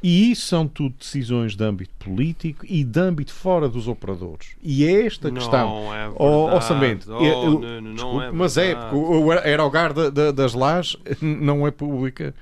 E 0.01 0.31
isso 0.31 0.47
são 0.47 0.69
tudo 0.69 0.95
decisões 0.99 1.57
de 1.57 1.65
âmbito 1.65 1.93
político 1.99 2.65
e 2.69 2.85
de 2.85 3.01
âmbito 3.01 3.33
fora 3.33 3.69
dos 3.69 3.89
operadores. 3.89 4.51
E 4.63 4.85
é 4.85 5.07
esta 5.07 5.29
não 5.29 5.37
questão. 5.37 5.95
É 5.95 6.09
oh, 6.15 6.55
orçamento. 6.55 7.11
Oh, 7.11 7.25
eu, 7.25 7.61
não, 7.61 7.81
não 7.81 7.95
desculpe, 7.95 8.25
é 8.27 8.31
mas 8.31 8.57
é, 8.57 8.75
porque 8.75 8.95
o 8.95 9.33
aerogar 9.33 9.93
da, 9.93 10.11
da, 10.11 10.31
das 10.31 10.55
lajes 10.55 10.97
não 11.21 11.67
é 11.67 11.73
pública. 11.73 12.33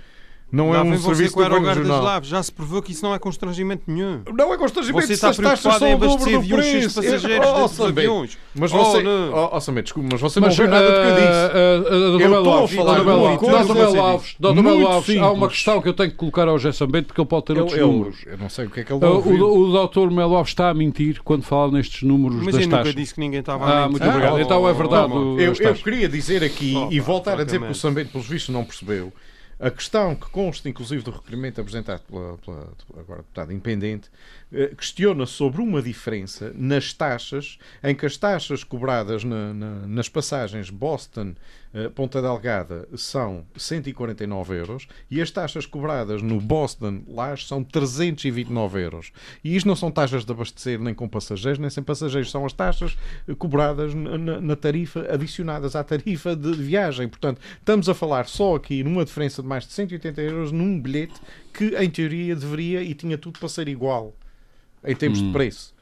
Não 0.52 0.74
é 0.74 0.80
um 0.80 0.96
serviço 0.98 1.36
do 1.36 1.48
Banco 1.48 1.74
Jornal. 1.74 2.22
Já 2.22 2.42
se 2.42 2.52
provou 2.52 2.80
que 2.80 2.92
isso 2.92 3.04
não 3.04 3.14
é 3.14 3.18
constrangimento 3.18 3.82
nenhum. 3.86 4.22
Não 4.32 4.54
é 4.54 4.56
constrangimento. 4.56 5.06
Você 5.06 5.14
está 5.14 5.32
preocupado 5.32 5.86
em 5.86 5.92
abastecer 5.94 6.36
aviões 6.36 6.88
de 6.88 6.94
passageiros 6.94 7.48
oh, 7.48 7.62
desses 7.62 7.80
aviões. 7.80 8.38
Mas 8.54 8.70
você, 8.70 9.04
oh, 9.32 9.50
oh, 9.52 9.60
Samé, 9.60 9.82
desculpa, 9.82 10.10
mas 10.12 10.20
você 10.20 10.40
mas, 10.40 10.56
não 10.56 10.64
ouviu 10.64 10.78
nada 10.78 10.86
do 10.86 11.00
que 11.00 11.08
eu 11.08 11.14
disse. 11.16 12.24
eu 12.24 12.38
estou 12.38 12.64
a 12.64 12.68
falar 12.68 12.98
de 12.98 13.04
Belo 13.04 13.26
Alves. 14.00 14.36
Alves, 14.86 15.18
há 15.18 15.30
uma 15.32 15.48
questão 15.48 15.82
que 15.82 15.88
eu 15.88 15.94
tenho 15.94 16.10
que 16.10 16.16
colocar 16.16 16.46
ao 16.46 16.58
José 16.58 16.76
Sambento 16.76 17.08
porque 17.08 17.20
ele 17.20 17.28
pode 17.28 17.46
ter 17.46 17.58
outros 17.58 17.80
números. 17.80 18.18
Eu 18.24 18.38
não 18.38 18.48
sei 18.48 18.66
o 18.66 18.70
que 18.70 18.80
é 18.80 18.84
que 18.84 18.92
ele 18.92 19.04
ouviu. 19.04 19.50
O 19.50 19.72
doutor 19.72 20.10
Melo 20.10 20.36
Alves 20.36 20.52
está 20.52 20.70
a 20.70 20.74
mentir 20.74 21.20
quando 21.24 21.42
fala 21.42 21.72
nestes 21.72 22.02
números 22.02 22.36
das 22.36 22.46
taxas. 22.46 22.66
Mas 22.66 22.72
eu 22.72 22.78
nunca 22.78 22.94
disse 22.94 23.14
que 23.14 23.20
ninguém 23.20 23.40
estava 23.40 23.64
a 23.64 23.66
mentir. 23.66 23.82
Ah, 23.82 23.88
muito 23.88 24.08
obrigado. 24.08 24.40
Então 24.40 24.68
é 24.68 24.72
verdade. 24.72 25.12
Eu 25.38 25.74
queria 25.74 26.08
dizer 26.08 26.44
aqui 26.44 26.74
e 26.90 27.00
voltar 27.00 27.40
a 27.40 27.44
dizer 27.44 27.60
que 27.60 27.70
o 27.70 27.74
Sambento, 27.74 28.12
pelos 28.12 28.28
vistos, 28.28 28.54
não 28.54 28.64
percebeu 28.64 29.12
a 29.58 29.70
questão 29.70 30.14
que 30.14 30.28
consta, 30.30 30.68
inclusive, 30.68 31.02
do 31.02 31.10
requerimento 31.10 31.60
apresentado 31.60 32.02
pela, 32.02 32.38
pela 32.38 32.72
agora 33.00 33.22
deputada 33.22 33.52
independente, 33.52 34.10
questiona 34.76 35.26
sobre 35.26 35.60
uma 35.60 35.82
diferença 35.82 36.52
nas 36.54 36.92
taxas, 36.92 37.58
em 37.82 37.94
que 37.94 38.06
as 38.06 38.16
taxas 38.16 38.62
cobradas 38.62 39.24
na, 39.24 39.52
na, 39.52 39.86
nas 39.86 40.08
passagens 40.08 40.70
Boston 40.70 41.34
eh, 41.74 41.88
Ponta 41.88 42.22
Delgada 42.22 42.88
são 42.94 43.44
149 43.56 44.56
euros 44.56 44.86
e 45.10 45.20
as 45.20 45.30
taxas 45.32 45.66
cobradas 45.66 46.22
no 46.22 46.40
Boston 46.40 47.02
Laje 47.08 47.46
são 47.46 47.64
329 47.64 48.80
euros. 48.80 49.12
E 49.42 49.56
isto 49.56 49.66
não 49.66 49.74
são 49.74 49.90
taxas 49.90 50.24
de 50.24 50.30
abastecer 50.30 50.78
nem 50.78 50.94
com 50.94 51.08
passageiros, 51.08 51.58
nem 51.58 51.68
sem 51.68 51.82
passageiros, 51.82 52.30
são 52.30 52.46
as 52.46 52.52
taxas 52.52 52.96
eh, 53.28 53.34
cobradas 53.34 53.92
na, 53.92 54.40
na 54.40 54.56
tarifa, 54.56 55.12
adicionadas 55.12 55.74
à 55.74 55.82
tarifa 55.82 56.36
de 56.36 56.52
viagem. 56.52 57.08
Portanto, 57.08 57.40
estamos 57.58 57.88
a 57.88 57.94
falar 57.94 58.28
só 58.28 58.54
aqui 58.54 58.84
numa 58.84 59.04
diferença 59.04 59.42
de 59.42 59.48
mais 59.48 59.66
de 59.66 59.72
180 59.72 60.22
euros 60.22 60.52
num 60.52 60.80
bilhete 60.80 61.20
que, 61.52 61.76
em 61.76 61.90
teoria, 61.90 62.36
deveria 62.36 62.82
e 62.82 62.94
tinha 62.94 63.18
tudo 63.18 63.40
para 63.40 63.48
ser 63.48 63.66
igual 63.68 64.14
em 64.84 64.94
termos 64.94 65.20
hum. 65.20 65.26
de 65.26 65.32
preço. 65.32 65.74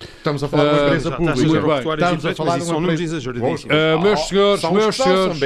Estamos 0.00 0.42
a 0.42 0.48
falar 0.48 0.64
de 0.64 0.70
uma 0.70 0.86
empresa 0.86 1.10
pública. 1.12 1.94
Estamos 1.94 2.26
a 2.26 2.34
falar 2.34 2.58
de 2.58 2.64
uma 2.64 2.72
números 2.72 3.00
exageradíssimos. 3.00 3.64
Uh, 3.64 4.00
meus 4.00 4.20
senhores, 4.20 4.60
são 4.60 4.72
meus 4.72 4.96
senhores. 4.96 5.40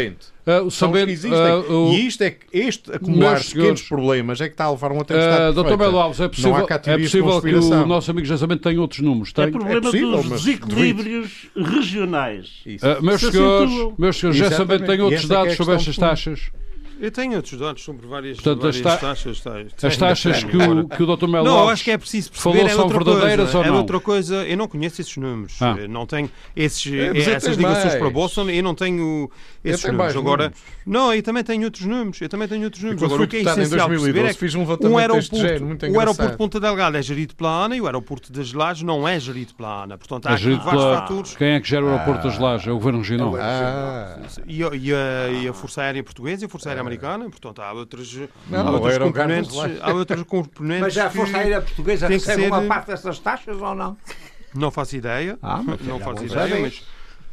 Uh, 0.47 0.67
o 0.67 0.71
Sambento, 0.71 1.11
uh, 1.11 1.95
e 1.95 2.07
isto 2.07 2.23
é 2.23 2.31
que 2.31 2.47
este 2.53 2.93
acumular 2.93 3.41
de 3.41 3.47
pequenos 3.55 3.81
problemas 3.81 4.43
é 4.43 4.47
que 4.47 4.53
está 4.53 4.65
a 4.65 4.71
levar 4.73 4.91
a 4.91 4.95
uma 4.95 5.05
tempestade 5.05 5.51
uh, 5.51 5.55
Doutor 5.55 5.79
Belo 5.79 5.99
Alves, 5.99 6.21
é 6.21 6.29
possível, 6.29 6.69
é 6.69 6.99
possível 6.99 7.41
que 7.41 7.55
o 7.55 7.87
nosso 7.87 8.11
amigo 8.11 8.27
Jasamento 8.27 8.63
tenha 8.63 8.79
outros 8.79 9.01
números. 9.01 9.33
Tem? 9.33 9.47
É 9.47 9.51
problema 9.51 9.79
é 9.79 9.81
possível, 9.81 10.23
dos 10.23 10.45
desequilíbrios 10.45 11.49
regionais. 11.57 12.49
Uh, 12.67 13.03
meus, 13.03 13.23
senhores, 13.23 13.71
meus 13.97 14.17
senhores, 14.19 14.39
Jasamento 14.39 14.85
tem 14.85 15.01
outros 15.01 15.27
dados 15.27 15.57
sobre 15.57 15.75
estas 15.77 15.97
taxas. 15.97 16.51
Eu 17.01 17.11
tenho 17.11 17.37
outros 17.37 17.59
dados 17.59 17.83
sobre 17.83 18.07
várias, 18.07 18.37
Portanto, 18.37 18.63
várias 18.63 18.81
ta 18.81 18.97
taxas. 18.97 19.43
As 19.83 19.97
taxas 19.97 20.45
que 20.45 20.57
o, 20.57 20.89
que 20.89 21.03
o 21.03 21.17
Dr. 21.17 21.27
Melo 21.27 21.45
Não, 21.45 21.69
acho 21.69 21.83
que 21.83 21.91
é 21.91 21.99
preciso 21.99 22.31
perceber. 22.31 22.67
É 22.67 22.69
são 22.71 22.89
verdadeiras 22.89 23.51
coisa, 23.51 23.59
ou 23.59 23.65
não? 23.65 23.75
É 23.75 23.79
outra 23.79 24.01
coisa. 24.01 24.37
Eu 24.47 24.57
não 24.57 24.69
conheço 24.69 25.01
esses 25.01 25.17
números. 25.17 25.57
Ah. 25.61 25.77
Não 25.89 26.07
tenho 26.07 26.31
esses, 26.55 26.93
é, 26.93 27.19
essas 27.33 27.57
ligações 27.57 27.85
mais. 27.85 27.97
para 27.97 28.11
Boston. 28.11 28.49
Eu 28.51 28.63
não 28.63 28.75
tenho 28.75 29.31
esses 29.65 29.85
números. 29.85 30.17
Agora, 30.17 30.45
números. 30.45 30.63
não, 30.87 31.13
eu 31.13 31.23
também 31.23 31.43
tenho 31.43 31.65
outros 31.65 31.85
números. 31.85 32.21
Eu 32.21 32.29
também 32.29 32.49
tenho 32.49 32.65
outros 32.65 32.83
números. 32.83 33.03
Agora, 33.03 33.23
o 33.23 33.27
que 33.27 33.37
é 33.37 33.41
essencial 33.41 33.89
2012, 33.89 34.13
perceber 34.13 34.29
é 34.29 34.33
que 34.33 34.39
fiz 34.39 34.55
um, 34.55 34.89
um 34.89 34.99
aeroporto, 34.99 35.37
género, 35.37 35.93
o 35.93 35.99
aeroporto 35.99 36.33
de 36.33 36.39
Ponta 36.39 36.61
Delgada 36.61 36.99
é 36.99 37.03
gerido 37.03 37.35
pela 37.35 37.65
ANA 37.65 37.77
e 37.77 37.81
o 37.81 37.87
aeroporto 37.87 38.33
das 38.33 38.53
Lajes 38.53 38.83
não 38.83 39.07
é 39.07 39.19
gerido 39.19 39.55
pela 39.55 39.83
ANA. 39.83 39.99
Portanto, 39.99 40.27
há 40.27 40.33
é 40.33 40.37
vários 40.37 40.65
pela... 40.65 41.01
fatores. 41.01 41.37
Quem 41.37 41.49
é 41.49 41.61
que 41.61 41.69
gera 41.69 41.85
o 41.85 41.89
aeroporto 41.89 42.29
das 42.29 42.39
Lajes? 42.39 42.69
É 42.69 42.71
o 42.71 42.75
Governo 42.75 43.01
Regional. 43.01 43.35
Ah. 43.37 44.19
E 44.47 45.49
a 45.49 45.53
Força 45.53 45.83
Aérea 45.83 46.03
Portuguesa 46.03 46.45
e 46.45 46.47
a 46.47 46.49
Força 46.49 46.69
Aérea 46.69 46.84
Americana. 46.87 47.31
Portanto, 47.31 47.63
há 47.63 47.73
outros, 47.73 48.17
não, 48.49 48.69
há 48.69 48.71
outros 48.71 48.99
componentes. 48.99 49.55
Há 49.81 49.93
outros 49.93 50.23
componentes. 50.29 50.83
Mas 50.83 50.95
já 50.95 51.07
a 51.07 51.11
Força 51.11 51.39
Aérea 51.39 51.61
Portuguesa 51.61 52.09
recebe 52.09 52.43
ser... 52.43 52.49
uma 52.49 52.63
parte 52.63 52.87
dessas 52.89 53.19
taxas 53.19 53.61
ou 53.61 53.75
não? 53.75 53.97
Não 54.55 54.71
faço 54.71 54.97
ideia. 54.97 55.39
Ah, 55.43 55.63
não 55.81 55.99
faço 55.99 56.25
ideia, 56.25 56.61
mas 56.61 56.85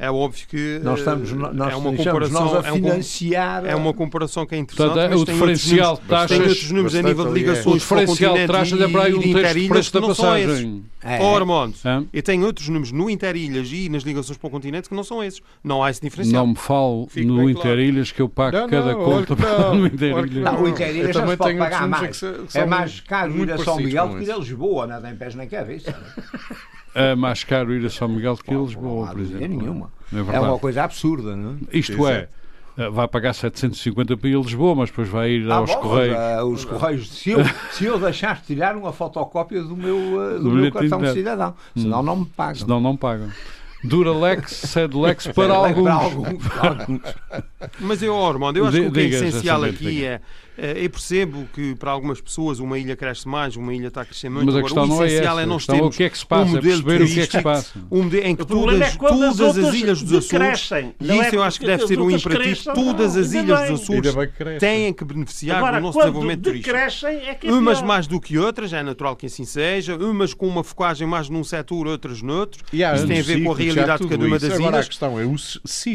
é 0.02 0.12
óbvio 0.12 0.48
que 0.48 0.80
Nós 0.84 0.96
eh, 0.98 1.00
estamos, 1.00 1.32
nós 1.32 1.74
é 1.74 1.76
uma 1.76 1.94
comparação 1.94 2.46
nós 2.46 2.66
a 2.66 2.68
é, 2.68 2.72
um, 2.72 2.76
financiar. 2.76 3.66
é 3.66 3.76
uma 3.76 3.94
comparação 3.94 4.46
que 4.46 4.56
é 4.56 4.58
interessante. 4.58 4.88
Portanto, 4.88 5.06
é 5.06 5.10
mas 5.10 5.22
o 5.22 5.26
tem 5.26 5.36
outros 5.36 5.60
diferencial 5.62 5.88
números- 5.94 6.02
de 6.04 6.08
taxas- 6.10 6.38
tem 6.38 6.48
outros 6.48 6.72
números 6.72 6.96
a 6.96 7.02
nível 7.04 7.24
de 7.26 7.30
é. 7.30 7.34
Ligações 7.34 7.66
o 7.76 7.80
diferencial 7.80 8.34
de 8.34 8.40
continente 8.48 8.72
taxa 8.72 8.84
é 8.84 8.88
para 8.88 9.04
aí 9.04 9.14
um 9.14 9.18
e 9.18 9.22
terço 9.22 9.38
interilhas 9.40 9.70
preço 9.70 9.92
que 9.92 10.00
da 10.02 10.08
não 10.08 10.16
são 10.16 10.38
esses. 10.38 10.48
passagem. 10.50 10.84
É. 11.04 11.20
Ó, 11.20 11.36
Armando, 11.36 11.74
Hã? 11.84 12.06
e 12.14 12.22
tem 12.22 12.44
outros 12.44 12.68
números 12.68 12.92
no 12.92 13.10
Interilhas 13.10 13.70
e 13.72 13.90
nas 13.90 14.04
ligações 14.04 14.38
para 14.38 14.48
o 14.48 14.52
continente 14.52 14.88
que 14.88 14.94
não 14.96 15.04
são 15.04 15.24
esses. 15.24 15.42
Não 15.64 15.84
há 15.84 15.90
esse 15.90 16.00
diferencial. 16.02 16.44
Não 16.46 16.52
me 16.52 16.58
falo 16.58 17.08
Fique 17.10 17.26
no 17.26 17.38
bem 17.38 17.54
claro. 17.56 17.70
Interilhas 17.70 18.12
que 18.12 18.22
eu 18.22 18.30
pago 18.30 18.56
Não, 18.58 18.70
cada 18.70 18.94
não, 18.94 19.04
conta 19.04 19.36
não, 19.36 19.76
no 19.76 19.88
Interilhas. 19.88 20.44
Não, 20.44 20.62
o 20.64 20.68
Interilhas 20.68 21.08
já 21.16 21.22
também 21.22 21.32
se 21.32 21.38
pode 21.38 21.58
pagar 21.58 21.88
mais. 21.88 22.22
é 22.24 22.60
É 22.60 22.66
mais 22.66 23.00
caro 23.02 23.36
ir 23.38 23.52
a 23.52 23.58
São 23.58 23.78
Miguel 23.78 24.10
do 24.10 24.18
que 24.18 24.24
ir 24.26 24.32
a. 24.32 24.38
Lisboa, 24.38 24.86
nada 24.88 25.10
em 25.10 25.16
pés 25.16 25.34
nem 25.36 25.48
cabeça. 25.48 25.96
É 26.94 27.16
mais 27.16 27.44
caro 27.44 27.74
ir 27.74 27.86
a 27.86 27.90
São 27.90 28.08
Miguel 28.08 28.36
do 28.36 28.44
que 28.44 28.52
a 28.52 28.54
Não 28.54 28.66
Lisboa, 28.66 29.08
há 29.10 29.12
por 29.12 29.22
exemplo. 29.22 29.48
nenhuma. 29.48 29.92
É 30.14 30.36
É 30.36 30.40
uma 30.40 30.60
coisa 30.60 30.84
absurda, 30.84 31.36
não 31.36 31.52
é? 31.72 31.78
Isto 31.78 32.06
é, 32.08 32.28
eh, 32.78 32.90
vai 32.90 33.08
pagar 33.08 33.34
750 33.34 34.18
para 34.18 34.30
ir 34.30 34.36
a 34.36 34.40
Lisboa, 34.40 34.76
mas 34.76 34.90
depois 34.90 35.08
vai 35.08 35.30
ir 35.32 35.50
Ah, 35.50 35.56
aos 35.56 35.70
bom, 35.74 35.80
Correios. 35.82 36.18
ah, 36.18 36.44
os 36.46 36.66
Correios, 36.66 37.10
se 37.12 37.30
eu, 37.32 37.40
se 37.72 37.86
eu 37.86 37.98
deixar 37.98 38.42
de 38.42 38.48
tirar 38.48 38.76
uma 38.76 38.92
fotocópia 38.92 39.64
do 39.64 39.76
meu, 39.78 39.98
ah, 40.20 40.34
do 40.38 40.44
Do 40.44 40.52
meu 40.52 40.72
cartão 40.72 41.00
de 41.02 41.14
cidadão, 41.14 41.56
senão 41.76 42.04
não 42.04 42.16
me 42.18 42.26
pagam. 42.26 42.56
Senão 42.56 42.82
não 42.82 42.98
pagam. 42.98 43.30
Duralex, 43.84 44.52
Sedlex 44.52 45.26
para 45.34 45.34
Para 45.48 45.54
alguns. 45.56 45.88
alguns, 45.90 46.48
para 46.48 46.70
alguns. 46.70 47.02
Mas 47.80 48.04
eu, 48.04 48.26
Armando, 48.26 48.58
eu 48.58 48.66
acho 48.68 48.78
que 48.80 48.88
o 48.88 48.92
que 48.92 49.00
é 49.00 49.04
essencial 49.06 49.64
aqui 49.64 49.86
diga. 49.86 50.06
é, 50.06 50.10
é. 50.10 50.22
Eu 50.84 50.90
percebo 50.90 51.48
que 51.54 51.74
para 51.76 51.92
algumas 51.92 52.22
pessoas 52.22 52.60
uma 52.60 52.78
ilha 52.78 52.96
cresce 52.96 53.28
mais, 53.28 53.56
uma 53.56 53.74
ilha 53.74 53.88
está 53.88 54.02
a 54.02 54.06
crescer 54.06 54.30
muito. 54.30 54.46
Mas 54.46 54.56
a 54.56 54.60
Agora, 54.60 54.74
questão 54.74 54.84
o 54.84 54.88
não 54.88 55.04
é 55.04 55.08
essencial 55.08 55.34
essa. 55.34 55.42
é 55.42 55.44
A 55.44 55.48
nós 55.48 55.58
questão 55.58 55.76
é 55.76 55.78
o 55.78 55.82
termos 55.82 55.98
que 55.98 56.04
é 56.04 56.10
que 56.10 56.18
se 56.18 56.26
passa, 56.26 56.44
um 56.44 56.48
é 56.48 56.52
modelo 56.56 56.84
perceber 56.84 57.04
o 57.04 57.08
que 57.08 57.20
é 57.22 57.28
que 57.28 57.32
se 57.38 57.42
passa. 57.42 57.80
um 57.92 58.04
modelo 58.04 58.26
em 58.28 58.36
que 58.36 58.42
O 58.42 58.46
problema 58.46 58.86
todas, 58.86 58.96
é 58.96 58.98
todas 59.40 59.58
as 59.58 59.74
ilhas 59.74 60.02
dos 60.04 60.14
Açores, 60.14 60.70
e 61.00 61.04
Não 61.04 61.16
isso 61.16 61.36
é 61.36 61.38
eu 61.38 61.44
acho 61.44 61.60
que 61.60 61.66
deve 61.66 61.88
ser 61.88 62.00
um 62.00 62.12
imperativo, 62.12 62.44
cresçam, 62.44 62.74
todas 62.76 63.16
não, 63.16 63.22
as 63.22 63.32
ilhas 63.34 63.60
bem. 63.60 63.72
dos 63.72 63.82
Açores 63.82 64.16
que 64.38 64.60
têm 64.60 64.94
que 64.94 65.04
beneficiar 65.04 65.58
Agora, 65.58 65.78
do 65.78 65.84
nosso 65.84 65.98
desenvolvimento 66.00 66.44
turístico. 66.44 66.76
é 66.76 67.36
que 67.36 67.48
é 67.48 67.52
Umas 67.52 67.78
pior. 67.80 67.88
mais 67.88 68.08
do 68.08 68.20
que 68.22 68.38
outras, 68.38 68.74
é 68.74 68.84
natural 68.84 69.16
que 69.16 69.26
assim 69.26 69.46
seja, 69.46 69.96
umas 69.98 70.34
com 70.34 70.48
uma 70.48 70.64
focagem 70.64 71.08
mais 71.08 71.30
num 71.30 71.44
setor, 71.44 71.88
outras 71.88 72.22
noutro. 72.22 72.64
E 72.72 72.84
Isso 72.84 73.08
tem 73.08 73.20
a 73.20 73.24
ver 73.24 73.44
com 73.44 73.52
a 73.52 73.56
realidade 73.56 74.04
de 74.04 74.10
cada 74.10 74.26
uma 74.26 74.38
das 74.40 74.52
Agora 74.52 74.68
a 74.68 74.70
ilhas. 74.70 74.88
questão 74.88 75.20
é 75.20 75.26
o 75.26 75.36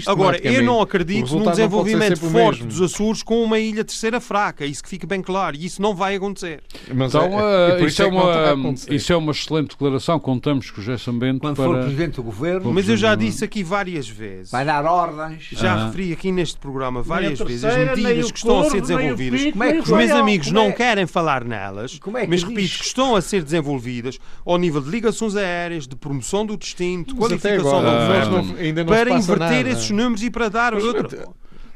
Agora, 0.07 0.39
eu 0.39 0.63
não 0.63 0.81
acredito 0.81 1.37
num 1.37 1.51
desenvolvimento 1.51 2.21
forte 2.21 2.65
dos 2.65 2.81
Açores 2.81 3.23
com 3.23 3.43
uma 3.43 3.59
ilha 3.59 3.85
terceira 3.85 4.21
fraca. 4.21 4.56
Isso 4.65 4.83
que 4.83 4.89
fique 4.89 5.07
bem 5.07 5.21
claro. 5.21 5.57
E 5.57 5.65
isso 5.67 5.83
não 5.83 5.95
vai 5.95 6.15
acontecer. 6.17 6.63
Mas 6.95 7.15
Então, 7.15 7.25
é- 7.41 7.73
eh, 7.75 7.79
por 7.79 7.89
isso, 7.89 8.03
é 8.03 8.05
a 8.05 8.09
uma, 8.09 8.51
acontecer. 8.53 8.95
isso 8.95 9.13
é 9.13 9.17
uma 9.17 9.33
excelente 9.33 9.69
declaração. 9.71 10.19
Contamos 10.21 10.71
com 10.71 10.81
o 10.81 10.85
José 10.85 10.97
Sambento 10.99 11.41
Quando 11.41 11.57
for 11.57 11.71
para. 11.71 11.83
presidente 11.83 12.15
do 12.17 12.23
governo, 12.23 12.73
Mas 12.73 12.89
eu 12.89 12.97
já 12.97 13.15
disse 13.15 13.45
aqui 13.45 13.63
várias 13.63 14.09
vezes. 14.09 14.51
vai 14.51 14.65
dar 14.65 14.85
ordens. 14.85 15.49
Já 15.53 15.75
Ah. 15.75 15.87
referi 15.87 16.13
aqui 16.13 16.31
neste 16.33 16.59
programa 16.59 17.03
várias 17.03 17.39
vezes 17.39 17.65
as 17.65 17.77
medidas 17.77 18.31
que 18.33 18.39
estão 18.39 18.61
a 18.61 18.71
ser 18.71 18.81
desenvolvidas. 18.81 19.41
pico, 19.43 19.53
Como 19.53 19.65
é 19.65 19.79
Os 19.81 19.89
meus 19.91 20.11
amigos 20.13 20.47
como 20.49 20.59
não 20.61 20.67
é- 20.67 20.73
querem 20.73 21.07
falar 21.07 21.45
nelas, 21.45 21.99
Como 21.99 22.17
é 22.19 22.23
que 22.23 22.29
mas 22.29 22.41
diz? 22.41 22.49
repito 22.49 22.79
que 22.79 22.85
estão 22.85 23.17
a 23.17 23.21
ser 23.21 23.43
desenvolvidas 23.43 24.19
ao 24.45 24.57
nível 24.59 24.81
de 24.81 24.89
ligações 24.91 25.35
aéreas, 25.37 25.87
de 25.87 25.97
promoção 25.97 26.47
do 26.47 26.57
destino, 26.57 27.05
de 27.05 27.15
qualificação 27.15 27.79
agora, 27.79 28.25
não- 28.27 28.43
não 28.43 28.45
se 28.57 28.85
para 28.85 29.11
inverter 29.11 29.39
nada. 29.39 29.69
esses 29.71 29.91
números 29.91 30.23
e 30.23 30.31
para 30.31 30.49
dar 30.49 30.73
Mas, 30.75 30.85
outra. 30.85 31.29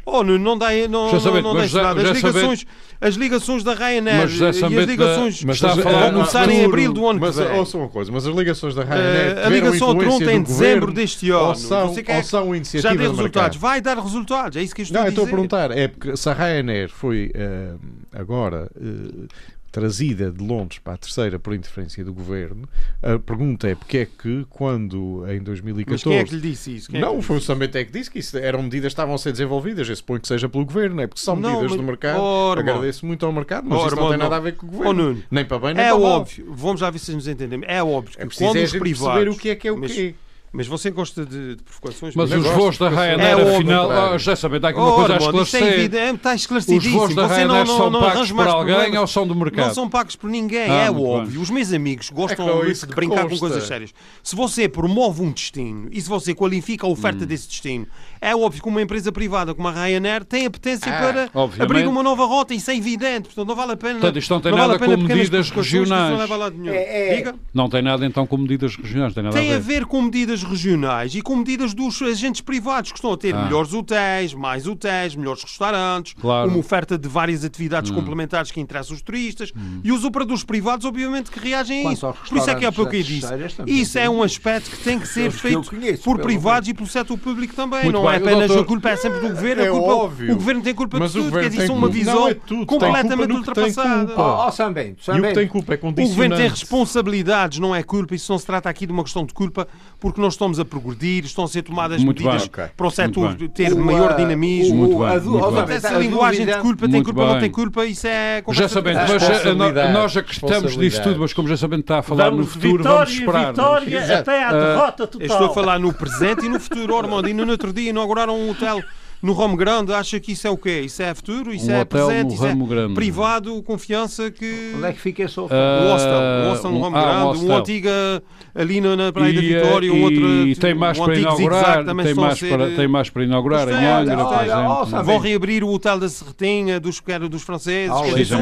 Oh, 0.07 0.23
não, 0.25 0.39
não 0.39 0.57
dá, 0.59 0.69
não, 0.89 1.11
Já 1.11 1.31
não, 1.31 1.43
não 1.43 1.55
mas 1.55 1.71
já- 1.71 1.83
nada. 1.83 2.01
já 2.03 2.11
As 2.11 2.17
ligações, 2.17 2.67
as 3.01 3.15
ligações 3.15 3.63
da 3.63 3.75
Ryanair 3.75 4.23
Mas 4.23 4.39
e 4.41 4.45
as 4.45 4.57
ligações 4.87 5.45
a 5.45 5.83
falar 5.83 6.01
vão 6.07 6.13
começar 6.15 6.49
em 6.51 6.65
abril 6.65 6.93
do 6.93 7.07
ano 7.09 7.21
Mas 7.21 7.37
que 7.37 7.45
vem. 7.45 7.59
ouça 7.59 7.77
uma 7.79 7.89
coisa, 7.89 8.11
mas 8.11 8.27
as 8.27 8.35
ligações 8.35 8.75
da 8.75 8.83
Ryanair 8.83 9.31
a 9.39 9.43
tiveram 9.45 9.51
ligação 9.51 9.89
a 9.89 9.93
influência 9.93 10.19
Toronto 10.19 10.31
em 10.37 10.43
dezembro 10.43 10.93
deste 10.93 11.31
ano. 11.31 11.41
Ou 11.41 11.55
são, 11.55 11.95
quer 11.95 12.17
ou 12.17 12.23
são 12.25 12.47
já 12.51 12.57
iniciativas 12.57 12.97
deu 12.99 13.11
do 13.13 13.17
resultados. 13.17 13.59
Vai 13.59 13.81
dar 13.81 13.99
resultados. 13.99 14.57
É 14.57 14.63
isso 14.63 14.75
que 14.75 14.81
eu 14.81 14.85
estou 14.85 14.97
Não, 14.99 15.03
a 15.05 15.07
eu 15.07 15.11
estou 15.11 15.23
a 15.23 15.27
dizer. 15.27 15.37
perguntar, 15.37 15.71
é 15.71 15.89
porque 15.89 16.17
se 16.17 16.29
a 16.29 16.33
Ryanair 16.33 16.89
foi 16.91 17.31
eh, 17.35 17.75
agora 18.13 18.71
eh, 18.77 19.27
trazida 19.71 20.31
de 20.31 20.43
Londres 20.45 20.79
para 20.83 20.95
a 20.95 20.97
terceira 20.97 21.39
por 21.39 21.55
interferência 21.55 22.05
do 22.05 22.13
governo, 22.13 22.69
a 23.03 23.19
pergunta 23.19 23.69
é 23.69 23.75
porque 23.75 23.99
é 23.99 24.05
que 24.07 24.45
quando 24.51 25.25
em 25.29 25.37
Mas 25.37 25.43
2014 25.45 26.03
quem 26.05 26.19
é 26.19 26.25
que 26.25 26.35
lhe 26.35 26.41
disse 26.41 26.77
isso? 26.77 26.91
Quem 26.91 26.99
é 27.01 27.03
que 27.03 27.09
não, 27.09 27.17
lhe 27.17 27.23
foi 27.23 27.37
o? 27.37 27.41
Sambento 27.41 27.79
é 27.79 27.85
que 27.85 27.93
disse 27.93 28.11
que 28.11 28.19
isso 28.19 28.37
eram 28.39 28.63
medidas 28.63 28.89
que 28.91 28.93
estavam 28.95 29.15
a 29.15 29.19
ser 29.19 29.33
desenvolvidas. 29.33 29.89
Eu 29.89 29.97
suponho 29.97 30.21
que 30.21 30.29
seja 30.29 30.49
pelo 30.49 30.65
governo, 30.65 30.97
não 30.97 31.03
é? 31.03 31.07
Porque 31.07 31.21
são 31.21 31.37
Não, 31.37 31.51
medidas 31.51 31.71
mas- 31.71 31.81
do 31.81 31.87
mercado. 31.87 32.21
Oh. 32.21 32.55
Agradeço 32.59 33.07
muito 33.07 33.25
ao 33.25 33.33
mercado, 33.33 33.69
mas 33.69 33.81
Oh, 33.83 33.87
isso 33.87 33.97
não 33.97 34.09
tem 34.09 34.19
nada 34.19 34.31
não. 34.31 34.37
a 34.37 34.41
ver 34.41 34.57
com 34.57 34.67
o 34.67 34.69
Oh, 34.69 34.73
governo. 34.73 35.03
Nuno. 35.03 35.23
nem 35.31 35.45
para 35.45 35.59
bem, 35.59 35.75
nem 35.75 35.85
É 35.85 35.89
para 35.91 35.99
mal. 35.99 36.11
óbvio, 36.21 36.47
vamos 36.53 36.81
lá 36.81 36.91
ver 36.91 36.99
se 36.99 37.13
nos 37.15 37.27
entendemos. 37.29 37.67
É 37.69 37.83
óbvio 37.83 38.17
que 38.17 38.23
É 38.23 38.27
preciso 38.27 38.51
quando 38.51 38.57
é 38.57 38.61
a 38.61 38.65
os 38.65 38.73
privados. 38.73 39.15
perceber 39.15 39.31
o 39.31 39.37
que 39.39 39.49
é 39.51 39.55
que 39.57 39.69
é 39.69 39.73
o 39.73 39.79
mas, 39.79 39.93
quê. 39.93 40.15
Mas 40.53 40.67
você 40.67 40.91
gosta 40.91 41.25
de, 41.25 41.57
de 41.57 41.63
provocações? 41.63 42.15
Mas 42.15 42.31
Eu 42.31 42.41
os 42.41 42.47
voos 42.49 42.77
da 42.79 42.89
Ryanair, 42.89 43.39
É 43.39 43.55
afinal, 43.57 43.87
claro. 43.87 44.19
José 44.19 44.37
Sambento, 44.37 44.67
há 44.67 44.71
aqui 44.71 44.79
uma 44.79 44.89
Oh, 44.91 44.95
coisa 44.97 45.13
a 45.13 45.17
é 45.17 45.19
esclarecer. 45.19 45.63
evidente, 45.63 46.15
está 46.17 46.35
Os 46.35 46.41
esclarecidíssimo. 46.41 46.99
voos 46.99 47.15
da 47.15 47.29
Você 47.29 47.35
Ryanair 47.35 47.67
não, 47.67 47.77
são 47.77 47.91
não 47.91 48.01
pagos 48.01 48.17
arranja 48.17 48.35
por 48.35 48.37
mais 48.37 48.49
alguém 48.55 48.75
problemas. 48.75 49.01
ou 49.01 49.07
são 49.07 49.27
do 49.27 49.35
mercado? 49.35 49.67
Não 49.69 49.75
são 49.75 49.89
pagos 49.89 50.17
por 50.17 50.29
ninguém, 50.31 50.71
Ah, 50.71 50.85
é 50.87 50.91
óbvio. 50.91 51.27
bem. 51.33 51.43
Os 51.43 51.51
meus 51.51 51.73
amigos 51.73 52.11
gostam 52.11 52.63
É 52.63 52.73
de 52.73 52.87
brincar 52.95 53.23
com 53.23 53.29
consta. 53.31 53.39
coisas 53.39 53.65
sérias. 53.65 53.95
Se 54.23 54.35
você 54.35 54.69
promove 54.69 55.23
um 55.23 55.31
destino 55.31 55.89
e 55.93 56.01
se 56.01 56.09
você 56.09 56.35
qualifica 56.35 56.87
a 56.87 56.89
Hum. 56.89 56.93
oferta 56.93 57.25
desse 57.25 57.47
destino, 57.49 57.87
é 58.21 58.35
óbvio 58.37 58.63
que 58.63 58.69
uma 58.69 58.83
empresa 58.83 59.11
privada 59.11 59.55
como 59.55 59.69
a 59.69 59.73
Ryanair 59.73 60.25
tem 60.25 60.47
apetência 60.47 60.93
Ah, 60.93 60.99
para 61.01 61.31
obviamente. 61.35 61.63
abrir 61.79 61.87
uma 61.89 62.03
nova 62.03 62.25
rota. 62.27 62.53
Isso 62.55 62.71
é 62.71 62.77
evidente. 62.77 63.29
Portanto, 63.29 63.47
não 63.49 63.55
vale 63.57 63.73
a 63.73 63.77
pena. 63.77 63.95
Portanto, 63.95 64.19
isto 64.19 64.31
não 64.35 64.41
tem 64.41 64.53
vale 64.53 64.63
nada 64.63 64.77
a 64.77 64.79
pena 64.79 64.97
com 64.97 65.03
medidas 65.03 65.47
isso 65.47 65.55
regionais. 65.55 66.11
Não 66.13 66.19
leva 66.19 66.35
a 66.35 66.37
lado 66.37 66.57
nenhum. 66.59 66.75
É, 66.75 67.13
é. 67.13 67.17
Diga. 67.17 67.35
Não 67.55 67.69
tem 67.69 67.83
nada 67.83 68.05
então 68.05 68.27
com 68.27 68.37
medidas 68.37 68.77
regionais, 68.77 69.15
tem 69.15 69.23
nada 69.23 69.37
Tem 69.37 69.53
a 69.53 69.57
a 69.57 69.59
ver. 69.59 69.81
ver 69.81 69.87
com 69.87 70.03
medidas 70.03 70.43
regionais 70.43 71.15
e 71.15 71.23
com 71.23 71.37
medidas 71.37 71.73
dos 71.75 72.01
agentes 72.03 72.41
privados 72.41 72.93
que 72.93 72.99
estão 72.99 73.13
a 73.13 73.17
ter 73.17 73.35
Ah. 73.35 73.45
melhores 73.45 73.73
hotéis, 73.73 74.35
mais 74.35 74.67
hotéis, 74.67 75.15
melhores 75.17 75.43
restaurantes, 75.43 76.15
Claro. 76.21 76.49
Hum. 76.49 76.53
uma 76.55 76.59
oferta 76.61 76.99
de 76.99 77.09
várias 77.09 77.45
atividades 77.45 77.91
complementares 77.91 78.51
que 78.51 78.61
interessam 78.61 78.95
os 78.95 79.03
turistas 79.03 79.53
e 79.83 79.91
os 79.93 80.05
operadores 80.05 80.45
privados, 80.45 80.85
obviamente, 80.85 81.31
que 81.31 81.39
reagem 81.39 81.81
a 81.81 81.83
Quanto 81.85 81.95
isso. 81.97 82.07
aos 82.07 82.19
Por 82.29 82.39
isso 82.39 82.51
é 82.51 82.55
que 82.55 82.65
é 82.67 82.71
pouco 82.71 82.91
que 82.91 82.99
eu 82.99 83.03
disse. 83.03 83.57
também 83.57 83.75
Isso 83.81 83.99
é 83.99 84.09
um 84.11 84.17
isso. 84.17 84.25
aspecto 84.25 84.71
que 84.71 84.79
tem 84.85 84.99
que 84.99 85.07
ser 85.09 85.31
feito 85.31 85.71
conheço, 85.71 86.03
por 86.03 86.19
privados 86.21 86.69
e 86.69 86.75
pelo 86.75 86.87
setor 86.89 87.17
público 87.19 87.55
também. 87.55 87.85
Muito 87.85 88.10
não 88.13 88.19
bem. 88.19 88.29
é 88.29 88.33
O 88.33 88.35
apenas 88.35 88.49
doutor- 88.49 88.63
a 88.63 88.67
culpa 88.67 88.91
é 88.91 88.97
sempre 88.97 89.21
do 89.21 89.29
governo, 89.29 89.63
a 89.63 89.67
É 89.67 89.71
culpa, 89.71 89.93
óbvio. 89.95 90.33
o 90.33 90.37
governo 90.37 90.63
tem 90.63 90.75
culpa 90.75 90.99
Mas 90.99 91.13
de 91.13 91.19
o 91.19 91.23
tudo, 91.25 91.33
quer 91.41 91.49
dizer, 91.51 91.63
isso 91.65 91.73
é 91.73 91.75
uma 91.75 91.89
visão 91.89 92.15
não 92.15 92.29
é 92.29 92.35
tudo, 92.35 92.67
completamente 92.67 93.33
ultrapassada. 93.33 94.13
Ó, 94.17 94.47
ó, 94.47 94.51
Sambento, 94.51 94.89
E 94.89 94.93
o 94.93 94.97
que 94.97 95.05
Sambento. 95.05 95.35
tem 95.35 95.49
culpa 95.49 95.75
é 95.75 95.79
O 95.83 95.93
governo 95.93 96.37
tem 96.37 96.49
responsabilidades, 96.49 97.59
não 97.59 97.75
é 97.75 97.83
culpa. 97.83 98.15
Isso 98.15 98.31
não 98.33 98.39
se 98.39 98.47
trata 98.47 98.69
aqui 98.69 98.87
de 98.87 98.93
uma 98.93 99.03
questão 99.03 99.25
de 99.25 99.33
culpa, 99.35 99.67
porque 99.99 100.21
nós 100.21 100.35
estamos 100.35 100.59
a 100.59 100.65
progredir, 100.65 101.25
estão 101.25 101.45
a 101.45 101.49
ser 101.49 101.63
tomadas 101.63 102.03
Muito 102.03 102.23
medidas 102.23 102.49
bem, 102.49 102.51
ok. 102.65 102.73
para 102.77 102.87
o 102.87 102.91
setor 102.91 103.25
Muito 103.29 103.39
bem. 103.39 103.49
ter 103.49 103.73
O, 103.73 103.79
maior 103.85 104.17
dinamismo. 104.17 104.77
Muito 104.77 104.97
o- 104.97 104.99
bem, 105.01 105.09
a 105.09 105.19
du- 105.19 105.31
muito 105.31 105.45
ó, 105.45 105.51
bem. 105.63 105.77
Essa 105.77 105.95
a 105.95 105.99
linguagem 105.99 106.47
de 106.47 106.57
culpa, 106.59 106.81
tem 106.87 106.91
Muito 106.91 107.05
culpa, 107.07 107.21
não 107.25 107.33
bem. 107.33 107.41
tem 107.41 107.51
culpa, 107.51 107.85
isso 107.87 108.07
é 108.07 108.43
Já 108.51 108.69
sabendo, 108.69 109.01
mas 109.01 109.23
eh, 109.23 109.93
nós 109.93 110.17
acreditamos 110.17 110.77
nisto 110.77 111.03
tudo, 111.03 111.21
mas 111.21 111.33
como 111.33 111.49
já 111.49 111.57
sabendo 111.57 111.81
está 111.81 111.99
a 111.99 112.03
falar 112.03 112.31
no 112.31 112.47
futuro, 112.47 112.83
vamos 112.83 113.11
esperar. 113.11 113.49
vitória 113.53 114.19
até 114.19 114.45
à 114.45 114.53
derrota 114.53 115.03
Eu 115.05 115.07
total. 115.07 115.27
estou 115.27 115.47
a 115.47 115.55
falar 115.55 115.79
no 115.79 115.93
presente 115.93 116.47
e 116.47 116.49
no 116.49 116.59
futuro, 116.61 116.95
Ormond. 116.95 117.29
E 117.29 117.35
no 117.35 117.49
outro 117.51 117.73
dia 117.73 117.93
inauguraram 118.01 118.39
um 118.39 118.51
hotel 118.51 118.83
no 119.23 119.33
Ramo 119.35 119.57
Grande. 119.57 119.93
Acha 119.93 120.19
que 120.19 120.33
isso 120.33 120.47
é 120.47 120.51
o 120.51 120.57
quê? 120.57 120.81
Isso 120.81 121.03
é 121.03 121.15
futuro? 121.15 121.53
Isso 121.53 121.71
Um 121.71 121.75
é 121.75 121.81
hotel 121.83 122.07
presente? 122.07 122.29
no 122.29 122.35
Isso 122.35 122.47
é 122.47 122.55
Grande. 122.55 122.95
privado, 122.95 123.63
confiança 123.63 124.31
que... 124.31 124.73
Onde 124.77 124.87
é 124.87 124.93
que 124.93 125.01
fica 125.01 125.23
esse 125.25 125.39
outro? 125.39 125.57
Ah, 125.57 125.81
Um 125.83 125.93
hostel, 125.93 126.21
um 126.21 126.51
hostel 126.51 126.71
no 126.71 126.81
Ramo 126.81 126.97
ah, 126.97 127.01
um 127.01 127.33
Grande, 127.33 127.47
um 127.47 127.57
antiga 127.57 128.23
ali 128.55 128.81
na, 128.81 129.13
Praia 129.13 129.33
da 129.35 129.41
E, 129.41 129.55
eh, 129.55 129.63
Vitória, 129.63 129.93
um 129.93 129.97
e 129.97 130.03
outro. 130.49 130.61
tem 130.61 130.75
mais 130.75 130.99
um 130.99 131.05
para 131.05 131.19
inaugurar, 131.19 131.85
tem 131.85 132.15
mais, 132.15 132.39
ser, 132.39 132.49
para, 132.49 132.71
tem 132.71 132.89
mais 132.89 133.11
para 133.11 133.25
inaugurar 133.25 133.69
em 133.69 133.87
Angra, 133.87 134.17
por 134.17 134.35
olha, 134.35 134.83
exemplo. 134.83 135.05
Vão 135.05 135.19
reabrir 135.19 135.65
o 135.65 135.73
hotel 135.73 135.99
da 135.99 136.09
Serretinha, 136.09 136.81
dos, 136.81 137.01
que 137.01 137.13
era 137.13 137.29
dos 137.29 137.43
franceses. 137.43 137.95
Ah, 137.95 138.03
quer 138.03 138.15
dizer, 138.15 138.39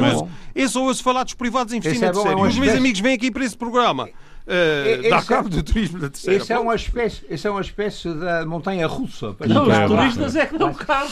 Esse 0.54 0.78
ouço 0.78 1.02
falar 1.02 1.24
dos 1.24 1.34
privados 1.34 1.72
é 1.72 1.80
bom, 1.80 1.88
é 1.88 1.94
sério. 1.94 2.38
uma 2.38 2.46
Os 2.46 2.56
meus 2.58 2.74
amigos 2.74 3.00
vêm 3.00 3.14
aqui 3.14 3.30
para 3.30 3.44
esse 3.44 3.56
programa. 3.56 4.08
Eh, 4.48 4.98
Esse 5.00 5.10
dar 5.10 5.18
é- 5.18 5.24
cabo 5.24 5.48
do 5.48 5.62
turismo 5.62 5.98
da 5.98 6.08
terceira. 6.08 6.42
Esse 6.42 6.52
é 6.52 6.58
uma 6.58 6.74
espécie, 6.74 7.22
esse 7.30 7.46
é 7.46 7.50
uma 7.50 7.60
espécie 7.60 8.08
da 8.14 8.46
montanha 8.46 8.86
russa. 8.86 9.34
Não, 9.46 9.70
É, 9.72 9.84
os 9.86 9.90
turistas 9.92 10.36
é 10.36 10.46
que 10.46 10.58
não 10.58 10.72
cabem. 10.74 11.08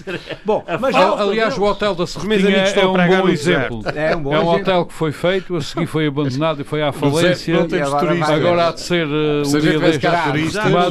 Bom, 0.44 0.64
mas 0.80 0.94
Aliás, 0.94 1.56
o 1.58 1.62
hotel 1.64 1.94
da 1.94 2.06
amigos 2.06 2.76
é 2.76 2.80
a 2.82 2.88
um 2.88 2.92
bom 3.22 3.28
exemplo. 3.28 3.82
é 3.94 4.16
um 4.16 4.32
É 4.34 4.40
um 4.40 4.48
hotel 4.48 4.86
que 4.86 4.92
foi 4.94 5.12
feito, 5.12 5.56
a 5.56 5.60
seguir 5.60 5.86
foi 5.86 6.06
abandonado 6.06 6.60
e 6.60 6.64
foi 6.64 6.82
à 6.82 6.92
falência. 6.92 7.54
não 7.54 7.66
temos 7.68 7.88
agora 7.88 8.06
turistas. 8.06 8.28
vai- 8.28 8.36
Agora 8.38 8.68
há 8.68 8.72
de 8.72 8.80
ser 8.80 9.06
uh, 9.06 9.44
Se 9.44 9.54
um 9.54 9.56
a 9.56 9.60
gente 9.60 9.70
dia 9.70 9.80
deste 9.80 10.00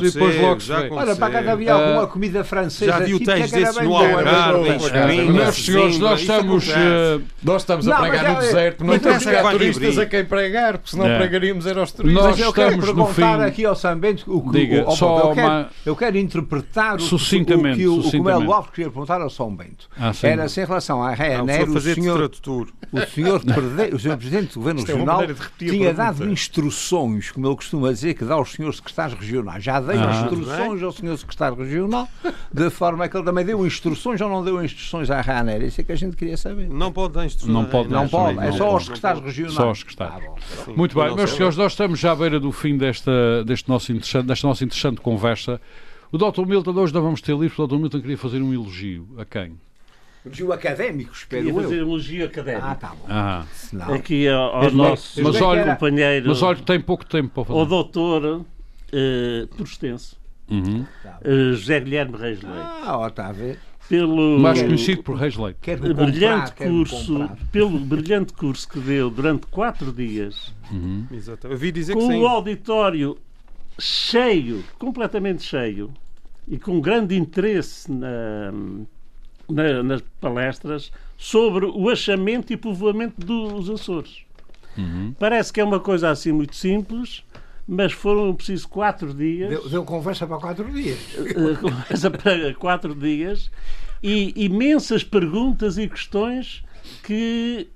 e 0.06 0.12
depois 0.12 0.42
logo 0.42 0.60
se 0.60 0.68
já 0.68 0.80
vê. 0.82 0.90
Olha, 0.92 1.16
para 1.16 1.44
cá 1.44 1.52
havia 1.52 1.74
alguma 1.74 2.08
comida 2.08 2.44
francesa. 2.44 2.92
Já 2.92 3.00
vi 3.00 3.14
típica 3.14 3.32
hotéis 3.34 3.50
que 3.52 3.56
era 3.56 3.66
desses 3.66 3.78
bem 3.80 3.88
no. 3.88 3.96
Algarve, 4.18 4.60
em 4.60 4.68
Não, 4.70 4.76
Espanha, 4.76 5.26
Meus 5.32 5.66
senhores, 5.66 6.00
nós 6.00 6.22
Isso 6.22 6.32
estamos. 6.32 6.68
uh, 6.68 7.22
Nós 7.44 7.62
estamos 7.62 7.88
a 7.88 7.96
pregar 8.02 8.26
é- 8.26 8.30
no 8.34 8.40
deserto, 8.40 8.84
não 8.84 9.00
temos 9.00 9.28
é 9.28 9.30
que 9.30 9.36
cá 9.44 9.52
turistas 9.52 9.98
a 9.98 10.06
quem 10.06 10.26
pregar, 10.26 10.78
porque 10.78 10.92
senão 10.92 11.06
É. 11.08 11.18
pregaríamos 11.18 11.66
era 11.68 11.85
turistas. 11.92 12.24
Nós 12.24 12.32
Mas 12.38 12.46
eu 12.46 12.54
quero 12.54 12.80
perguntar 12.80 13.38
fim. 13.40 13.44
aqui 13.44 13.66
ao 13.66 13.76
Sambento 13.76 14.24
o 14.28 14.42
que 14.52 14.60
Diga, 14.60 14.84
o, 14.86 14.90
o- 14.90 14.96
só 14.96 15.20
eu, 15.30 15.34
quero, 15.36 15.48
uma- 15.48 15.70
eu 15.86 15.96
quero 15.96 16.18
interpretar 16.18 16.96
o, 16.96 17.00
Sucintamente, 17.02 17.76
o 17.76 17.78
que 17.78 17.88
o, 17.88 17.92
o 17.92 17.96
que 17.96 18.00
o 18.00 18.04
sucintamente. 18.04 18.40
Melo 18.42 18.54
Alves 18.54 18.72
queria 18.72 18.90
perguntar 18.92 19.22
ao 19.22 19.30
São 19.30 19.56
Bento. 19.56 19.88
Ah, 19.98 20.14
sim. 20.14 20.28
Era 20.28 20.48
se 20.50 20.62
em 20.62 20.66
relação 20.66 21.02
à 21.04 21.14
Ryanair, 21.14 21.66
foi 21.68 21.76
o 21.78 21.82
senhor, 21.82 22.18
tradutor. 22.18 22.68
o 22.92 23.02
senhor, 23.08 23.42
o 23.94 24.00
senhor 24.00 24.18
Presidente 24.18 24.54
do 24.54 24.60
Governo 24.60 24.80
Isto 24.80 24.92
é 24.92 24.94
Regional 24.94 25.22
a 25.22 25.26
tinha 25.58 25.94
dado 25.94 26.30
instruções, 26.30 27.32
como 27.32 27.48
ele 27.48 27.56
costuma 27.56 27.92
dizer, 27.92 28.14
que 28.14 28.24
dá 28.26 28.36
aos 28.36 28.52
senhores 28.52 28.78
secretários 28.78 29.20
regionais. 29.20 29.64
Já 29.64 29.80
dei 29.80 29.98
Ah. 29.98 30.22
instruções 30.24 30.82
ao 30.84 30.92
senhor 30.92 31.18
secretário 31.18 31.58
regional, 31.58 32.08
de 32.52 32.70
forma 32.70 33.08
que 33.08 33.16
ele 33.18 33.24
também 33.26 33.46
deu 33.46 33.66
instruções 33.66 34.20
ou 34.22 34.30
não 34.30 34.44
deu 34.44 34.64
instruções 34.64 35.10
à 35.12 35.22
Ryanair. 35.22 35.64
Isso 35.64 35.82
é 35.82 35.84
que 35.84 35.92
a 35.92 35.96
gente 35.96 36.16
queria 36.16 36.38
saber. 36.38 36.70
Não 36.70 36.92
pode 36.92 37.14
dar 37.14 37.26
instruções. 37.26 37.54
Não 37.54 37.66
pode 37.66 37.90
Não 37.90 38.08
pode, 38.08 38.40
é 38.40 38.52
só 38.52 38.66
aos 38.68 38.86
secretários 38.86 39.24
regionais. 39.24 39.56
Só 39.56 39.68
aos 39.68 39.80
secretários. 39.80 40.30
Ah. 40.68 40.72
Muito 40.76 40.96
bem, 40.96 41.16
meus 41.16 41.32
senhores, 41.32 41.58
nós 41.58 41.75
estamos 41.76 42.00
já 42.00 42.12
à 42.14 42.16
beira 42.16 42.40
do 42.40 42.52
fim 42.52 42.78
desta, 42.78 43.44
deste 43.46 43.70
nosso 43.70 43.92
interessante, 43.92 44.26
desta 44.26 44.48
nossa 44.48 44.64
interessante 44.64 45.02
conversa. 45.02 45.60
O 46.12 46.18
Dr. 46.18 46.46
Milton, 46.46 46.72
hoje 46.72 46.94
não 46.94 47.02
vamos 47.02 47.22
ter 47.22 47.36
livro, 47.38 47.64
o 47.64 47.68
Dr. 47.68 47.76
Milton 47.78 48.02
queria 48.02 48.18
fazer 48.18 48.42
um 48.42 48.54
elogio. 48.54 49.08
A 49.18 49.26
quem? 49.26 49.58
Elogio 50.26 50.52
académico, 50.54 51.14
espero 51.14 51.44
Queria 51.46 51.62
fazer 51.62 51.76
eu. 51.76 51.82
elogio 51.82 52.26
académico. 52.26 52.66
Ah, 52.66 52.76
tá 52.76 52.88
bom. 52.90 53.06
Ah, 53.10 53.46
Aqui 53.94 54.28
ao, 54.28 54.56
ao 54.64 54.72
nosso 54.72 55.22
mas 55.22 55.40
olha- 55.42 55.64
companheiro, 55.66 56.28
mas 56.30 56.42
olha, 56.42 56.58
tem 56.60 56.80
pouco 56.80 57.06
tempo 57.06 57.30
para 57.30 57.46
fazer. 57.46 57.60
ao 57.60 57.66
doutor 57.66 58.46
eh, 58.92 59.48
por 59.58 59.66
extenso, 59.66 60.18
Uhum. 60.50 60.86
eh, 61.24 61.52
José 61.54 61.80
Guilherme 61.82 62.18
Reis 62.18 62.42
Leite, 62.42 62.58
Ah, 62.58 62.98
ó, 63.00 63.08
está 63.08 63.28
a 63.28 63.32
ver. 63.32 63.60
Pelo 63.90 64.40
Mais 64.40 64.62
conhecido 64.62 65.04
por 65.04 65.16
Reis 65.16 65.36
Leite. 65.36 65.58
Quero 65.62 65.94
brilhante 65.94 66.52
comprar, 66.52 66.70
curso, 66.70 67.14
comprar. 67.20 67.38
pelo 67.52 67.80
brilhante 67.80 68.34
curso 68.34 68.68
que 68.68 68.80
deu 68.80 69.10
durante 69.10 69.46
quatro 69.48 69.92
dias, 69.92 70.54
que 71.10 71.16
com 71.94 72.08
sim. 72.12 72.20
o 72.22 72.28
auditório 72.28 73.18
cheio, 73.78 74.64
completamente 74.80 75.44
cheio, 75.44 75.92
e 76.48 76.58
com 76.58 76.80
grande 76.80 77.16
interesse 77.16 77.92
na- 77.92 78.52
na- 79.50 79.84
nas 79.84 80.02
palestras 80.22 80.92
sobre 81.18 81.66
o 81.66 81.90
achamento 81.90 82.52
e 82.54 82.58
povoamento 82.58 83.20
dos 83.26 83.70
Açores. 83.70 84.24
Parece 85.20 85.54
que 85.54 85.62
é 85.62 85.64
uma 85.64 85.80
coisa 85.80 86.10
assim 86.10 86.32
muito 86.32 86.56
simples, 86.56 87.24
mas 87.68 87.92
foram 87.94 88.34
preciso 88.36 88.68
quatro 88.68 89.14
dias. 89.14 89.50
Deu, 89.50 89.70
deu 89.70 89.84
conversa 89.84 90.28
para 90.28 90.38
quatro 90.38 90.72
dias. 90.72 91.00
eh, 91.18 91.56
conversa 91.60 92.12
para 92.12 92.54
quatro 92.54 92.94
dias 92.94 93.50
e 94.04 94.34
imensas 94.46 95.04
perguntas 95.04 95.78
e 95.78 95.88
questões 95.88 96.64
que, 97.04 97.68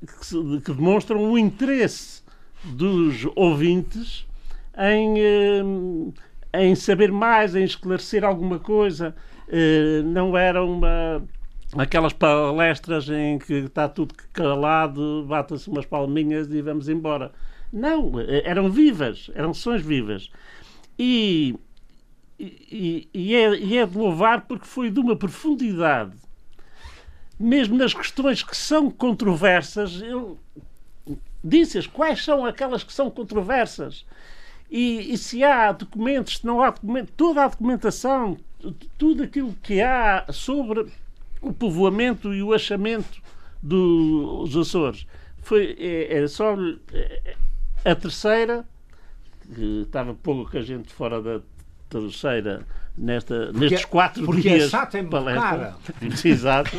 que, 0.64 0.74
demonstram 0.74 1.32
o 1.32 1.38
interesse 1.38 2.22
dos 2.64 3.26
ouvintes 3.36 4.28
em, 4.78 5.16
eh, 5.20 6.62
em 6.62 6.76
saber 6.76 7.12
mais, 7.12 7.56
em 7.56 7.64
esclarecer 7.64 8.24
alguma 8.24 8.60
coisa. 8.60 9.16
Eh, 9.48 10.02
Não 10.06 10.38
era 10.38 10.64
uma 10.64 11.24
aquelas 11.78 12.14
palestras 12.14 13.10
em 13.10 13.38
que 13.38 13.54
está 13.54 13.88
tudo 13.88 14.16
calado, 14.34 15.26
bata-se 15.28 15.70
umas 15.70 15.86
palminhas 15.86 16.48
e 16.52 16.62
vamos 16.62 16.90
embora. 16.90 17.32
Não, 17.72 18.20
eh, 18.20 18.42
eram 18.46 18.70
vivas, 18.70 19.30
eram 19.34 19.54
sessões 19.54 19.82
vivas. 19.82 20.30
E, 20.98 21.56
e, 22.40 23.08
e 23.14 23.36
é, 23.36 23.56
e 23.58 23.78
é 23.78 23.86
de 23.86 23.98
louvar 23.98 24.42
porque 24.42 24.66
foi 24.66 24.90
de 24.90 25.00
uma 25.00 25.16
profundidade, 25.16 26.16
mesmo 27.40 27.78
nas 27.78 27.94
questões 27.94 28.44
que 28.44 28.56
são 28.56 28.92
controversas, 28.92 30.02
ele 30.02 30.36
disse-as 31.44 31.88
quais 31.88 32.24
são 32.24 32.46
aquelas 32.46 32.84
que 32.84 32.92
são 32.92 33.10
controversas. 33.10 34.06
E, 34.70 35.14
e 35.14 35.18
se 35.18 35.44
há 35.44 35.72
documentos, 35.72 36.38
se 36.38 36.46
não 36.46 36.62
há 36.62 36.70
documentos, 36.70 37.14
toda 37.16 37.44
a 37.44 37.48
documentação, 37.48 38.38
tudo 38.98 39.24
aquilo 39.24 39.56
que 39.64 39.82
há 39.82 40.26
sobre 40.32 40.86
o 41.42 41.54
povoamento 41.54 42.34
e 42.34 42.44
o 42.44 42.54
achamento 42.54 43.22
dos 43.64 44.56
Açores. 44.56 45.08
Foi, 45.42 45.76
é, 45.80 46.20
é 46.20 46.28
só 46.28 46.56
é, 46.94 47.36
a 47.86 47.96
terceira, 47.96 48.66
que 49.54 49.82
estava 49.82 50.14
pouca 50.14 50.62
gente 50.62 50.94
fora 50.94 51.22
da 51.22 51.42
terceira 51.90 52.62
nesta, 52.98 53.52
nestes 53.52 53.86
quatro 53.86 54.26
porque 54.26 54.42
dias. 54.42 54.74
a 54.74 54.80
SAT 54.80 54.96
é 54.96 55.02
muito 55.02 55.12
palestra. 55.12 55.44
cara. 55.44 55.76
Exato. 56.28 56.78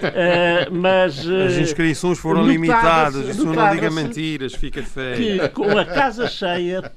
Eh, 0.00 0.68
mas 0.70 1.18
As 1.18 1.54
eh, 1.56 1.60
inscrições 1.60 2.18
foram 2.18 2.46
limitadas. 2.46 3.28
Isso 3.28 3.44
não 3.44 3.70
diga 3.74 3.90
mentiras, 3.90 4.54
fica 4.54 4.82
feio. 4.82 5.40
que 5.40 5.48
com 5.50 5.76
a 5.76 5.84
casa 5.84 6.28
cheia, 6.28 6.92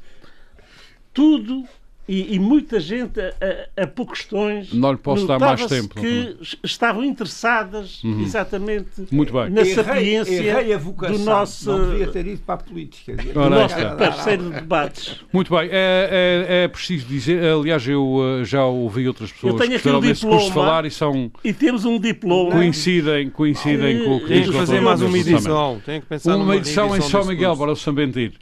tudo 1.13 1.65
e, 2.14 2.36
e 2.36 2.39
muita 2.39 2.80
gente 2.80 3.20
a, 3.22 3.32
a, 3.78 3.84
a 3.84 3.88
pôr 3.88 4.07
questões. 4.07 4.74
Não 4.74 4.91
lhe 4.91 4.97
posso 4.97 5.26
dar 5.26 5.39
mais 5.39 5.66
tempo, 5.66 5.95
que 5.95 6.36
es- 6.41 6.57
estavam 6.64 7.03
interessadas 7.05 8.01
exatamente 8.22 8.89
Muito 9.12 9.32
bem. 9.32 9.49
na 9.49 9.62
Errei- 9.62 9.74
sapiência 9.74 10.34
errei 10.34 10.74
a 10.74 10.78
vocação. 10.78 11.18
do 11.18 11.24
nosso, 11.24 11.72
Não 11.72 11.89
devia 11.91 12.07
ter 12.07 12.28
ido 12.28 12.41
para 12.41 12.55
a 12.55 12.57
política. 12.57 13.16
Do 13.16 13.49
nosso 13.49 13.76
parceiro 13.97 14.43
de 14.43 14.49
debates. 14.55 15.16
Muito 15.32 15.55
bem, 15.55 15.70
é, 15.72 16.47
é- 16.49 16.64
é 16.64 16.68
preciso 16.68 17.05
dizer, 17.05 17.43
aliás, 17.43 17.88
eu 17.88 18.39
eh, 18.41 18.45
já 18.45 18.66
ouvi 18.66 19.07
outras 19.07 19.32
pessoas 19.32 19.55
tenho 19.55 19.80
que 19.80 19.89
um 19.89 19.99
diploma. 20.01 20.51
falar 20.51 20.86
e 20.86 20.91
são, 20.91 21.32
E 21.43 21.53
temos 21.53 21.86
um 21.86 21.99
diploma. 21.99 22.51
coincidem, 22.51 23.30
coincidem 23.30 24.03
com 24.03 24.18
o 24.18 24.20
que 24.20 24.28
Tem 24.28 24.38
diz 24.41 24.49
que 24.49 24.55
o 24.55 24.59
fazer 24.59 24.82
mais 24.82 25.01
uma 25.01 25.18
edição. 25.18 25.82
Tem 25.86 26.01
que 26.01 26.07
pensar 26.07 26.36
Uma 26.36 26.55
edição 26.55 26.95
em 26.95 27.01
São 27.01 27.26
Miguel 27.26 27.55
para 27.55 27.72
o 27.72 27.76
São 27.76 27.93
Bendir. 27.93 28.34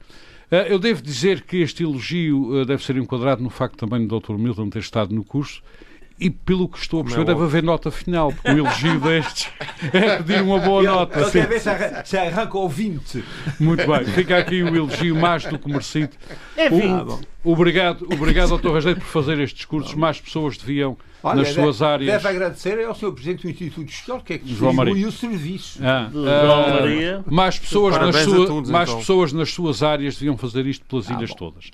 Eh, 0.51 0.67
Eu 0.73 0.79
devo 0.79 1.01
dizer 1.01 1.41
que 1.43 1.57
este 1.57 1.83
elogio 1.83 2.61
eh, 2.61 2.65
deve 2.65 2.83
ser 2.83 2.97
enquadrado 2.97 3.43
no 3.43 3.49
facto 3.49 3.77
também 3.77 4.05
do 4.05 4.19
Dr. 4.19 4.33
Milton 4.37 4.69
ter 4.69 4.79
estado 4.79 5.13
no 5.13 5.23
curso 5.23 5.61
e, 6.19 6.29
pelo 6.29 6.67
que 6.67 6.77
estou 6.77 7.01
a 7.01 7.03
perceber, 7.03 7.21
é 7.23 7.25
deve 7.25 7.35
óbvio. 7.41 7.47
haver 7.47 7.63
nota 7.63 7.89
final, 7.91 8.31
porque 8.31 8.49
um 8.51 8.57
elogio 8.57 8.99
destes 8.99 9.49
é 9.93 10.17
pedir 10.17 10.41
uma 10.41 10.59
boa 10.59 10.83
nota. 10.83 11.19
Ele 11.21 11.31
quer 11.31 11.47
ver 11.47 11.59
se 11.59 11.69
arran- 11.69 12.03
se 12.03 12.17
arranca 12.17 12.57
ao 12.57 12.67
20. 12.69 13.23
Muito 13.59 13.87
bem, 13.87 14.05
fica 14.05 14.37
aqui 14.37 14.61
o 14.63 14.67
elogio 14.75 15.15
mais 15.15 15.45
do 15.45 15.57
que 15.57 15.67
merecido. 15.69 16.11
É 16.57 16.67
O- 16.67 16.75
20. 17.15 17.27
Obrigado, 17.43 18.05
obrigado 18.11 18.57
Dr. 18.57 18.71
Rasleito, 18.73 18.99
por 18.99 19.07
fazer 19.07 19.39
estes 19.39 19.59
discursos. 19.59 19.93
Mais 19.93 20.19
pessoas 20.19 20.57
deviam, 20.57 20.97
Olha, 21.23 21.37
nas 21.37 21.49
suas 21.53 21.79
deve, 21.79 21.91
áreas. 21.93 22.11
Deve 22.11 22.27
agradecer 22.27 22.85
ao 22.85 22.93
Sr. 22.93 23.11
Presidente 23.13 23.41
do 23.43 23.49
Instituto 23.49 23.89
Histórico 23.89 24.25
que 24.25 24.33
é 24.33 24.37
que 24.39 24.53
João 24.53 24.73
Maria. 24.73 24.93
distribui 24.93 25.09
o 25.09 25.37
serviço. 25.37 25.79
Ah, 25.81 26.07
ah, 26.07 26.11
João 26.11 26.69
Maria. 26.81 27.23
mais 27.27 27.57
pessoas, 27.57 27.95
nas, 27.95 27.99
Parabéns 28.13 28.25
sua- 28.35 28.45
todos, 28.47 28.69
mais 28.69 28.89
então. 28.89 28.99
pessoas 28.99 29.31
nas 29.33 29.49
suas 29.53 29.81
áreas 29.81 30.15
deviam 30.15 30.37
fazer 30.37 30.65
isto 30.65 30.85
pelas 30.85 31.09
ilhas 31.09 31.33
todas. 31.33 31.71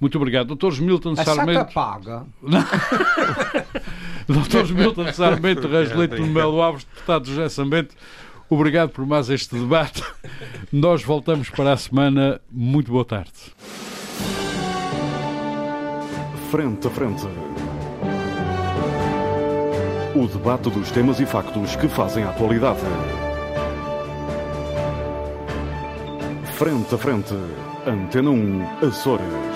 Muito 0.00 0.16
obrigado. 0.16 0.46
Doutores 0.48 0.78
Milton 0.78 1.12
A 1.12 1.16
SATA 1.16 1.34
Sarmento, 1.34 1.74
paga. 1.74 2.24
Doutores 4.26 4.70
Milton 4.70 5.12
Sarmento, 5.12 5.68
Rasleito 5.68 6.16
de 6.16 6.22
Melo 6.22 6.62
Alves, 6.62 6.84
deputado 6.84 7.28
José 7.28 7.48
Sambento, 7.48 7.94
obrigado 8.48 8.90
por 8.90 9.04
mais 9.04 9.28
este 9.28 9.56
debate. 9.56 10.02
Nós 10.72 11.02
voltamos 11.04 11.50
para 11.50 11.72
a 11.72 11.76
semana. 11.76 12.40
Muito 12.50 12.90
boa 12.90 13.04
tarde. 13.04 13.32
Frente 16.50 16.86
a 16.86 16.90
frente. 16.90 17.26
O 20.14 20.26
debate 20.26 20.70
dos 20.70 20.90
temas 20.90 21.20
e 21.20 21.26
factos 21.26 21.76
que 21.76 21.86
fazem 21.88 22.24
a 22.24 22.30
atualidade. 22.30 22.80
Frente 26.54 26.94
a 26.94 26.98
frente. 26.98 27.34
Antena 27.86 28.30
1, 28.30 28.86
Açores. 28.86 29.49